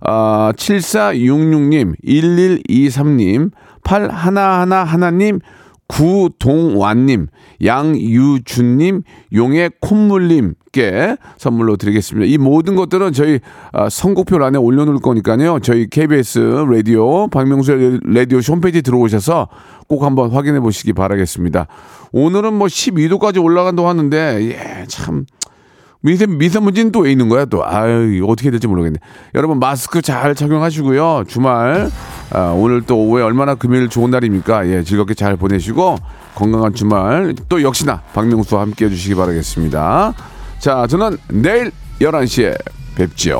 아, 0.00 0.52
7466님, 0.56 1.94
1123님, 2.04 3.50
8111님, 3.82 5.40
구동완님, 5.88 7.28
양유준님, 7.64 9.02
용의 9.32 9.70
콧물님 9.80 10.54
께 10.76 11.16
선물로 11.38 11.76
드리겠습니다. 11.78 12.26
이 12.30 12.36
모든 12.36 12.76
것들은 12.76 13.14
저희 13.14 13.40
아, 13.72 13.88
선곡표 13.88 14.44
안에 14.44 14.58
올려놓을 14.58 14.98
거니까요. 14.98 15.58
저희 15.60 15.88
KBS 15.88 16.66
라디오, 16.70 17.28
박명수의 17.28 18.00
라디오 18.04 18.40
홈페이지 18.40 18.82
들어오셔서 18.82 19.48
꼭 19.88 20.02
한번 20.02 20.30
확인해 20.32 20.60
보시기 20.60 20.92
바라겠습니다. 20.92 21.66
오늘은 22.12 22.52
뭐 22.52 22.66
12도까지 22.66 23.42
올라간다고 23.42 23.88
하는데, 23.88 24.50
예, 24.50 24.84
참. 24.86 25.24
미세, 26.02 26.26
미세먼지는 26.26 26.92
또 26.92 27.00
왜 27.00 27.10
있는 27.10 27.28
거야 27.28 27.46
또 27.46 27.66
아유 27.66 28.24
어떻게 28.28 28.50
될지 28.50 28.68
모르겠네 28.68 28.98
여러분 29.34 29.58
마스크 29.58 30.02
잘 30.02 30.36
착용하시고요 30.36 31.24
주말 31.26 31.90
아, 32.30 32.52
오늘 32.54 32.82
또 32.82 32.98
오후에 32.98 33.22
얼마나 33.22 33.56
금요일 33.56 33.88
좋은 33.88 34.10
날입니까 34.10 34.68
예 34.68 34.84
즐겁게 34.84 35.14
잘 35.14 35.36
보내시고 35.36 35.96
건강한 36.36 36.74
주말 36.74 37.34
또 37.48 37.60
역시나 37.62 38.02
박명수와 38.12 38.60
함께 38.60 38.84
해주시기 38.84 39.16
바라겠습니다 39.16 40.35
자 40.58 40.86
저는 40.86 41.18
내일 41.28 41.70
11시에 42.00 42.56
뵙지 42.94 43.32